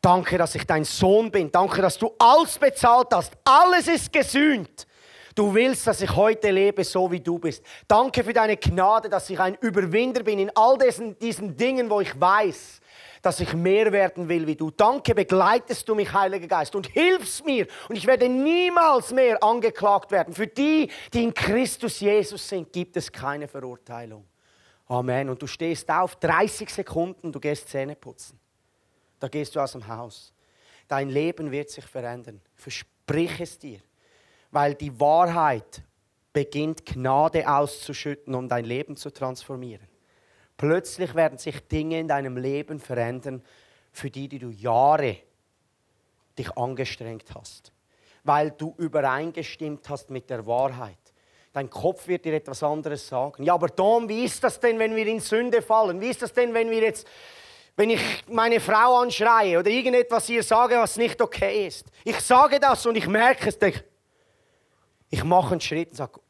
Danke, 0.00 0.38
dass 0.38 0.54
ich 0.54 0.66
dein 0.66 0.82
Sohn 0.82 1.30
bin. 1.30 1.52
Danke, 1.52 1.82
dass 1.82 1.98
du 1.98 2.14
alles 2.18 2.58
bezahlt 2.58 3.08
hast. 3.12 3.34
Alles 3.44 3.86
ist 3.86 4.10
gesühnt. 4.10 4.86
Du 5.34 5.52
willst, 5.52 5.86
dass 5.86 6.00
ich 6.00 6.16
heute 6.16 6.50
lebe, 6.50 6.82
so 6.84 7.12
wie 7.12 7.20
du 7.20 7.38
bist. 7.38 7.62
Danke 7.86 8.24
für 8.24 8.32
deine 8.32 8.56
Gnade, 8.56 9.10
dass 9.10 9.28
ich 9.28 9.38
ein 9.38 9.56
Überwinder 9.56 10.22
bin 10.22 10.38
in 10.38 10.50
all 10.56 10.78
diesen, 10.78 11.18
diesen 11.18 11.54
Dingen, 11.54 11.90
wo 11.90 12.00
ich 12.00 12.18
weiß, 12.18 12.80
dass 13.20 13.40
ich 13.40 13.52
mehr 13.52 13.92
werden 13.92 14.26
will 14.30 14.46
wie 14.46 14.56
du. 14.56 14.70
Danke, 14.70 15.14
begleitest 15.14 15.86
du 15.86 15.94
mich, 15.94 16.10
Heiliger 16.14 16.46
Geist, 16.46 16.74
und 16.74 16.86
hilfst 16.86 17.44
mir. 17.44 17.66
Und 17.90 17.96
ich 17.96 18.06
werde 18.06 18.26
niemals 18.30 19.12
mehr 19.12 19.42
angeklagt 19.44 20.12
werden. 20.12 20.32
Für 20.32 20.46
die, 20.46 20.88
die 21.12 21.24
in 21.24 21.34
Christus 21.34 22.00
Jesus 22.00 22.48
sind, 22.48 22.72
gibt 22.72 22.96
es 22.96 23.12
keine 23.12 23.48
Verurteilung. 23.48 24.31
Amen. 24.92 25.30
Und 25.30 25.40
du 25.40 25.46
stehst 25.46 25.90
auf, 25.90 26.16
30 26.16 26.68
Sekunden, 26.68 27.32
du 27.32 27.40
gehst 27.40 27.70
Zähne 27.70 27.96
putzen. 27.96 28.38
Da 29.18 29.28
gehst 29.28 29.56
du 29.56 29.60
aus 29.60 29.72
dem 29.72 29.86
Haus. 29.88 30.34
Dein 30.86 31.08
Leben 31.08 31.50
wird 31.50 31.70
sich 31.70 31.86
verändern. 31.86 32.42
Versprich 32.54 33.40
es 33.40 33.58
dir. 33.58 33.80
Weil 34.50 34.74
die 34.74 35.00
Wahrheit 35.00 35.82
beginnt, 36.34 36.84
Gnade 36.84 37.50
auszuschütten, 37.50 38.34
um 38.34 38.50
dein 38.50 38.66
Leben 38.66 38.94
zu 38.94 39.10
transformieren. 39.10 39.88
Plötzlich 40.58 41.14
werden 41.14 41.38
sich 41.38 41.66
Dinge 41.68 41.98
in 41.98 42.08
deinem 42.08 42.36
Leben 42.36 42.78
verändern, 42.78 43.42
für 43.92 44.10
die, 44.10 44.28
die 44.28 44.38
du 44.40 44.50
Jahre 44.50 45.16
dich 46.38 46.54
angestrengt 46.54 47.34
hast. 47.34 47.72
Weil 48.24 48.50
du 48.50 48.74
übereingestimmt 48.76 49.88
hast 49.88 50.10
mit 50.10 50.28
der 50.28 50.46
Wahrheit. 50.46 51.01
Dein 51.52 51.68
Kopf 51.68 52.08
wird 52.08 52.24
dir 52.24 52.34
etwas 52.34 52.62
anderes 52.62 53.06
sagen. 53.06 53.42
Ja, 53.44 53.54
aber 53.54 53.74
Tom, 53.74 54.08
wie 54.08 54.24
ist 54.24 54.42
das 54.42 54.58
denn, 54.58 54.78
wenn 54.78 54.96
wir 54.96 55.06
in 55.06 55.20
Sünde 55.20 55.60
fallen? 55.60 56.00
Wie 56.00 56.08
ist 56.08 56.22
das 56.22 56.32
denn, 56.32 56.54
wenn 56.54 56.70
wir 56.70 56.80
jetzt, 56.80 57.06
wenn 57.76 57.90
ich 57.90 58.00
meine 58.28 58.58
Frau 58.58 59.00
anschreie 59.00 59.58
oder 59.58 59.68
irgendetwas 59.68 60.28
ihr 60.30 60.42
sage, 60.42 60.76
was 60.76 60.96
nicht 60.96 61.20
okay 61.20 61.66
ist? 61.66 61.86
Ich 62.04 62.18
sage 62.20 62.58
das 62.58 62.86
und 62.86 62.96
ich 62.96 63.06
merke 63.06 63.50
es. 63.50 63.58
Ich, 63.60 63.84
ich 65.10 65.24
mache 65.24 65.52
einen 65.52 65.60
Schritt 65.60 65.90
und 65.90 65.96
sage, 65.96 66.20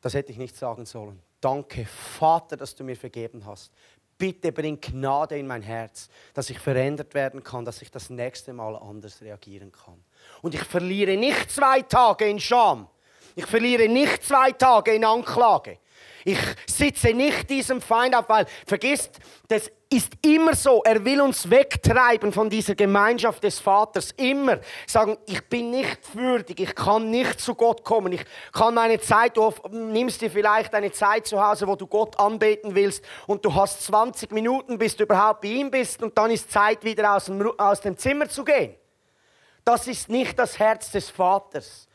das 0.00 0.14
hätte 0.14 0.32
ich 0.32 0.38
nicht 0.38 0.56
sagen 0.56 0.84
sollen. 0.84 1.20
Danke, 1.40 1.86
Vater, 1.86 2.56
dass 2.56 2.74
du 2.74 2.82
mir 2.82 2.96
vergeben 2.96 3.46
hast. 3.46 3.72
Bitte 4.16 4.50
bring 4.50 4.80
Gnade 4.80 5.38
in 5.38 5.46
mein 5.46 5.62
Herz, 5.62 6.08
dass 6.34 6.50
ich 6.50 6.58
verändert 6.58 7.14
werden 7.14 7.44
kann, 7.44 7.64
dass 7.64 7.80
ich 7.82 7.90
das 7.92 8.10
nächste 8.10 8.52
Mal 8.52 8.74
anders 8.74 9.22
reagieren 9.22 9.70
kann. 9.70 10.02
Und 10.42 10.56
ich 10.56 10.64
verliere 10.64 11.16
nicht 11.16 11.52
zwei 11.52 11.82
Tage 11.82 12.28
in 12.28 12.40
Scham. 12.40 12.88
Ich 13.38 13.46
verliere 13.46 13.88
nicht 13.88 14.24
zwei 14.24 14.50
Tage 14.50 14.94
in 14.94 15.04
Anklage. 15.04 15.78
Ich 16.24 16.40
sitze 16.66 17.14
nicht 17.14 17.48
diesem 17.48 17.80
Feind 17.80 18.16
auf, 18.16 18.28
weil 18.28 18.46
vergisst, 18.66 19.20
das 19.46 19.70
ist 19.88 20.12
immer 20.26 20.56
so. 20.56 20.82
Er 20.82 21.04
will 21.04 21.20
uns 21.20 21.48
wegtreiben 21.48 22.32
von 22.32 22.50
dieser 22.50 22.74
Gemeinschaft 22.74 23.44
des 23.44 23.60
Vaters. 23.60 24.10
Immer 24.16 24.58
sagen, 24.88 25.16
ich 25.26 25.40
bin 25.48 25.70
nicht 25.70 26.16
würdig, 26.16 26.58
ich 26.58 26.74
kann 26.74 27.10
nicht 27.10 27.40
zu 27.40 27.54
Gott 27.54 27.84
kommen. 27.84 28.12
Ich 28.12 28.24
kann 28.52 28.74
meine 28.74 28.98
Zeit, 28.98 29.36
du 29.36 29.54
nimmst 29.70 30.20
dir 30.20 30.32
vielleicht 30.32 30.74
eine 30.74 30.90
Zeit 30.90 31.28
zu 31.28 31.40
Hause, 31.40 31.68
wo 31.68 31.76
du 31.76 31.86
Gott 31.86 32.18
anbeten 32.18 32.74
willst 32.74 33.04
und 33.28 33.44
du 33.44 33.54
hast 33.54 33.84
20 33.84 34.32
Minuten, 34.32 34.78
bis 34.78 34.96
du 34.96 35.04
überhaupt 35.04 35.42
bei 35.42 35.48
ihm 35.48 35.70
bist 35.70 36.02
und 36.02 36.18
dann 36.18 36.32
ist 36.32 36.50
Zeit, 36.50 36.82
wieder 36.82 37.14
aus 37.14 37.26
dem, 37.26 37.48
aus 37.56 37.80
dem 37.82 37.96
Zimmer 37.96 38.28
zu 38.28 38.42
gehen. 38.42 38.74
Das 39.64 39.86
ist 39.86 40.08
nicht 40.08 40.36
das 40.36 40.58
Herz 40.58 40.90
des 40.90 41.08
Vaters. 41.08 41.87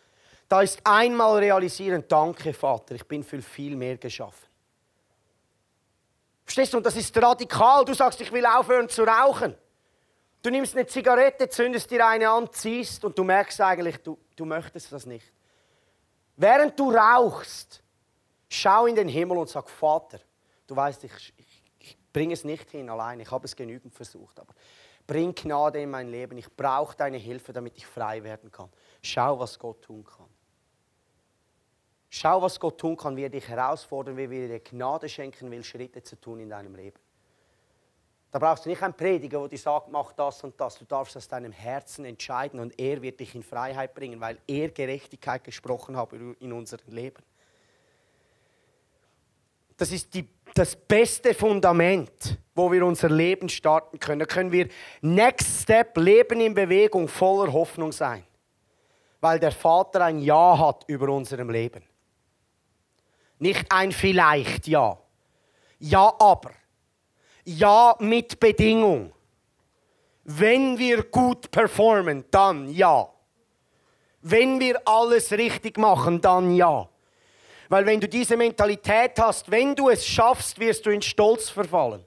Da 0.54 0.62
ist 0.62 0.82
einmal 0.84 1.39
realisieren, 1.39 2.04
danke 2.08 2.54
Vater, 2.54 2.94
ich 2.94 3.08
bin 3.08 3.24
für 3.24 3.42
viel 3.42 3.76
mehr 3.76 3.98
geschaffen. 3.98 4.46
Verstehst 6.46 6.74
du? 6.74 6.78
Und 6.78 6.86
das 6.86 6.96
ist 6.96 7.18
radikal. 7.18 7.84
Du 7.84 7.96
sagst, 7.96 8.22
ich 8.22 8.32
will 8.32 8.46
aufhören 8.46 8.88
zu 8.88 9.02
rauchen. 9.02 9.56
Du 10.44 10.52
nimmst 10.52 10.76
eine 10.76 10.86
Zigarette, 10.86 11.50
zündest 11.50 11.89
dir 11.89 12.06
eine 12.06 12.30
an, 12.30 12.54
ziehst 12.54 13.04
und 13.04 13.18
du 13.18 13.24
merkst 13.24 13.60
eigentlich, 13.62 13.98
du, 14.04 14.16
du 14.36 14.46
möchtest 14.46 14.92
das 14.92 15.08
nicht. 15.08 15.26
Während 16.38 16.80
du 16.80 16.92
rauchst, 16.92 17.82
schau 18.48 18.86
in 18.86 18.94
den 18.94 19.08
Himmel 19.08 19.39
und 19.39 19.50
sag, 19.50 19.68
Vater, 19.68 20.20
du 20.68 20.76
weißt, 20.76 21.04
ich, 21.06 21.34
ich, 21.36 21.63
ich 21.80 21.98
bringe 22.13 22.36
es 22.36 22.44
nicht 22.44 22.70
hin 22.70 22.92
allein, 22.92 23.20
ich 23.20 23.32
habe 23.32 23.46
es 23.46 23.56
genügend 23.56 23.96
versucht, 23.96 24.39
aber 24.39 24.54
bring 25.08 25.34
Gnade 25.34 25.82
in 25.82 25.89
mein 25.89 26.10
Leben, 26.10 26.38
ich 26.38 26.56
brauche 26.56 26.96
deine 26.96 27.18
Hilfe, 27.18 27.54
damit 27.54 27.76
ich 27.76 27.88
frei 27.88 28.24
werden 28.24 28.52
kann. 28.52 28.70
Schau, 29.02 29.39
was 29.39 29.58
Gott 29.58 29.82
tun 29.82 30.04
kann. 30.04 30.23
Schau, 32.15 32.43
was 32.43 32.60
Gott 32.60 32.78
tun 32.78 32.95
kann, 32.95 33.15
wie 33.15 33.23
er 33.23 33.30
dich 33.30 33.47
herausfordern 33.47 34.15
will, 34.15 34.30
wie 34.30 34.43
er 34.43 34.47
dir 34.47 34.60
Gnade 34.60 35.10
schenken 35.10 35.49
will, 35.49 35.63
Schritte 35.63 36.04
zu 36.04 36.15
tun 36.21 36.41
in 36.41 36.49
deinem 36.49 36.76
Leben. 36.76 36.99
Da 38.30 38.38
brauchst 38.38 38.65
du 38.65 38.69
nicht 38.69 38.84
einen 38.84 38.93
Prediger, 38.93 39.39
der 39.39 39.47
dir 39.47 39.58
sagt, 39.58 39.89
mach 39.89 40.13
das 40.13 40.43
und 40.43 40.62
das. 40.62 40.78
Du 40.78 40.86
darfst 40.86 41.17
aus 41.17 41.28
deinem 41.28 41.52
Herzen 41.52 42.06
entscheiden 42.06 42.60
und 42.60 42.80
er 42.80 43.02
wird 43.02 43.19
dich 43.19 43.34
in 43.34 43.41
Freiheit 43.41 43.95
bringen, 43.95 44.21
weil 44.21 44.38
er 44.45 44.69
Gerechtigkeit 44.69 45.43
gesprochen 45.43 45.97
hat 45.97 46.13
in 46.13 46.54
unserem 46.54 46.93
Leben. 46.93 47.23
Das 49.76 49.91
ist 49.91 50.13
die, 50.13 50.30
das 50.54 50.76
beste 50.76 51.34
Fundament, 51.34 52.38
wo 52.54 52.71
wir 52.71 52.86
unser 52.86 53.10
Leben 53.10 53.49
starten 53.49 53.97
können. 53.97 54.19
Da 54.19 54.28
können 54.28 54.52
wir 54.52 54.69
Next 55.02 55.63
Step, 55.63 55.97
Leben 55.97 56.39
in 56.41 56.54
Bewegung, 56.54 57.08
voller 57.08 57.52
Hoffnung 57.52 57.91
sein. 57.91 58.23
Weil 59.19 59.39
der 59.39 59.52
Vater 59.52 60.02
ein 60.06 60.19
Ja 60.19 60.60
hat 60.60 60.84
über 60.88 61.10
unserem 61.10 61.49
Leben. 61.49 61.84
Nicht 63.43 63.69
ein 63.73 63.91
vielleicht 63.91 64.67
Ja. 64.67 64.97
Ja, 65.77 66.13
aber. 66.17 66.51
Ja 67.43 67.93
mit 67.99 68.39
Bedingung. 68.39 69.12
Wenn 70.23 70.77
wir 70.77 71.03
gut 71.03 71.51
performen, 71.51 72.23
dann 72.32 72.69
ja. 72.69 73.10
Wenn 74.21 74.62
wir 74.62 74.82
alles 74.88 75.34
richtig 75.34 75.77
machen, 75.77 76.21
dann 76.21 76.56
ja. 76.56 76.88
Weil 77.67 77.86
wenn 77.86 77.99
du 77.99 78.08
diese 78.08 78.38
Mentalität 78.38 79.19
hast, 79.19 79.51
wenn 79.51 79.75
du 79.75 79.89
es 79.89 80.08
schaffst, 80.08 80.58
wirst 80.58 80.86
du 80.86 80.91
in 80.91 81.01
Stolz 81.01 81.49
verfallen. 81.49 82.06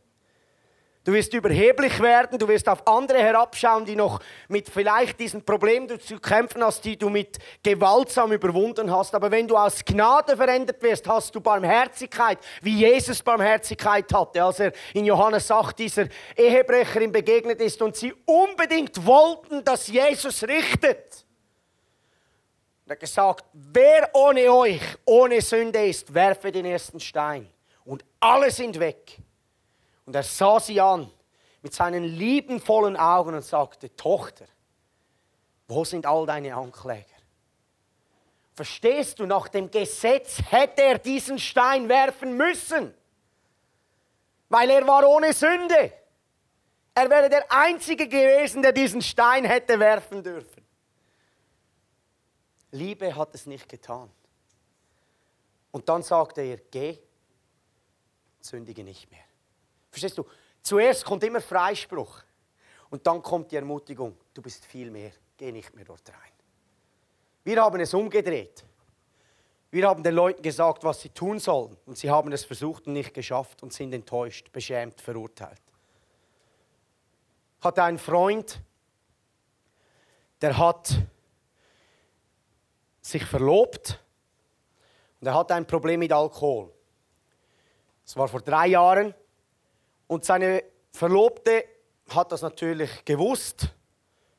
Du 1.06 1.12
wirst 1.12 1.32
überheblich 1.34 2.00
werden, 2.00 2.36
du 2.36 2.48
wirst 2.48 2.68
auf 2.68 2.84
andere 2.84 3.18
herabschauen, 3.18 3.84
die 3.84 3.94
noch 3.94 4.18
mit 4.48 4.68
vielleicht 4.68 5.20
diesen 5.20 5.44
Problemen 5.44 6.00
zu 6.00 6.18
kämpfen 6.18 6.64
hast, 6.64 6.84
die 6.84 6.96
du 6.96 7.08
mit 7.08 7.38
gewaltsam 7.62 8.32
überwunden 8.32 8.90
hast. 8.90 9.14
Aber 9.14 9.30
wenn 9.30 9.46
du 9.46 9.56
aus 9.56 9.84
Gnade 9.84 10.36
verändert 10.36 10.82
wirst, 10.82 11.06
hast 11.06 11.32
du 11.32 11.40
Barmherzigkeit, 11.40 12.40
wie 12.60 12.78
Jesus 12.78 13.22
Barmherzigkeit 13.22 14.12
hatte, 14.12 14.42
als 14.42 14.58
er 14.58 14.72
in 14.94 15.04
Johannes 15.04 15.48
8 15.48 15.78
dieser 15.78 16.08
Ehebrecherin 16.36 17.12
begegnet 17.12 17.60
ist 17.60 17.80
und 17.80 17.94
sie 17.94 18.12
unbedingt 18.24 19.06
wollten, 19.06 19.62
dass 19.62 19.86
Jesus 19.86 20.42
richtet. 20.42 21.24
Er 22.84 22.94
hat 22.94 22.98
gesagt, 22.98 23.44
wer 23.52 24.10
ohne 24.12 24.52
euch, 24.52 24.82
ohne 25.04 25.40
Sünde 25.40 25.86
ist, 25.86 26.12
werfe 26.12 26.50
den 26.50 26.64
ersten 26.64 26.98
Stein. 26.98 27.48
Und 27.84 28.04
alle 28.18 28.50
sind 28.50 28.80
weg. 28.80 29.20
Und 30.06 30.14
er 30.14 30.22
sah 30.22 30.58
sie 30.60 30.80
an 30.80 31.10
mit 31.62 31.74
seinen 31.74 32.04
liebenvollen 32.04 32.96
Augen 32.96 33.34
und 33.34 33.44
sagte, 33.44 33.94
Tochter, 33.96 34.46
wo 35.68 35.84
sind 35.84 36.06
all 36.06 36.24
deine 36.26 36.54
Ankläger? 36.54 37.04
Verstehst 38.54 39.18
du, 39.18 39.26
nach 39.26 39.48
dem 39.48 39.70
Gesetz 39.70 40.40
hätte 40.50 40.82
er 40.82 40.98
diesen 40.98 41.38
Stein 41.38 41.88
werfen 41.88 42.36
müssen, 42.36 42.94
weil 44.48 44.70
er 44.70 44.86
war 44.86 45.06
ohne 45.06 45.32
Sünde. 45.34 45.92
Er 46.94 47.10
wäre 47.10 47.28
der 47.28 47.52
Einzige 47.52 48.08
gewesen, 48.08 48.62
der 48.62 48.72
diesen 48.72 49.02
Stein 49.02 49.44
hätte 49.44 49.78
werfen 49.78 50.22
dürfen. 50.22 50.64
Liebe 52.70 53.14
hat 53.14 53.34
es 53.34 53.44
nicht 53.44 53.68
getan. 53.68 54.10
Und 55.72 55.88
dann 55.90 56.02
sagte 56.02 56.40
er, 56.40 56.56
geh, 56.56 56.98
sündige 58.40 58.82
nicht 58.82 59.10
mehr. 59.10 59.25
Verstehst 59.96 60.18
du? 60.18 60.26
Zuerst 60.60 61.06
kommt 61.06 61.24
immer 61.24 61.40
Freispruch 61.40 62.22
und 62.90 63.06
dann 63.06 63.22
kommt 63.22 63.50
die 63.50 63.56
Ermutigung, 63.56 64.14
du 64.34 64.42
bist 64.42 64.66
viel 64.66 64.90
mehr, 64.90 65.10
geh 65.38 65.50
nicht 65.50 65.74
mehr 65.74 65.86
dort 65.86 66.06
rein. 66.10 66.32
Wir 67.42 67.62
haben 67.62 67.80
es 67.80 67.94
umgedreht. 67.94 68.62
Wir 69.70 69.88
haben 69.88 70.02
den 70.02 70.14
Leuten 70.14 70.42
gesagt, 70.42 70.84
was 70.84 71.00
sie 71.00 71.08
tun 71.08 71.38
sollen 71.38 71.78
und 71.86 71.96
sie 71.96 72.10
haben 72.10 72.30
es 72.32 72.44
versucht 72.44 72.86
und 72.86 72.92
nicht 72.92 73.14
geschafft 73.14 73.62
und 73.62 73.72
sind 73.72 73.94
enttäuscht, 73.94 74.52
beschämt, 74.52 75.00
verurteilt. 75.00 75.62
Hatte 77.62 77.82
einen 77.82 77.98
Freund, 77.98 78.60
der 80.42 80.58
hat 80.58 80.94
sich 83.00 83.24
verlobt 83.24 83.98
und 85.22 85.26
er 85.26 85.34
hatte 85.34 85.54
ein 85.54 85.66
Problem 85.66 86.00
mit 86.00 86.12
Alkohol. 86.12 86.70
Es 88.04 88.14
war 88.14 88.28
vor 88.28 88.42
drei 88.42 88.66
Jahren 88.66 89.14
und 90.06 90.24
seine 90.24 90.62
Verlobte 90.92 91.64
hat 92.10 92.32
das 92.32 92.42
natürlich 92.42 93.04
gewusst, 93.04 93.68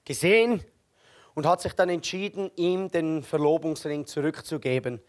gesehen 0.05 0.63
und 1.35 1.45
hat 1.45 1.61
sich 1.61 1.73
dann 1.73 1.89
entschieden, 1.89 2.51
ihm 2.55 2.89
den 2.89 3.23
Verlobungsring 3.23 4.05
zurückzugeben 4.05 5.01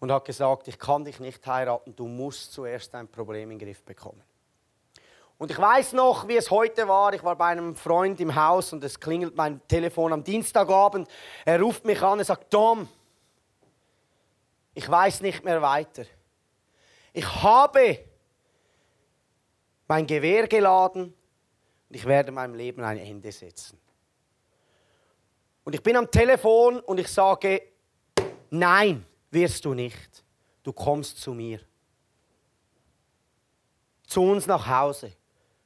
und 0.00 0.10
hat 0.10 0.24
gesagt, 0.24 0.68
ich 0.68 0.78
kann 0.78 1.04
dich 1.04 1.20
nicht 1.20 1.46
heiraten, 1.46 1.94
du 1.94 2.06
musst 2.06 2.52
zuerst 2.52 2.94
ein 2.94 3.08
Problem 3.08 3.50
in 3.50 3.58
den 3.58 3.66
Griff 3.66 3.82
bekommen. 3.82 4.22
Und 5.38 5.50
ich 5.50 5.58
weiß 5.58 5.94
noch, 5.94 6.28
wie 6.28 6.36
es 6.36 6.50
heute 6.50 6.86
war. 6.86 7.12
Ich 7.14 7.24
war 7.24 7.34
bei 7.34 7.46
einem 7.46 7.74
Freund 7.74 8.20
im 8.20 8.34
Haus 8.34 8.72
und 8.72 8.84
es 8.84 9.00
klingelt 9.00 9.34
mein 9.34 9.60
Telefon 9.66 10.12
am 10.12 10.22
Dienstagabend. 10.22 11.08
Er 11.44 11.60
ruft 11.60 11.84
mich 11.84 12.00
an 12.00 12.18
und 12.20 12.24
sagt, 12.24 12.50
Tom, 12.50 12.88
ich 14.74 14.88
weiß 14.88 15.20
nicht 15.20 15.44
mehr 15.44 15.60
weiter. 15.60 16.04
Ich 17.12 17.26
habe 17.42 17.98
mein 19.92 20.06
Gewehr 20.06 20.48
geladen 20.48 21.12
und 21.88 21.94
ich 21.94 22.06
werde 22.06 22.32
meinem 22.32 22.54
Leben 22.54 22.82
ein 22.82 22.96
Ende 22.96 23.30
setzen. 23.30 23.78
Und 25.64 25.74
ich 25.74 25.82
bin 25.82 25.96
am 25.96 26.10
Telefon 26.10 26.80
und 26.80 26.98
ich 26.98 27.08
sage, 27.08 27.60
nein, 28.48 29.04
wirst 29.30 29.66
du 29.66 29.74
nicht. 29.74 30.24
Du 30.62 30.72
kommst 30.72 31.18
zu 31.18 31.34
mir. 31.34 31.60
Zu 34.06 34.22
uns 34.22 34.46
nach 34.46 34.66
Hause. 34.66 35.12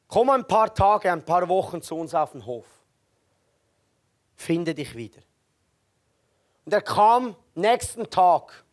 Komm 0.08 0.30
ein 0.30 0.44
paar 0.44 0.74
Tage, 0.74 1.12
ein 1.12 1.24
paar 1.24 1.48
Wochen 1.48 1.80
zu 1.80 1.94
uns 1.94 2.12
auf 2.12 2.32
den 2.32 2.44
Hof. 2.44 2.66
Finde 4.34 4.74
dich 4.74 4.96
wieder. 4.96 5.22
Und 6.64 6.72
er 6.72 6.82
kam 6.82 7.36
nächsten 7.54 8.10
Tag. 8.10 8.64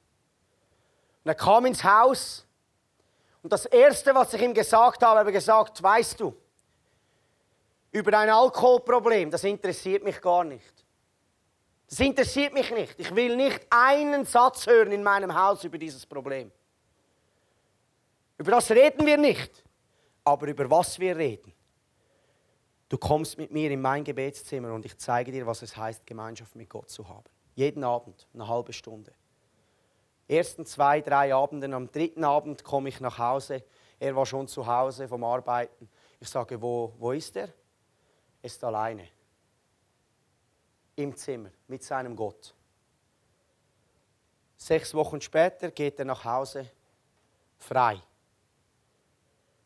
Und 1.23 1.29
er 1.29 1.35
kam 1.35 1.67
ins 1.67 1.83
Haus 1.83 2.43
und 3.43 3.51
das 3.51 3.65
Erste, 3.65 4.15
was 4.15 4.33
ich 4.33 4.41
ihm 4.41 4.53
gesagt 4.53 5.03
habe, 5.03 5.19
habe 5.19 5.29
ich 5.29 5.35
gesagt, 5.35 5.83
weißt 5.83 6.21
du, 6.21 6.33
über 7.91 8.17
ein 8.17 8.29
Alkoholproblem, 8.29 9.29
das 9.29 9.43
interessiert 9.43 10.03
mich 10.03 10.19
gar 10.21 10.45
nicht. 10.45 10.73
Das 11.89 11.99
interessiert 11.99 12.53
mich 12.53 12.71
nicht. 12.71 12.97
Ich 12.97 13.13
will 13.13 13.35
nicht 13.35 13.67
einen 13.69 14.25
Satz 14.25 14.65
hören 14.65 14.93
in 14.93 15.03
meinem 15.03 15.35
Haus 15.35 15.63
über 15.65 15.77
dieses 15.77 16.05
Problem. 16.05 16.51
Über 18.37 18.51
das 18.51 18.71
reden 18.71 19.05
wir 19.05 19.17
nicht, 19.17 19.63
aber 20.23 20.47
über 20.47 20.69
was 20.69 20.97
wir 20.97 21.15
reden. 21.15 21.53
Du 22.87 22.97
kommst 22.97 23.37
mit 23.37 23.51
mir 23.51 23.69
in 23.69 23.81
mein 23.81 24.03
Gebetszimmer 24.03 24.73
und 24.73 24.85
ich 24.85 24.97
zeige 24.97 25.31
dir, 25.31 25.45
was 25.45 25.61
es 25.61 25.75
heißt, 25.75 26.05
Gemeinschaft 26.05 26.55
mit 26.55 26.69
Gott 26.69 26.89
zu 26.89 27.07
haben. 27.07 27.29
Jeden 27.55 27.83
Abend, 27.83 28.27
eine 28.33 28.47
halbe 28.47 28.71
Stunde 28.71 29.13
ersten 30.27 30.65
zwei, 30.65 31.01
drei 31.01 31.33
Abenden. 31.33 31.73
Am 31.73 31.91
dritten 31.91 32.23
Abend 32.23 32.63
komme 32.63 32.89
ich 32.89 32.99
nach 32.99 33.17
Hause. 33.17 33.63
Er 33.99 34.15
war 34.15 34.25
schon 34.25 34.47
zu 34.47 34.65
Hause 34.65 35.07
vom 35.07 35.23
Arbeiten. 35.23 35.89
Ich 36.19 36.29
sage, 36.29 36.61
wo, 36.61 36.93
wo 36.97 37.11
ist 37.11 37.35
er? 37.35 37.47
Er 37.47 37.51
ist 38.41 38.63
alleine. 38.63 39.07
Im 40.95 41.15
Zimmer 41.15 41.49
mit 41.67 41.83
seinem 41.83 42.15
Gott. 42.15 42.53
Sechs 44.57 44.93
Wochen 44.93 45.19
später 45.19 45.71
geht 45.71 45.99
er 45.99 46.05
nach 46.05 46.23
Hause 46.23 46.69
frei. 47.57 47.99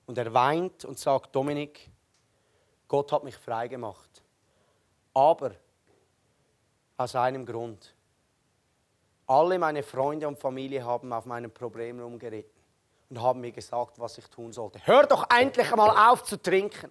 Und 0.06 0.18
er 0.18 0.34
weint 0.34 0.86
und 0.86 0.98
sagt, 0.98 1.36
Dominik, 1.36 1.90
Gott 2.88 3.12
hat 3.12 3.24
mich 3.24 3.36
frei 3.36 3.68
gemacht. 3.68 4.24
Aber 5.14 5.52
aus 6.96 7.16
einem 7.16 7.46
Grund. 7.46 7.94
Alle 9.28 9.60
meine 9.60 9.84
Freunde 9.84 10.28
und 10.28 10.40
Familie 10.40 10.86
haben 10.86 11.12
auf 11.12 11.26
meinen 11.26 11.52
Problemen 11.52 12.00
rumgeritten 12.00 12.62
und 13.10 13.22
haben 13.22 13.42
mir 13.42 13.52
gesagt, 13.52 14.00
was 14.00 14.18
ich 14.18 14.28
tun 14.28 14.54
sollte. 14.54 14.80
Hör 14.86 15.06
doch 15.06 15.30
endlich 15.30 15.70
mal 15.76 16.10
auf 16.10 16.24
zu 16.24 16.42
trinken. 16.42 16.90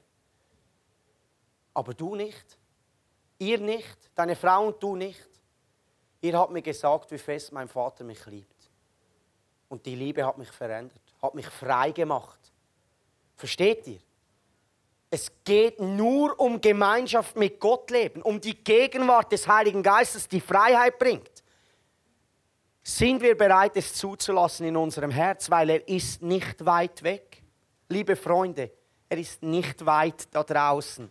Aber 1.72 1.94
du 1.94 2.14
nicht. 2.14 2.58
Ihr 3.38 3.58
nicht. 3.58 4.10
Deine 4.14 4.36
Frau 4.36 4.66
und 4.66 4.82
du 4.82 4.96
nicht. 4.96 5.28
Ihr 6.20 6.38
habt 6.38 6.52
mir 6.52 6.62
gesagt, 6.62 7.10
wie 7.10 7.18
fest 7.18 7.52
mein 7.52 7.68
Vater 7.68 8.04
mich 8.04 8.24
liebt. 8.26 8.70
Und 9.68 9.84
die 9.84 9.94
Liebe 9.94 10.24
hat 10.24 10.38
mich 10.38 10.50
verändert, 10.50 11.00
hat 11.20 11.34
mich 11.34 11.46
frei 11.46 11.90
gemacht. 11.90 12.38
Versteht 13.34 13.86
ihr? 13.86 14.00
Es 15.10 15.30
geht 15.44 15.80
nur 15.80 16.38
um 16.38 16.60
Gemeinschaft 16.60 17.36
mit 17.36 17.60
Gott 17.60 17.90
leben, 17.90 18.22
um 18.22 18.40
die 18.40 18.62
Gegenwart 18.62 19.30
des 19.32 19.46
Heiligen 19.46 19.82
Geistes, 19.82 20.28
die 20.28 20.40
Freiheit 20.40 20.98
bringt. 20.98 21.44
Sind 22.88 23.20
wir 23.20 23.36
bereit, 23.36 23.72
es 23.74 23.94
zuzulassen 23.94 24.64
in 24.64 24.76
unserem 24.76 25.10
Herz, 25.10 25.50
weil 25.50 25.70
er 25.70 25.88
ist 25.88 26.22
nicht 26.22 26.64
weit 26.64 27.02
weg. 27.02 27.42
Liebe 27.88 28.14
Freunde, 28.14 28.70
er 29.08 29.18
ist 29.18 29.42
nicht 29.42 29.84
weit 29.84 30.28
da 30.30 30.44
draußen. 30.44 31.10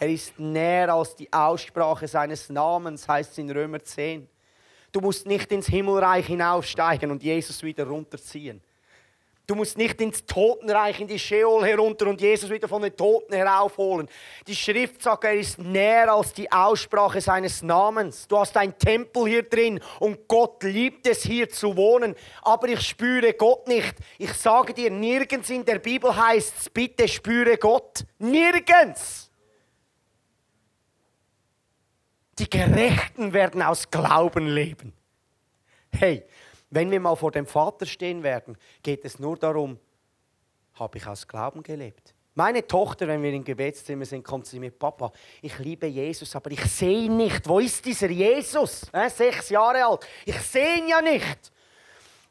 Er 0.00 0.08
ist 0.08 0.36
näher 0.40 0.92
als 0.92 1.14
die 1.14 1.32
Aussprache 1.32 2.08
seines 2.08 2.48
Namens, 2.48 3.06
heißt 3.06 3.30
es 3.30 3.38
in 3.38 3.48
Römer 3.52 3.84
10. 3.84 4.28
Du 4.90 5.00
musst 5.00 5.24
nicht 5.24 5.52
ins 5.52 5.68
Himmelreich 5.68 6.26
hinaufsteigen 6.26 7.12
und 7.12 7.22
Jesus 7.22 7.62
wieder 7.62 7.86
runterziehen. 7.86 8.60
Du 9.52 9.56
musst 9.56 9.76
nicht 9.76 10.00
ins 10.00 10.24
Totenreich, 10.24 10.98
in 10.98 11.06
die 11.06 11.18
Sheol 11.18 11.62
herunter 11.66 12.06
und 12.06 12.18
Jesus 12.18 12.48
wieder 12.48 12.66
von 12.66 12.80
den 12.80 12.96
Toten 12.96 13.34
heraufholen. 13.34 14.08
Die 14.46 14.56
Schrift 14.56 15.02
sagt, 15.02 15.24
er 15.24 15.34
ist 15.34 15.58
näher 15.58 16.10
als 16.10 16.32
die 16.32 16.50
Aussprache 16.50 17.20
seines 17.20 17.60
Namens. 17.60 18.26
Du 18.26 18.38
hast 18.38 18.56
ein 18.56 18.78
Tempel 18.78 19.26
hier 19.26 19.42
drin 19.42 19.78
und 20.00 20.26
Gott 20.26 20.62
liebt 20.62 21.06
es 21.06 21.24
hier 21.24 21.50
zu 21.50 21.76
wohnen. 21.76 22.14
Aber 22.40 22.66
ich 22.66 22.80
spüre 22.80 23.34
Gott 23.34 23.68
nicht. 23.68 23.94
Ich 24.16 24.32
sage 24.32 24.72
dir, 24.72 24.90
nirgends 24.90 25.50
in 25.50 25.66
der 25.66 25.80
Bibel 25.80 26.16
heißt 26.16 26.54
es, 26.58 26.70
bitte 26.70 27.06
spüre 27.06 27.58
Gott. 27.58 28.06
Nirgends. 28.20 29.30
Die 32.38 32.48
Gerechten 32.48 33.34
werden 33.34 33.60
aus 33.60 33.90
Glauben 33.90 34.46
leben. 34.46 34.94
Hey, 35.90 36.24
wenn 36.72 36.90
wir 36.90 37.00
mal 37.00 37.14
vor 37.16 37.30
dem 37.30 37.46
Vater 37.46 37.84
stehen 37.84 38.22
werden, 38.22 38.56
geht 38.82 39.04
es 39.04 39.18
nur 39.18 39.36
darum, 39.36 39.78
habe 40.74 40.96
ich 40.96 41.06
aus 41.06 41.28
Glauben 41.28 41.62
gelebt? 41.62 42.14
Meine 42.34 42.66
Tochter, 42.66 43.06
wenn 43.06 43.22
wir 43.22 43.30
im 43.30 43.44
Gebetszimmer 43.44 44.06
sind, 44.06 44.24
kommt 44.24 44.46
sie 44.46 44.58
mit 44.58 44.78
Papa. 44.78 45.12
Ich 45.42 45.58
liebe 45.58 45.86
Jesus, 45.86 46.34
aber 46.34 46.50
ich 46.50 46.64
sehe 46.64 47.02
ihn 47.02 47.18
nicht. 47.18 47.46
Wo 47.46 47.58
ist 47.58 47.84
dieser 47.84 48.08
Jesus? 48.08 48.88
Äh, 48.90 49.10
sechs 49.10 49.50
Jahre 49.50 49.84
alt. 49.84 50.08
Ich 50.24 50.40
sehe 50.40 50.78
ihn 50.78 50.88
ja 50.88 51.02
nicht. 51.02 51.52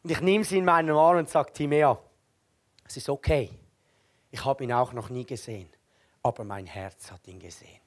Und 0.02 0.10
ich 0.10 0.22
nehme 0.22 0.44
sie 0.44 0.58
in 0.58 0.66
meinen 0.66 0.90
Arm 0.90 1.18
und 1.18 1.30
sage, 1.30 1.54
Timea, 1.54 2.00
es 2.88 2.98
ist 2.98 3.10
okay. 3.10 3.52
Ich 4.32 4.44
habe 4.44 4.64
ihn 4.64 4.74
auch 4.74 4.92
noch 4.92 5.12
nie 5.12 5.26
gesehen, 5.26 5.70
aber 6.24 6.44
mein 6.44 6.66
Herz 6.66 7.12
hat 7.12 7.28
ihn 7.28 7.38
gesehen. 7.38 7.81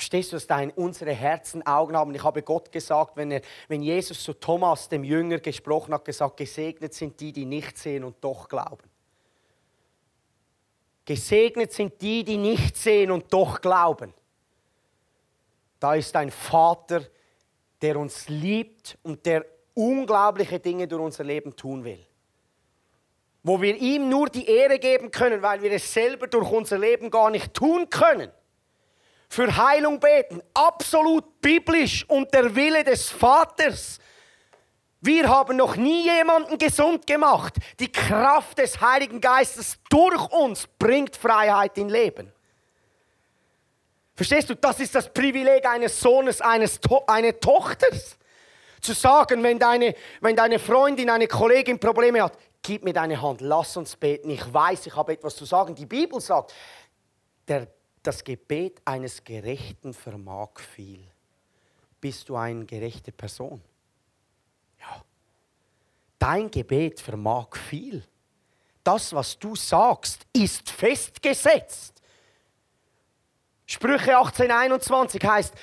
Verstehst 0.00 0.32
du, 0.32 0.36
dass 0.36 0.46
dein, 0.46 0.70
unsere 0.70 1.12
Herzen 1.12 1.66
Augen 1.66 1.94
haben? 1.94 2.14
Ich 2.14 2.24
habe 2.24 2.40
Gott 2.40 2.72
gesagt, 2.72 3.18
wenn, 3.18 3.30
er, 3.32 3.42
wenn 3.68 3.82
Jesus 3.82 4.24
zu 4.24 4.32
Thomas, 4.32 4.88
dem 4.88 5.04
Jünger, 5.04 5.40
gesprochen 5.40 5.92
hat, 5.92 6.06
gesagt, 6.06 6.38
gesegnet 6.38 6.94
sind 6.94 7.20
die, 7.20 7.32
die 7.32 7.44
nicht 7.44 7.76
sehen 7.76 8.04
und 8.04 8.16
doch 8.22 8.48
glauben. 8.48 8.88
Gesegnet 11.04 11.74
sind 11.74 12.00
die, 12.00 12.24
die 12.24 12.38
nicht 12.38 12.78
sehen 12.78 13.10
und 13.10 13.30
doch 13.30 13.60
glauben. 13.60 14.14
Da 15.78 15.94
ist 15.94 16.16
ein 16.16 16.30
Vater, 16.30 17.02
der 17.82 17.98
uns 17.98 18.26
liebt 18.30 18.96
und 19.02 19.26
der 19.26 19.44
unglaubliche 19.74 20.60
Dinge 20.60 20.88
durch 20.88 21.02
unser 21.02 21.24
Leben 21.24 21.54
tun 21.54 21.84
will. 21.84 22.06
Wo 23.42 23.60
wir 23.60 23.76
ihm 23.76 24.08
nur 24.08 24.30
die 24.30 24.46
Ehre 24.46 24.78
geben 24.78 25.10
können, 25.10 25.42
weil 25.42 25.60
wir 25.60 25.72
es 25.72 25.92
selber 25.92 26.26
durch 26.26 26.50
unser 26.50 26.78
Leben 26.78 27.10
gar 27.10 27.28
nicht 27.28 27.52
tun 27.52 27.90
können 27.90 28.30
für 29.30 29.56
Heilung 29.56 30.00
beten. 30.00 30.42
Absolut 30.52 31.40
biblisch 31.40 32.04
und 32.08 32.34
der 32.34 32.54
Wille 32.54 32.82
des 32.84 33.08
Vaters. 33.08 33.98
Wir 35.00 35.28
haben 35.28 35.56
noch 35.56 35.76
nie 35.76 36.04
jemanden 36.04 36.58
gesund 36.58 37.06
gemacht. 37.06 37.54
Die 37.78 37.90
Kraft 37.90 38.58
des 38.58 38.80
Heiligen 38.80 39.20
Geistes 39.20 39.78
durch 39.88 40.30
uns 40.32 40.66
bringt 40.78 41.16
Freiheit 41.16 41.78
in 41.78 41.88
Leben. 41.88 42.30
Verstehst 44.14 44.50
du, 44.50 44.56
das 44.56 44.80
ist 44.80 44.94
das 44.94 45.10
Privileg 45.10 45.64
eines 45.64 45.98
Sohnes, 45.98 46.42
eines 46.42 46.78
to 46.78 47.02
einer 47.06 47.38
Tochter. 47.38 47.86
Zu 48.82 48.92
sagen, 48.92 49.42
wenn 49.42 49.58
deine, 49.58 49.94
wenn 50.20 50.36
deine 50.36 50.58
Freundin, 50.58 51.08
eine 51.08 51.28
Kollegin 51.28 51.78
Probleme 51.78 52.22
hat, 52.22 52.36
gib 52.62 52.82
mir 52.82 52.92
deine 52.92 53.22
Hand, 53.22 53.40
lass 53.40 53.76
uns 53.76 53.96
beten. 53.96 54.28
Ich 54.28 54.52
weiß, 54.52 54.86
ich 54.86 54.96
habe 54.96 55.12
etwas 55.12 55.36
zu 55.36 55.44
sagen. 55.44 55.74
Die 55.74 55.86
Bibel 55.86 56.20
sagt, 56.20 56.52
der 57.48 57.68
das 58.02 58.24
Gebet 58.24 58.80
eines 58.84 59.22
Gerechten 59.22 59.92
vermag 59.92 60.58
viel. 60.58 61.06
Bist 62.00 62.28
du 62.28 62.36
eine 62.36 62.64
gerechte 62.64 63.12
Person? 63.12 63.60
Ja. 64.78 65.04
Dein 66.18 66.50
Gebet 66.50 67.00
vermag 67.00 67.56
viel. 67.56 68.02
Das, 68.82 69.12
was 69.12 69.38
du 69.38 69.54
sagst, 69.54 70.26
ist 70.32 70.70
festgesetzt. 70.70 72.00
Sprüche 73.66 74.16
1821 74.16 75.22
heißt, 75.22 75.54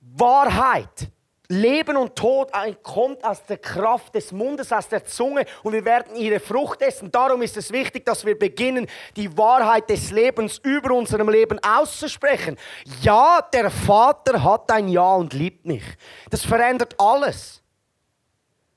Wahrheit 0.00 1.10
Leben 1.48 1.96
und 1.96 2.16
Tod 2.16 2.50
kommt 2.82 3.24
aus 3.24 3.44
der 3.44 3.58
Kraft 3.58 4.14
des 4.14 4.32
Mundes, 4.32 4.72
aus 4.72 4.88
der 4.88 5.04
Zunge 5.04 5.44
und 5.62 5.72
wir 5.72 5.84
werden 5.84 6.16
ihre 6.16 6.40
Frucht 6.40 6.82
essen. 6.82 7.10
Darum 7.10 7.42
ist 7.42 7.56
es 7.56 7.70
wichtig, 7.72 8.04
dass 8.04 8.24
wir 8.24 8.38
beginnen, 8.38 8.86
die 9.16 9.36
Wahrheit 9.36 9.88
des 9.88 10.10
Lebens 10.10 10.58
über 10.58 10.94
unserem 10.94 11.28
Leben 11.28 11.58
auszusprechen. 11.62 12.56
Ja, 13.02 13.40
der 13.52 13.70
Vater 13.70 14.42
hat 14.42 14.70
ein 14.70 14.88
Ja 14.88 15.14
und 15.14 15.32
liebt 15.32 15.66
mich. 15.66 15.84
Das 16.30 16.44
verändert 16.44 16.94
alles. 16.98 17.62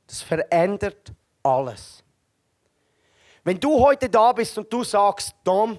Das 0.07 0.21
verändert 0.21 1.11
alles. 1.43 2.03
Wenn 3.43 3.59
du 3.59 3.79
heute 3.79 4.09
da 4.09 4.31
bist 4.31 4.57
und 4.57 4.71
du 4.71 4.83
sagst, 4.83 5.33
Dom, 5.43 5.77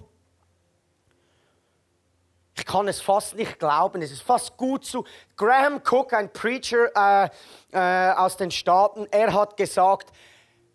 ich 2.60 2.66
kann 2.66 2.88
es 2.88 3.00
fast 3.00 3.36
nicht 3.36 3.58
glauben. 3.58 4.02
Es 4.02 4.12
ist 4.12 4.20
fast 4.20 4.54
gut 4.58 4.84
zu. 4.84 5.04
Graham 5.34 5.80
Cook, 5.82 6.12
ein 6.12 6.30
Preacher 6.30 6.90
äh, 6.94 7.30
äh, 7.72 8.12
aus 8.12 8.36
den 8.36 8.50
Staaten, 8.50 9.06
er 9.10 9.32
hat 9.32 9.56
gesagt 9.56 10.10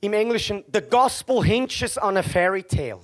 im 0.02 0.13
Englischen: 0.13 0.65
The 0.74 0.82
Gospel 0.82 1.43
hinges 1.43 2.02
on 2.02 2.17
a 2.17 2.24
fairy 2.24 2.63
tale. 2.63 3.02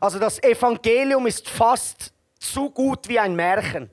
Also 0.00 0.20
das 0.20 0.40
Evangelium 0.44 1.26
ist 1.26 1.48
fast 1.48 2.12
zu 2.38 2.70
gut 2.70 3.08
wie 3.08 3.18
ein 3.18 3.34
Märchen. 3.34 3.90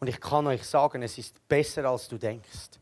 Und 0.00 0.08
ich 0.08 0.20
kann 0.20 0.46
euch 0.48 0.64
sagen, 0.64 1.02
es 1.02 1.16
ist 1.18 1.36
besser 1.48 1.84
als 1.84 2.08
du 2.08 2.18
denkst. 2.18 2.80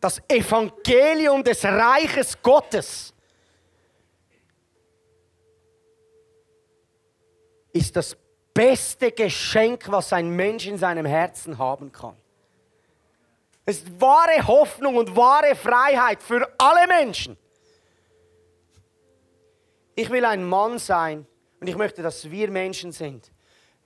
Das 0.00 0.18
Evangelium 0.28 1.44
des 1.44 1.62
Reiches 1.62 2.40
Gottes 2.42 3.12
ist 7.72 7.94
das 7.94 8.16
beste 8.58 9.12
Geschenk, 9.12 9.84
was 9.88 10.12
ein 10.12 10.30
Mensch 10.30 10.66
in 10.66 10.78
seinem 10.78 11.06
Herzen 11.06 11.58
haben 11.58 11.92
kann. 11.92 12.16
Es 13.64 13.76
ist 13.76 14.00
wahre 14.00 14.44
Hoffnung 14.48 14.96
und 14.96 15.14
wahre 15.14 15.54
Freiheit 15.54 16.20
für 16.20 16.52
alle 16.58 16.88
Menschen. 16.88 17.36
Ich 19.94 20.10
will 20.10 20.24
ein 20.24 20.44
Mann 20.44 20.80
sein 20.80 21.24
und 21.60 21.68
ich 21.68 21.76
möchte, 21.76 22.02
dass 22.02 22.28
wir 22.28 22.50
Menschen 22.50 22.90
sind. 22.90 23.30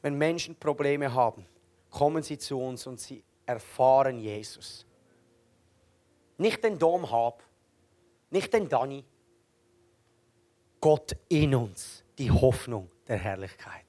Wenn 0.01 0.17
Menschen 0.17 0.57
Probleme 0.57 1.13
haben, 1.13 1.45
kommen 1.91 2.23
sie 2.23 2.39
zu 2.39 2.59
uns 2.59 2.87
und 2.87 2.99
sie 2.99 3.23
erfahren 3.45 4.19
Jesus. 4.21 4.87
Nicht 6.39 6.65
den 6.65 6.79
Dom 6.79 7.11
Hab, 7.11 7.43
nicht 8.31 8.55
den 8.55 8.71
Danny. 8.71 9.05
Gott 10.81 11.15
in 11.29 11.55
uns, 11.55 12.05
die 12.17 12.31
Hoffnung 12.31 12.91
der 13.07 13.19
Herrlichkeit 13.19 13.82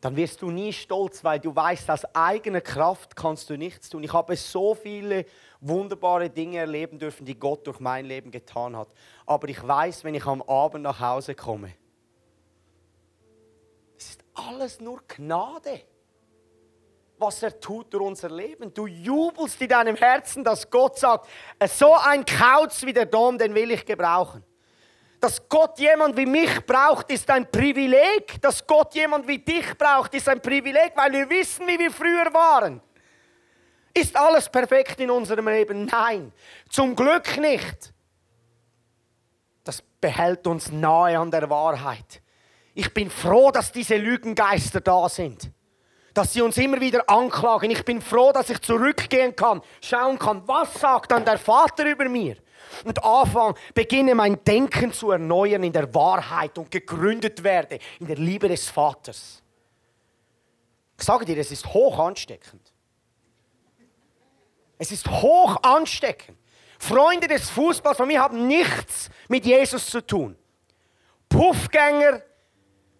dann 0.00 0.14
wirst 0.14 0.42
du 0.42 0.50
nie 0.50 0.72
stolz, 0.72 1.24
weil 1.24 1.40
du 1.40 1.54
weißt, 1.54 1.90
aus 1.90 2.04
eigener 2.14 2.60
Kraft 2.60 3.16
kannst 3.16 3.50
du 3.50 3.56
nichts 3.56 3.88
tun. 3.88 4.04
Ich 4.04 4.12
habe 4.12 4.36
so 4.36 4.74
viele 4.74 5.24
wunderbare 5.60 6.30
Dinge 6.30 6.58
erleben 6.58 6.98
dürfen, 6.98 7.26
die 7.26 7.36
Gott 7.38 7.66
durch 7.66 7.80
mein 7.80 8.04
Leben 8.06 8.30
getan 8.30 8.76
hat. 8.76 8.88
Aber 9.26 9.48
ich 9.48 9.66
weiß, 9.66 10.04
wenn 10.04 10.14
ich 10.14 10.24
am 10.24 10.42
Abend 10.42 10.84
nach 10.84 11.00
Hause 11.00 11.34
komme, 11.34 11.72
es 13.96 14.10
ist 14.10 14.24
alles 14.34 14.80
nur 14.80 15.02
Gnade. 15.08 15.82
was 17.18 17.42
er 17.42 17.58
tut 17.58 17.92
durch 17.92 18.04
unser 18.04 18.30
Leben. 18.30 18.72
Du 18.72 18.86
jubelst 18.86 19.60
in 19.60 19.68
deinem 19.68 19.96
Herzen, 19.96 20.44
dass 20.44 20.70
Gott 20.70 20.98
sagt, 20.98 21.26
so 21.66 21.92
ein 21.94 22.24
Kauz 22.24 22.84
wie 22.84 22.92
der 22.92 23.06
Dom, 23.06 23.38
den 23.38 23.54
will 23.54 23.70
ich 23.70 23.84
gebrauchen. 23.84 24.44
Dass 25.20 25.48
Gott 25.48 25.78
jemand 25.78 26.16
wie 26.16 26.26
mich 26.26 26.64
braucht, 26.64 27.10
ist 27.10 27.28
ein 27.30 27.50
Privileg. 27.50 28.40
Dass 28.40 28.64
Gott 28.66 28.94
jemand 28.94 29.26
wie 29.26 29.38
dich 29.38 29.76
braucht, 29.76 30.14
ist 30.14 30.28
ein 30.28 30.40
Privileg, 30.40 30.92
weil 30.94 31.12
wir 31.12 31.28
wissen, 31.28 31.66
wie 31.66 31.78
wir 31.78 31.90
früher 31.90 32.32
waren. 32.32 32.80
Ist 33.92 34.16
alles 34.16 34.48
perfekt 34.48 35.00
in 35.00 35.10
unserem 35.10 35.48
Leben? 35.48 35.86
Nein, 35.86 36.32
zum 36.68 36.94
Glück 36.94 37.36
nicht. 37.38 37.92
Das 39.64 39.82
behält 40.00 40.46
uns 40.46 40.70
nahe 40.70 41.18
an 41.18 41.30
der 41.30 41.50
Wahrheit. 41.50 42.22
Ich 42.74 42.94
bin 42.94 43.10
froh, 43.10 43.50
dass 43.50 43.72
diese 43.72 43.96
Lügengeister 43.96 44.80
da 44.80 45.08
sind. 45.08 45.50
Dass 46.14 46.32
sie 46.32 46.42
uns 46.42 46.56
immer 46.58 46.80
wieder 46.80 47.10
anklagen. 47.10 47.70
Ich 47.72 47.84
bin 47.84 48.00
froh, 48.00 48.30
dass 48.30 48.50
ich 48.50 48.60
zurückgehen 48.60 49.34
kann, 49.34 49.62
schauen 49.82 50.16
kann, 50.16 50.46
was 50.46 50.74
sagt 50.74 51.10
dann 51.10 51.24
der 51.24 51.38
Vater 51.38 51.84
über 51.86 52.08
mir? 52.08 52.36
Und 52.84 53.02
anfangen, 53.02 53.54
beginne 53.74 54.14
mein 54.14 54.42
Denken 54.44 54.92
zu 54.92 55.10
erneuern 55.10 55.62
in 55.62 55.72
der 55.72 55.92
Wahrheit 55.94 56.56
und 56.58 56.70
gegründet 56.70 57.42
werde 57.42 57.78
in 58.00 58.06
der 58.06 58.16
Liebe 58.16 58.48
des 58.48 58.68
Vaters. 58.68 59.42
Ich 60.98 61.04
sage 61.04 61.24
dir, 61.24 61.38
es 61.38 61.50
ist 61.50 61.66
hoch 61.66 61.98
ansteckend. 61.98 62.72
Es 64.78 64.92
ist 64.92 65.08
hoch 65.08 65.56
ansteckend. 65.62 66.38
Freunde 66.78 67.26
des 67.26 67.50
Fußballs 67.50 67.96
von 67.96 68.06
mir 68.06 68.20
haben 68.20 68.46
nichts 68.46 69.10
mit 69.28 69.44
Jesus 69.44 69.86
zu 69.86 70.04
tun. 70.04 70.36
Puffgänger, 71.28 72.22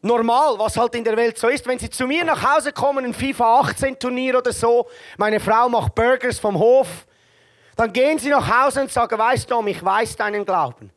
normal, 0.03 0.59
was 0.59 0.77
halt 0.77 0.95
in 0.95 1.05
der 1.05 1.17
Welt 1.17 1.39
so 1.39 1.49
ist. 1.49 1.67
Wenn 1.67 1.79
sie 1.79 1.89
zu 1.89 2.07
mir 2.07 2.25
nach 2.25 2.57
Hause 2.57 2.73
kommen, 2.73 3.05
ein 3.05 3.15
FIFA 3.15 3.61
18 3.61 3.99
Turnier 3.99 4.39
oder 4.39 4.53
so, 4.53 4.89
meine 5.17 5.41
Frau 5.41 5.69
macht 5.69 5.95
Burgers 5.95 6.39
vom 6.39 6.59
Hof, 6.59 7.07
dann 7.79 7.93
gehen 7.93 8.19
sie 8.19 8.31
nach 8.31 8.65
Hause 8.65 8.81
und 8.81 8.91
sagen, 8.91 9.17
weißt 9.17 9.49
du, 9.49 9.65
ich 9.69 9.85
weiß 9.85 10.17
deinen 10.17 10.45
Glauben. 10.45 10.91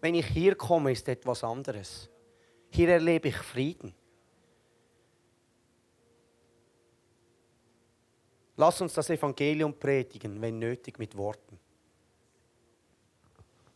Wenn 0.00 0.14
ich 0.14 0.26
hier 0.26 0.54
komme, 0.54 0.90
ist 0.90 1.06
etwas 1.06 1.44
anderes. 1.44 2.08
Hier 2.70 2.88
erlebe 2.88 3.28
ich 3.28 3.36
Frieden. 3.36 3.94
Lass 8.56 8.80
uns 8.80 8.94
das 8.94 9.10
Evangelium 9.10 9.78
predigen, 9.78 10.40
wenn 10.40 10.58
nötig, 10.58 10.98
mit 10.98 11.14
Worten. 11.18 11.58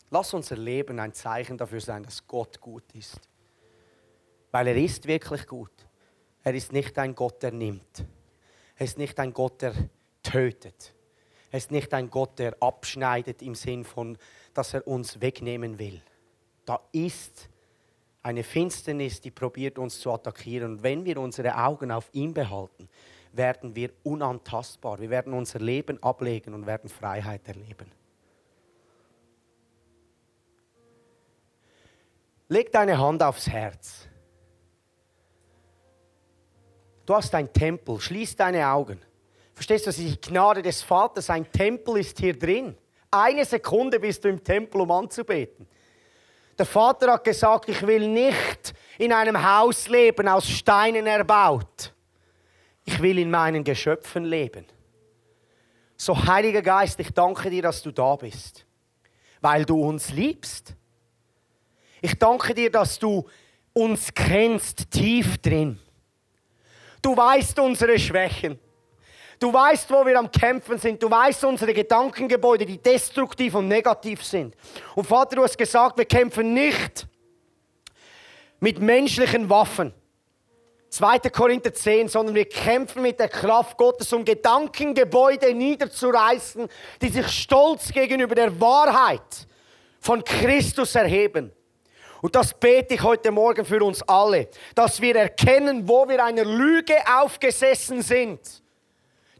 Lass 0.09 0.33
unser 0.33 0.57
Leben 0.57 0.99
ein 0.99 1.13
Zeichen 1.13 1.59
dafür 1.59 1.81
sein, 1.81 2.01
dass 2.01 2.25
Gott 2.25 2.59
gut 2.59 2.85
ist. 2.95 3.19
Weil 4.49 4.67
er 4.69 4.77
ist 4.77 5.05
wirklich 5.05 5.45
gut. 5.45 5.73
Er 6.43 6.55
ist 6.55 6.73
nicht 6.73 6.97
ein 6.97 7.13
Gott, 7.13 7.43
der 7.43 7.51
nimmt. 7.51 8.03
Er 8.75 8.85
ist 8.85 8.97
nicht 8.97 9.19
ein 9.19 9.31
Gott, 9.31 9.61
der 9.61 9.75
tötet. 10.23 10.95
Er 11.51 11.57
ist 11.57 11.71
nicht 11.71 11.93
ein 11.93 12.09
Gott, 12.09 12.39
der 12.39 12.55
abschneidet 12.61 13.41
im 13.41 13.55
Sinn 13.55 13.83
von, 13.83 14.17
dass 14.53 14.73
er 14.73 14.87
uns 14.87 15.21
wegnehmen 15.21 15.79
will. 15.79 16.01
Da 16.65 16.81
ist 16.91 17.49
eine 18.21 18.43
Finsternis, 18.43 19.21
die 19.21 19.31
probiert 19.31 19.77
uns 19.77 19.99
zu 19.99 20.11
attackieren. 20.11 20.73
Und 20.73 20.83
wenn 20.83 21.05
wir 21.05 21.17
unsere 21.17 21.55
Augen 21.57 21.91
auf 21.91 22.09
ihn 22.11 22.33
behalten, 22.33 22.89
werden 23.31 23.75
wir 23.75 23.91
unantastbar. 24.03 24.99
Wir 24.99 25.09
werden 25.09 25.33
unser 25.33 25.59
Leben 25.59 26.01
ablegen 26.03 26.53
und 26.53 26.65
werden 26.65 26.89
Freiheit 26.89 27.47
erleben. 27.47 27.91
Leg 32.49 32.71
deine 32.71 32.97
Hand 32.97 33.23
aufs 33.23 33.47
Herz. 33.47 34.07
Du 37.05 37.15
hast 37.15 37.33
ein 37.35 37.51
Tempel, 37.53 37.99
schließ 37.99 38.35
deine 38.35 38.67
Augen. 38.67 38.99
Verstehst 39.57 39.87
du, 39.87 39.91
die 39.91 40.21
Gnade 40.21 40.61
des 40.61 40.83
Vaters, 40.83 41.31
ein 41.31 41.51
Tempel 41.51 41.97
ist 41.97 42.19
hier 42.19 42.37
drin. 42.37 42.77
Eine 43.09 43.43
Sekunde 43.43 43.99
bist 43.99 44.23
du 44.23 44.29
im 44.29 44.43
Tempel, 44.43 44.81
um 44.81 44.91
anzubeten. 44.91 45.67
Der 46.55 46.65
Vater 46.67 47.13
hat 47.13 47.23
gesagt, 47.23 47.67
ich 47.67 47.81
will 47.81 48.07
nicht 48.07 48.75
in 48.99 49.11
einem 49.11 49.43
Haus 49.43 49.87
leben, 49.87 50.27
aus 50.27 50.47
Steinen 50.47 51.07
erbaut. 51.07 51.91
Ich 52.85 53.01
will 53.01 53.17
in 53.17 53.31
meinen 53.31 53.63
Geschöpfen 53.63 54.25
leben. 54.25 54.63
So, 55.95 56.15
Heiliger 56.15 56.61
Geist, 56.61 56.99
ich 56.99 57.09
danke 57.09 57.49
dir, 57.49 57.63
dass 57.63 57.81
du 57.81 57.89
da 57.89 58.15
bist, 58.15 58.63
weil 59.41 59.65
du 59.65 59.83
uns 59.83 60.11
liebst. 60.11 60.75
Ich 61.99 62.13
danke 62.19 62.53
dir, 62.53 62.69
dass 62.69 62.99
du 62.99 63.27
uns 63.73 64.13
kennst 64.13 64.91
tief 64.91 65.39
drin. 65.39 65.79
Du 67.01 67.17
weißt 67.17 67.57
unsere 67.57 67.97
Schwächen. 67.97 68.59
Du 69.39 69.53
weißt, 69.53 69.89
wo 69.91 70.05
wir 70.05 70.17
am 70.17 70.31
Kämpfen 70.31 70.79
sind. 70.79 71.01
Du 71.01 71.11
weißt 71.11 71.43
unsere 71.45 71.73
Gedankengebäude, 71.73 72.65
die 72.65 72.79
destruktiv 72.79 73.53
und 73.55 73.67
negativ 73.67 74.23
sind. 74.23 74.55
Und 74.95 75.05
Vater, 75.05 75.35
du 75.35 75.43
hast 75.43 75.57
gesagt, 75.57 75.97
wir 75.97 76.05
kämpfen 76.05 76.53
nicht 76.53 77.07
mit 78.59 78.79
menschlichen 78.79 79.49
Waffen. 79.49 79.93
2. 80.89 81.19
Korinther 81.29 81.73
10, 81.73 82.07
sondern 82.07 82.33
wir 82.33 82.47
kämpfen 82.49 83.03
mit 83.03 83.19
der 83.19 83.29
Kraft 83.29 83.77
Gottes, 83.77 84.11
um 84.13 84.25
Gedankengebäude 84.25 85.53
niederzureißen, 85.53 86.67
die 87.01 87.09
sich 87.09 87.27
stolz 87.27 87.91
gegenüber 87.91 88.33
der 88.33 88.59
Wahrheit 88.59 89.47
von 89.99 90.23
Christus 90.23 90.95
erheben. 90.95 91.51
Und 92.21 92.33
das 92.33 92.53
bete 92.53 92.95
ich 92.95 93.03
heute 93.03 93.29
Morgen 93.29 93.63
für 93.63 93.83
uns 93.83 94.01
alle, 94.03 94.47
dass 94.73 94.99
wir 94.99 95.15
erkennen, 95.15 95.87
wo 95.87 96.07
wir 96.07 96.23
einer 96.23 96.45
Lüge 96.45 96.95
aufgesessen 97.05 98.01
sind 98.01 98.39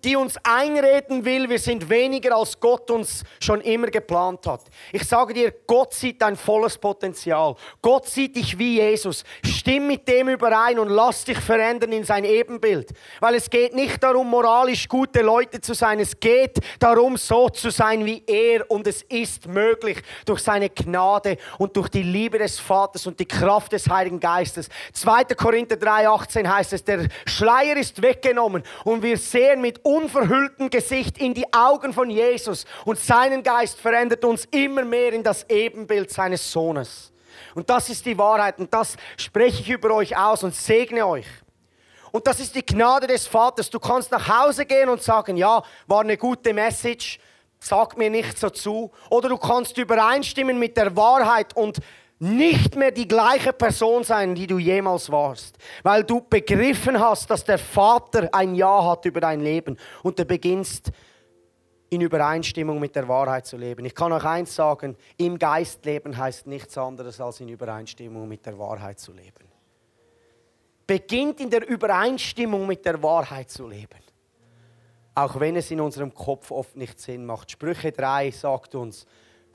die 0.07 0.15
uns 0.15 0.37
einreden 0.41 1.25
will, 1.25 1.49
wir 1.49 1.59
sind 1.59 1.89
weniger 1.89 2.37
als 2.37 2.57
Gott 2.57 2.89
uns 2.91 3.25
schon 3.41 3.59
immer 3.59 3.87
geplant 3.87 4.47
hat. 4.47 4.61
Ich 4.93 5.03
sage 5.03 5.33
dir, 5.33 5.53
Gott 5.67 5.93
sieht 5.93 6.21
dein 6.21 6.37
volles 6.37 6.77
Potenzial. 6.77 7.55
Gott 7.81 8.07
sieht 8.07 8.37
dich 8.37 8.57
wie 8.57 8.75
Jesus. 8.75 9.25
Stimm 9.43 9.87
mit 9.87 10.07
dem 10.07 10.29
überein 10.29 10.79
und 10.79 10.87
lass 10.87 11.25
dich 11.25 11.37
verändern 11.37 11.91
in 11.91 12.05
sein 12.05 12.23
Ebenbild. 12.23 12.91
Weil 13.19 13.35
es 13.35 13.49
geht 13.49 13.75
nicht 13.75 14.01
darum, 14.01 14.29
moralisch 14.29 14.87
gute 14.87 15.21
Leute 15.21 15.59
zu 15.59 15.73
sein. 15.73 15.99
Es 15.99 16.17
geht 16.17 16.57
darum, 16.79 17.17
so 17.17 17.49
zu 17.49 17.69
sein 17.69 18.05
wie 18.05 18.23
er. 18.27 18.71
Und 18.71 18.87
es 18.87 19.01
ist 19.09 19.45
möglich 19.45 19.97
durch 20.25 20.39
seine 20.39 20.69
Gnade 20.69 21.35
und 21.57 21.75
durch 21.75 21.89
die 21.89 22.03
Liebe 22.03 22.37
des 22.37 22.59
Vaters 22.59 23.07
und 23.07 23.19
die 23.19 23.27
Kraft 23.27 23.73
des 23.73 23.89
Heiligen 23.89 24.21
Geistes. 24.21 24.69
2. 24.93 25.25
Korinther 25.35 25.75
3,18 25.75 26.47
heißt 26.47 26.71
es, 26.71 26.85
der 26.85 27.09
Schleier 27.25 27.75
ist 27.75 28.01
weggenommen 28.01 28.63
und 28.85 29.03
wir 29.03 29.17
sehen 29.17 29.59
mit 29.59 29.83
unverhüllten 29.97 30.69
Gesicht 30.69 31.17
in 31.17 31.33
die 31.33 31.51
Augen 31.53 31.93
von 31.93 32.09
Jesus 32.09 32.65
und 32.85 32.99
seinen 32.99 33.43
Geist 33.43 33.79
verändert 33.79 34.23
uns 34.23 34.45
immer 34.51 34.83
mehr 34.83 35.13
in 35.13 35.23
das 35.23 35.49
Ebenbild 35.49 36.11
seines 36.11 36.51
Sohnes. 36.51 37.11
Und 37.55 37.69
das 37.69 37.89
ist 37.89 38.05
die 38.05 38.17
Wahrheit 38.17 38.59
und 38.59 38.73
das 38.73 38.95
spreche 39.17 39.61
ich 39.61 39.69
über 39.69 39.93
euch 39.93 40.15
aus 40.15 40.43
und 40.43 40.55
segne 40.55 41.05
euch. 41.05 41.27
Und 42.11 42.25
das 42.27 42.39
ist 42.39 42.55
die 42.55 42.65
Gnade 42.65 43.07
des 43.07 43.27
Vaters. 43.27 43.69
Du 43.69 43.79
kannst 43.79 44.11
nach 44.11 44.27
Hause 44.27 44.65
gehen 44.65 44.89
und 44.89 45.03
sagen, 45.03 45.35
ja, 45.35 45.61
war 45.87 46.01
eine 46.01 46.17
gute 46.17 46.53
Message, 46.53 47.19
sag 47.59 47.97
mir 47.97 48.09
nicht 48.09 48.37
so 48.37 48.49
zu. 48.49 48.91
Oder 49.09 49.29
du 49.29 49.37
kannst 49.37 49.77
übereinstimmen 49.77 50.57
mit 50.57 50.77
der 50.77 50.95
Wahrheit 50.95 51.55
und 51.55 51.79
nicht 52.19 52.75
mehr 52.75 52.91
die 52.91 53.07
gleiche 53.07 53.53
Person 53.53 54.03
sein, 54.03 54.33
die 54.33 54.47
du 54.47 54.57
jemals 54.57 55.11
warst, 55.11 55.57
weil 55.83 56.03
du 56.03 56.21
begriffen 56.21 56.99
hast, 56.99 57.29
dass 57.29 57.43
der 57.43 57.59
Vater 57.59 58.29
ein 58.31 58.55
Ja 58.55 58.83
hat 58.83 59.05
über 59.05 59.21
dein 59.21 59.41
Leben 59.41 59.77
und 60.03 60.17
du 60.17 60.25
beginnst 60.25 60.91
in 61.89 62.01
Übereinstimmung 62.01 62.79
mit 62.79 62.95
der 62.95 63.07
Wahrheit 63.07 63.45
zu 63.45 63.55
leben. 63.55 63.85
Ich 63.85 63.95
kann 63.95 64.11
euch 64.11 64.25
eins 64.25 64.53
sagen, 64.55 64.97
im 65.17 65.37
Geist 65.37 65.85
leben 65.85 66.17
heißt 66.17 66.47
nichts 66.47 66.77
anderes 66.77 67.21
als 67.21 67.39
in 67.39 67.49
Übereinstimmung 67.49 68.27
mit 68.27 68.45
der 68.45 68.57
Wahrheit 68.57 68.99
zu 68.99 69.13
leben. 69.13 69.45
Beginnt 70.85 71.39
in 71.39 71.49
der 71.49 71.67
Übereinstimmung 71.67 72.65
mit 72.65 72.85
der 72.85 73.01
Wahrheit 73.03 73.49
zu 73.49 73.67
leben. 73.67 73.99
Auch 75.15 75.39
wenn 75.39 75.55
es 75.55 75.71
in 75.71 75.81
unserem 75.81 76.13
Kopf 76.13 76.51
oft 76.51 76.75
nicht 76.75 76.99
Sinn 76.99 77.25
macht. 77.25 77.51
Sprüche 77.51 77.91
3 77.91 78.31
sagt 78.31 78.75
uns, 78.75 79.05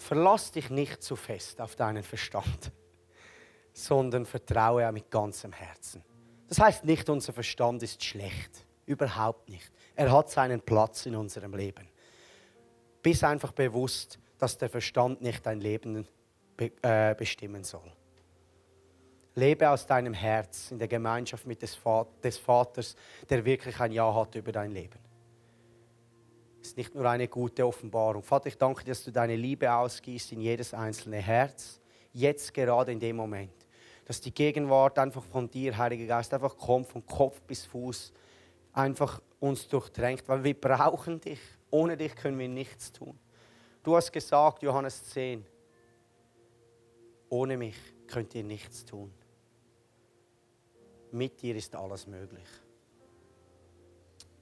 Verlass 0.03 0.51
dich 0.51 0.69
nicht 0.69 1.01
zu 1.03 1.15
fest 1.15 1.61
auf 1.61 1.77
deinen 1.77 2.03
Verstand, 2.03 2.73
sondern 3.73 4.27
vertraue 4.27 4.91
mit 4.91 5.11
ganzem 5.11 5.53
Herzen. 5.53 6.03
Das 6.49 6.59
heißt 6.59 6.85
nicht, 6.85 7.09
unser 7.09 7.33
Verstand 7.33 7.83
ist 7.85 8.03
schlecht. 8.03 8.67
Überhaupt 8.85 9.49
nicht. 9.49 9.71
Er 9.95 10.11
hat 10.11 10.29
seinen 10.29 10.61
Platz 10.61 11.07
in 11.07 11.15
unserem 11.15 11.55
Leben. 11.55 11.89
Bist 13.01 13.23
einfach 13.23 13.53
bewusst, 13.53 14.19
dass 14.39 14.59
der 14.59 14.69
Verstand 14.69 15.23
nicht 15.23 15.47
dein 15.47 15.61
Leben 15.61 16.09
äh, 16.59 17.15
bestimmen 17.15 17.63
soll. 17.63 17.93
Lebe 19.37 19.71
aus 19.71 19.87
deinem 19.87 20.15
Herz 20.15 20.73
in 20.73 20.81
der 20.81 20.89
Gemeinschaft 20.89 21.47
mit 21.47 21.63
des 21.63 21.77
Vaters, 21.77 22.97
der 23.31 23.45
wirklich 23.45 23.79
ein 23.81 23.93
Ja 23.93 24.13
hat 24.13 24.35
über 24.35 24.51
dein 24.51 24.73
Leben 24.73 24.99
ist 26.63 26.77
nicht 26.77 26.95
nur 26.95 27.09
eine 27.09 27.29
gute 27.29 27.67
Offenbarung. 27.67 28.23
Vater, 28.23 28.47
ich 28.47 28.57
danke 28.57 28.85
dir, 28.85 28.91
dass 28.91 29.05
du 29.05 29.11
deine 29.11 29.37
Liebe 29.37 29.73
ausgießt 29.73 30.33
in 30.33 30.41
jedes 30.41 30.73
einzelne 30.73 31.19
Herz, 31.19 31.81
jetzt 32.13 32.55
gerade 32.55 32.93
in 32.93 33.01
dem 33.01 33.17
Moment. 33.17 33.53
Dass 34.05 34.21
die 34.21 34.33
Gegenwart 34.33 34.99
einfach 34.99 35.25
von 35.25 35.51
dir, 35.51 35.77
Heiliger 35.77 36.07
Geist, 36.07 36.33
einfach 36.33 36.57
kommt, 36.57 36.87
von 36.87 37.05
Kopf 37.05 37.41
bis 37.43 37.67
Fuß, 37.67 38.13
einfach 38.73 39.21
uns 39.41 39.67
durchdrängt, 39.69 40.29
weil 40.29 40.45
wir 40.45 40.55
brauchen 40.55 41.21
dich. 41.21 41.41
Ohne 41.71 41.97
dich 41.97 42.15
können 42.15 42.39
wir 42.39 42.49
nichts 42.49 42.93
tun. 42.93 43.19
Du 43.83 43.97
hast 43.97 44.13
gesagt, 44.13 44.63
Johannes 44.63 45.05
10, 45.11 45.45
ohne 47.29 47.57
mich 47.57 47.77
könnt 48.07 48.35
ihr 48.35 48.45
nichts 48.45 48.85
tun. 48.85 49.13
Mit 51.11 51.43
dir 51.43 51.57
ist 51.57 51.75
alles 51.75 52.07
möglich. 52.07 52.47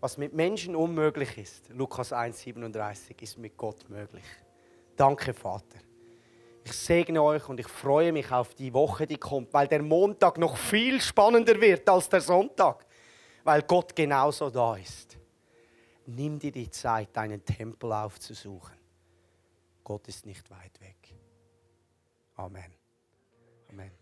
Was 0.00 0.16
mit 0.16 0.32
Menschen 0.32 0.74
unmöglich 0.74 1.36
ist, 1.36 1.68
Lukas 1.70 2.12
1,37, 2.12 3.22
ist 3.22 3.38
mit 3.38 3.56
Gott 3.56 3.88
möglich. 3.88 4.24
Danke, 4.96 5.34
Vater. 5.34 5.78
Ich 6.64 6.72
segne 6.72 7.22
euch 7.22 7.48
und 7.48 7.60
ich 7.60 7.68
freue 7.68 8.12
mich 8.12 8.30
auf 8.30 8.54
die 8.54 8.72
Woche, 8.72 9.06
die 9.06 9.18
kommt, 9.18 9.52
weil 9.52 9.68
der 9.68 9.82
Montag 9.82 10.38
noch 10.38 10.56
viel 10.56 11.00
spannender 11.00 11.60
wird 11.60 11.88
als 11.88 12.08
der 12.08 12.20
Sonntag, 12.20 12.86
weil 13.44 13.62
Gott 13.62 13.94
genauso 13.94 14.50
da 14.50 14.76
ist. 14.76 15.18
Nimm 16.06 16.38
dir 16.38 16.52
die 16.52 16.70
Zeit, 16.70 17.08
deinen 17.14 17.44
Tempel 17.44 17.92
aufzusuchen. 17.92 18.76
Gott 19.84 20.08
ist 20.08 20.26
nicht 20.26 20.50
weit 20.50 20.80
weg. 20.80 21.14
Amen. 22.36 22.72
Amen. 23.68 23.99